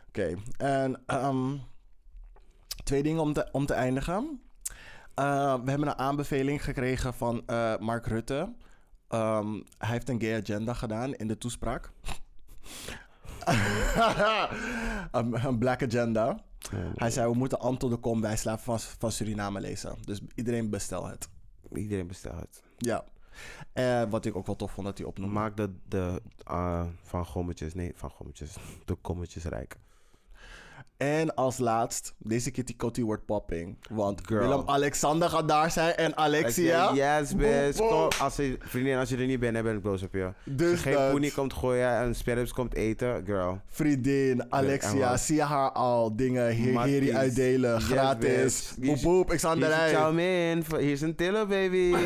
Oké, 0.08 0.34
en 0.56 1.02
ehm, 1.06 1.56
twee 2.84 3.02
dingen 3.02 3.20
om 3.22 3.32
te, 3.32 3.48
om 3.52 3.66
te 3.66 3.74
eindigen. 3.74 4.42
Eh, 5.14 5.54
we 5.64 5.70
hebben 5.70 5.88
een 5.88 5.98
aanbeveling 5.98 6.64
gekregen 6.64 7.14
van 7.14 7.42
eh, 7.46 7.76
Mark 7.76 8.06
Rutte. 8.06 8.52
Ehm, 9.10 9.52
hij 9.78 9.88
heeft 9.88 10.08
een 10.08 10.20
gay 10.20 10.40
agenda 10.40 10.74
gedaan 10.74 11.14
in 11.14 11.28
de 11.28 11.38
toespraak. 11.38 11.90
een, 15.10 15.44
een 15.46 15.58
black 15.58 15.82
agenda. 15.82 16.44
Hij 16.94 17.10
zei, 17.10 17.30
we 17.30 17.36
moeten 17.36 17.60
Anton 17.60 17.90
de 17.90 17.96
Kom 17.96 18.20
bijslaven 18.20 18.64
van, 18.64 18.80
van 18.80 19.12
Suriname 19.12 19.60
lezen. 19.60 19.96
Dus 20.04 20.20
iedereen 20.34 20.70
bestel 20.70 21.06
het. 21.06 21.28
Iedereen 21.72 22.06
bestelt 22.06 22.40
het. 22.40 22.62
Ja. 22.78 23.04
Eh, 23.72 24.02
wat 24.10 24.24
ik 24.24 24.36
ook 24.36 24.46
wel 24.46 24.56
tof 24.56 24.72
vond 24.72 24.86
dat 24.86 24.98
hij 24.98 25.06
opnoemde. 25.06 25.34
Maak 25.34 25.56
de, 25.56 25.74
de 25.88 26.22
uh, 26.50 26.86
van 27.02 27.26
gommetjes, 27.26 27.74
nee, 27.74 27.92
van 27.94 28.10
gommetjes, 28.10 28.56
de 28.84 28.94
kommetjes 28.94 29.44
rijk. 29.44 29.76
En 31.00 31.34
als 31.34 31.58
laatst, 31.58 32.14
deze 32.18 32.50
Kitty 32.50 32.76
Kotti 32.76 33.04
wordt 33.04 33.24
popping. 33.24 33.76
Want 33.90 34.20
Girl. 34.26 34.40
Willem-Alexander 34.40 35.28
gaat 35.28 35.48
daar 35.48 35.70
zijn 35.70 35.94
en 35.94 36.16
Alexia. 36.16 36.92
Yes, 36.94 37.34
bitch. 37.36 37.76
Boom, 37.78 37.88
boom. 37.88 38.08
Kom, 38.08 38.20
als 38.20 38.36
je, 38.36 38.58
vriendin, 38.60 38.96
als 38.96 39.08
je 39.08 39.16
er 39.16 39.26
niet 39.26 39.40
bent, 39.40 39.54
dan 39.54 39.62
ben 39.62 39.76
ik 39.76 39.82
boos 39.82 40.02
op 40.02 40.12
je. 40.14 40.32
Dus 40.44 40.70
Als 40.70 40.82
je 40.82 40.90
geen 40.92 41.10
poenie 41.10 41.32
komt 41.32 41.52
gooien 41.52 41.88
en 41.88 42.14
sperrips 42.14 42.52
komt 42.52 42.74
eten, 42.74 43.22
girl. 43.26 43.60
Vriendin, 43.68 44.52
Alexia, 44.52 45.16
zie 45.16 45.36
je 45.36 45.42
haar 45.42 45.70
al 45.70 46.16
dingen 46.16 46.50
hier, 46.50 46.82
hier 46.84 47.16
uitdelen, 47.16 47.74
Yes, 47.74 47.84
gratis. 47.84 48.72
Boep 48.78 49.02
boep, 49.02 49.32
ik 49.32 49.38
sta 49.38 49.48
aan 49.48 49.58
de 49.60 49.66
rij. 49.66 49.94
chow 49.94 50.14
mein. 50.14 50.64
Hier 50.78 50.92
is 50.92 51.00
een 51.00 51.14
tillo, 51.14 51.46
baby. 51.46 51.76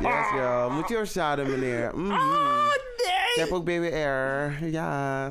yes, 0.00 0.26
girl. 0.34 0.70
Moet 0.70 0.88
je 0.88 0.96
er 0.96 1.06
zaden, 1.06 1.50
meneer. 1.50 1.90
Ah, 1.90 1.96
nee! 1.96 2.91
Ik 3.34 3.40
heb 3.40 3.50
ook 3.52 3.64
BWR. 3.64 4.64
Ja. 4.66 5.30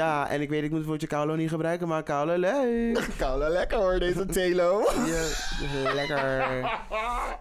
ja, 0.00 0.28
en 0.30 0.40
ik 0.40 0.48
weet, 0.48 0.62
ik 0.62 0.68
moet 0.70 0.78
het 0.78 0.88
woordje 0.88 1.06
Kaulo 1.06 1.34
niet 1.36 1.48
gebruiken, 1.48 1.88
maar 1.88 2.02
Kaulo 2.02 2.36
leuk. 2.36 3.06
Koude 3.18 3.48
lekker 3.48 3.78
hoor, 3.78 3.98
deze 3.98 4.26
telo. 4.36 4.82
Ja, 5.06 5.92
lekker. 5.94 6.44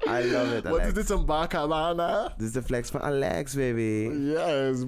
I 0.08 0.32
love 0.32 0.56
it, 0.58 0.68
Wat 0.68 0.80
is 0.86 0.94
dit, 0.94 1.10
een 1.10 1.26
bakabana? 1.26 2.34
Dit 2.38 2.48
is 2.48 2.54
de 2.54 2.64
flex 2.64 2.90
van 2.90 3.02
Alex, 3.02 3.54
baby. 3.56 4.10
Yes. 4.14 4.40
Het 4.40 4.76
is 4.78 4.82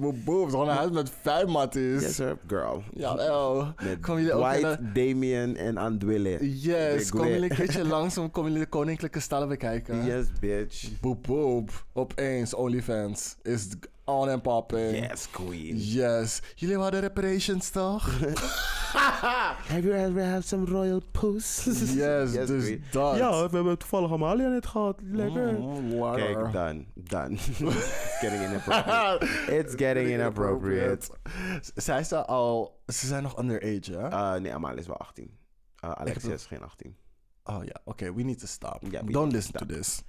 gewoon 0.50 0.68
een 0.68 0.74
huis 0.76 0.90
met 0.90 1.10
vijf 1.22 1.46
matties. 1.46 2.02
Yes, 2.02 2.14
sir. 2.14 2.36
Girl. 2.46 2.82
Jawel. 2.94 3.72
Met 3.82 3.98
jullie 4.06 4.32
ook 4.32 4.52
de- 4.52 4.78
Damien 4.92 5.56
en 5.56 5.76
Andwille. 5.76 6.38
Yes, 6.60 7.10
weet- 7.10 7.10
jullie 7.12 7.50
een 7.50 7.56
keertje 7.56 7.84
langs 7.86 8.18
om 8.18 8.30
jullie 8.34 8.58
de 8.58 8.66
koninklijke 8.66 9.20
stallen 9.20 9.48
bekijken? 9.48 10.04
Yes, 10.04 10.26
bitch. 10.40 11.00
Boep 11.00 11.22
boep. 11.26 11.84
Opeens, 11.92 12.54
OnlyFans 12.54 13.36
is 13.42 13.65
on 14.04 14.28
and 14.28 14.42
popping. 14.42 14.94
Yes, 14.94 15.28
queen. 15.30 15.76
Yes. 15.76 16.40
Jullie 16.54 16.78
hadden 16.78 17.00
reparations 17.00 17.70
toch? 17.70 18.04
Have 19.68 19.84
you 19.84 19.92
ever 19.92 20.24
had 20.24 20.44
some 20.44 20.64
royal 20.64 21.00
puss? 21.12 21.64
Yes, 21.94 22.32
dus 22.32 22.64
queen. 22.64 22.84
dat. 22.90 23.16
Ja, 23.16 23.48
we 23.48 23.56
hebben 23.56 23.78
toevallig 23.78 24.12
Amalia 24.12 24.48
net 24.48 24.66
gehad. 24.66 25.00
Lekker. 25.02 25.52
Mm. 25.58 26.14
Kijk, 26.14 26.52
done. 26.52 26.84
Done. 26.94 27.32
It's 27.76 28.18
getting 28.20 28.42
inappropriate. 28.42 29.26
It's 29.58 29.74
getting 29.74 30.08
inappropriate. 30.08 31.06
Zij 31.74 32.00
is 32.00 32.12
al... 32.12 32.80
Ze 32.86 33.06
zijn 33.06 33.22
nog 33.22 33.38
underage, 33.38 33.92
hè? 33.92 34.08
Uh, 34.08 34.34
nee, 34.40 34.54
Amalia 34.54 34.78
is 34.80 34.86
wel 34.86 34.96
18. 34.96 35.30
Uh, 35.84 35.90
Alexia 35.90 36.28
heb- 36.28 36.38
is 36.38 36.46
geen 36.46 36.62
18. 36.62 36.96
oh 37.44 37.64
ja, 37.64 37.80
oké. 37.84 38.14
we 38.14 38.22
need 38.22 38.38
to 38.38 38.46
stop. 38.46 38.82
Don't 39.10 39.32
listen 39.32 39.52
to 39.52 39.66
this. 39.66 40.02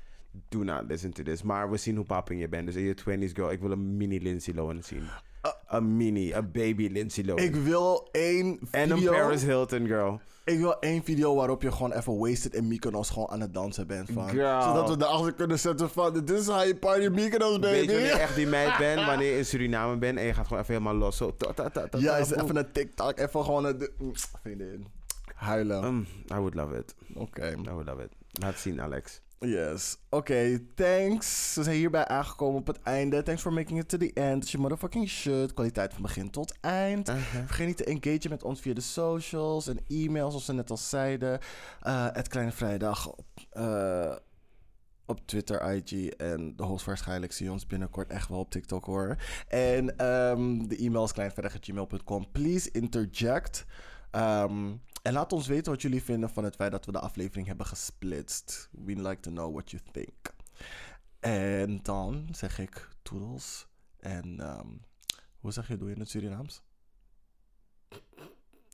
Do 0.49 0.63
not 0.63 0.83
listen 0.87 1.13
to 1.13 1.23
this. 1.23 1.41
Maar 1.43 1.69
we 1.71 1.77
zien 1.77 1.95
hoe 1.95 2.05
papping 2.05 2.41
je 2.41 2.47
bent. 2.49 2.65
Dus 2.65 2.75
in 2.75 2.83
je 2.83 2.95
20s, 2.95 3.31
girl. 3.33 3.51
Ik 3.51 3.59
wil 3.59 3.71
een 3.71 3.97
mini 3.97 4.21
Lindsay 4.21 4.53
Lohan 4.53 4.83
zien. 4.83 5.03
Een 5.67 5.97
mini, 5.97 6.33
een 6.33 6.51
baby 6.51 6.87
Lindsay 6.91 7.23
Lohan. 7.25 7.43
Ik 7.43 7.55
wil 7.55 8.07
één 8.11 8.59
en 8.71 8.91
een 8.91 8.97
video... 8.97 9.11
Paris 9.11 9.43
Hilton, 9.43 9.87
girl. 9.87 10.19
Ik 10.45 10.59
wil 10.59 10.79
één 10.79 11.03
video 11.03 11.35
waarop 11.35 11.61
je 11.61 11.71
gewoon 11.71 11.91
even 11.91 12.17
wasted 12.17 12.53
in 12.53 12.67
Mykonos 12.67 13.09
gewoon 13.09 13.29
aan 13.29 13.41
het 13.41 13.53
dansen 13.53 13.87
bent. 13.87 14.09
Van. 14.13 14.29
Girl. 14.29 14.61
Zodat 14.61 14.89
we 14.89 15.05
erachter 15.05 15.33
kunnen 15.33 15.59
zetten 15.59 15.89
van... 15.89 16.13
Dit 16.13 16.29
is 16.29 16.47
how 16.47 16.61
you 16.61 16.75
party 16.75 17.07
Mykonos, 17.07 17.59
baby. 17.59 17.67
Weet 17.67 17.85
je 17.85 17.91
wanneer 17.91 18.05
je 18.13 18.19
echt 18.19 18.35
die 18.35 18.47
meid 18.47 18.77
bent? 18.85 19.05
Wanneer 19.05 19.31
je 19.31 19.37
in 19.37 19.45
Suriname 19.45 19.97
bent 19.97 20.17
en 20.17 20.25
je 20.25 20.33
gaat 20.33 20.47
gewoon 20.47 20.61
even 20.61 20.73
helemaal 20.73 20.95
los. 20.95 21.17
Zo, 21.17 21.35
ta, 21.37 21.53
ta, 21.53 21.69
ta, 21.69 21.87
ta, 21.87 21.97
Ja, 21.97 22.15
is 22.17 22.31
even 22.31 22.55
een 22.55 22.71
TikTok. 22.71 23.19
Even 23.19 23.43
gewoon 23.43 23.65
een... 23.65 23.89
mm, 23.97 24.11
Vriendin. 24.41 24.87
Huilen. 25.35 25.83
Um, 25.83 26.07
I 26.31 26.35
would 26.35 26.53
love 26.55 26.77
it. 26.77 26.95
Oké. 27.13 27.47
I 27.51 27.69
would 27.69 27.87
love 27.87 28.03
it. 28.03 28.09
Laat 28.31 28.57
zien, 28.59 28.81
Alex. 28.81 29.21
Yes. 29.39 29.97
Oké, 30.09 30.59
thanks. 30.75 31.55
We 31.55 31.63
zijn 31.63 31.75
hierbij 31.75 32.07
aangekomen 32.07 32.59
op 32.59 32.67
het 32.67 32.81
einde. 32.81 33.23
Thanks 33.23 33.41
for 33.41 33.53
making 33.53 33.79
it 33.79 33.89
to 33.89 33.97
the 33.97 34.13
end. 34.13 34.43
It's 34.43 34.51
your 34.51 34.67
motherfucking 34.67 35.09
shit. 35.09 35.53
Kwaliteit 35.53 35.93
van 35.93 36.01
begin 36.01 36.29
tot 36.29 36.57
eind. 36.61 37.11
Vergeet 37.45 37.67
niet 37.67 37.77
te 37.77 37.83
engagen 37.83 38.29
met 38.29 38.43
ons 38.43 38.61
via 38.61 38.73
de 38.73 38.81
socials 38.81 39.67
en 39.67 39.79
e-mails, 39.87 40.29
zoals 40.29 40.47
we 40.47 40.53
net 40.53 40.69
al 40.69 40.77
zeiden. 40.77 41.39
Eh 41.81 42.07
het 42.11 42.27
Kleine 42.27 42.51
Vrijdag 42.51 43.11
op, 43.11 43.25
eh, 43.49 44.15
op 45.05 45.27
Twitter, 45.27 45.75
IG 45.75 46.09
en 46.09 46.55
de 46.55 46.63
host 46.63 46.85
waarschijnlijk 46.85 47.31
zie 47.31 47.45
je 47.45 47.51
ons 47.51 47.67
binnenkort 47.67 48.09
echt 48.09 48.29
wel 48.29 48.39
op 48.39 48.51
TikTok 48.51 48.85
hoor. 48.85 49.15
En 49.47 49.97
ehm, 49.97 50.67
de 50.67 50.77
e-mail 50.77 51.03
is 51.03 51.13
kleinvrijdag.gmail.com. 51.13 52.31
Please 52.31 52.71
interject. 52.71 53.65
Ehm, 54.11 54.75
en 55.01 55.13
laat 55.13 55.33
ons 55.33 55.47
weten 55.47 55.71
wat 55.71 55.81
jullie 55.81 56.03
vinden 56.03 56.29
van 56.29 56.43
het 56.43 56.55
feit 56.55 56.71
dat 56.71 56.85
we 56.85 56.91
de 56.91 56.99
aflevering 56.99 57.47
hebben 57.47 57.65
gesplitst. 57.65 58.69
We'd 58.71 58.99
like 58.99 59.19
to 59.19 59.31
know 59.31 59.53
what 59.53 59.71
you 59.71 59.83
think. 59.91 60.35
En 61.19 61.79
dan 61.83 62.27
zeg 62.31 62.59
ik 62.59 62.89
toedels. 63.01 63.67
En 63.99 64.39
ehm, 64.39 64.67
hoe 65.39 65.51
zeg 65.51 65.67
je 65.67 65.77
doe 65.77 65.87
je 65.87 65.93
in 65.93 65.99
het 65.99 66.09
Surinaams? 66.09 66.61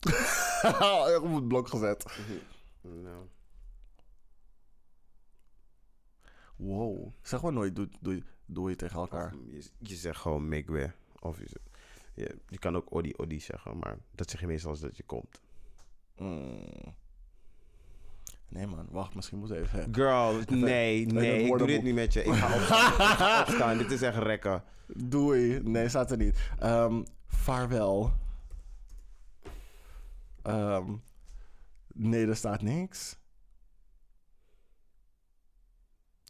Op 1.22 1.34
het 1.34 1.48
blok 1.48 1.68
gezet. 1.68 2.18
Nou. 2.80 3.26
Wow. 6.56 7.12
Zeg 7.22 7.42
maar 7.42 7.52
nooit 7.52 7.76
doe, 7.76 7.88
doe, 8.00 8.22
doe 8.46 8.70
je 8.70 8.76
tegen 8.76 8.98
elkaar. 9.00 9.34
Je, 9.46 9.70
je 9.78 9.94
zegt 9.94 10.20
gewoon 10.20 10.48
Megwe. 10.48 10.92
Of 11.20 11.38
je, 11.38 11.46
zegt- 11.48 11.73
je, 12.14 12.36
je 12.48 12.58
kan 12.58 12.76
ook 12.76 12.94
Odi 12.94 13.12
Odi 13.16 13.40
zeggen, 13.40 13.78
maar 13.78 13.98
dat 14.10 14.30
zeg 14.30 14.40
je 14.40 14.46
meestal 14.46 14.70
als 14.70 14.80
dat 14.80 14.96
je 14.96 15.02
komt. 15.02 15.40
Mm. 16.16 16.94
Nee 18.48 18.66
man, 18.66 18.86
wacht, 18.90 19.14
misschien 19.14 19.38
moet 19.38 19.50
even. 19.50 19.94
Girl, 19.94 20.32
nee, 20.48 21.06
nee, 21.06 21.42
ik 21.42 21.58
doe 21.58 21.66
dit 21.66 21.82
niet 21.82 21.94
met 21.94 22.12
je. 22.12 22.24
Ik 22.24 22.32
ga 22.32 22.54
opstaan. 22.54 22.92
Ik 22.92 22.98
ga 22.98 23.40
opstaan. 23.40 23.78
Dit 23.78 23.90
is 23.90 24.02
echt 24.02 24.18
rekken. 24.18 24.64
Doei. 24.86 25.60
Nee, 25.62 25.88
staat 25.88 26.10
er 26.10 26.16
niet. 26.16 26.38
Ehm, 26.58 27.02
vaarwel. 27.26 28.12
Ehm, 30.42 30.92
nee, 31.94 32.26
er 32.26 32.36
staat 32.36 32.62
niks. 32.62 33.16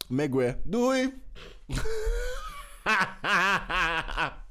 Megwe. 0.07 0.59
Doei. 0.63 1.13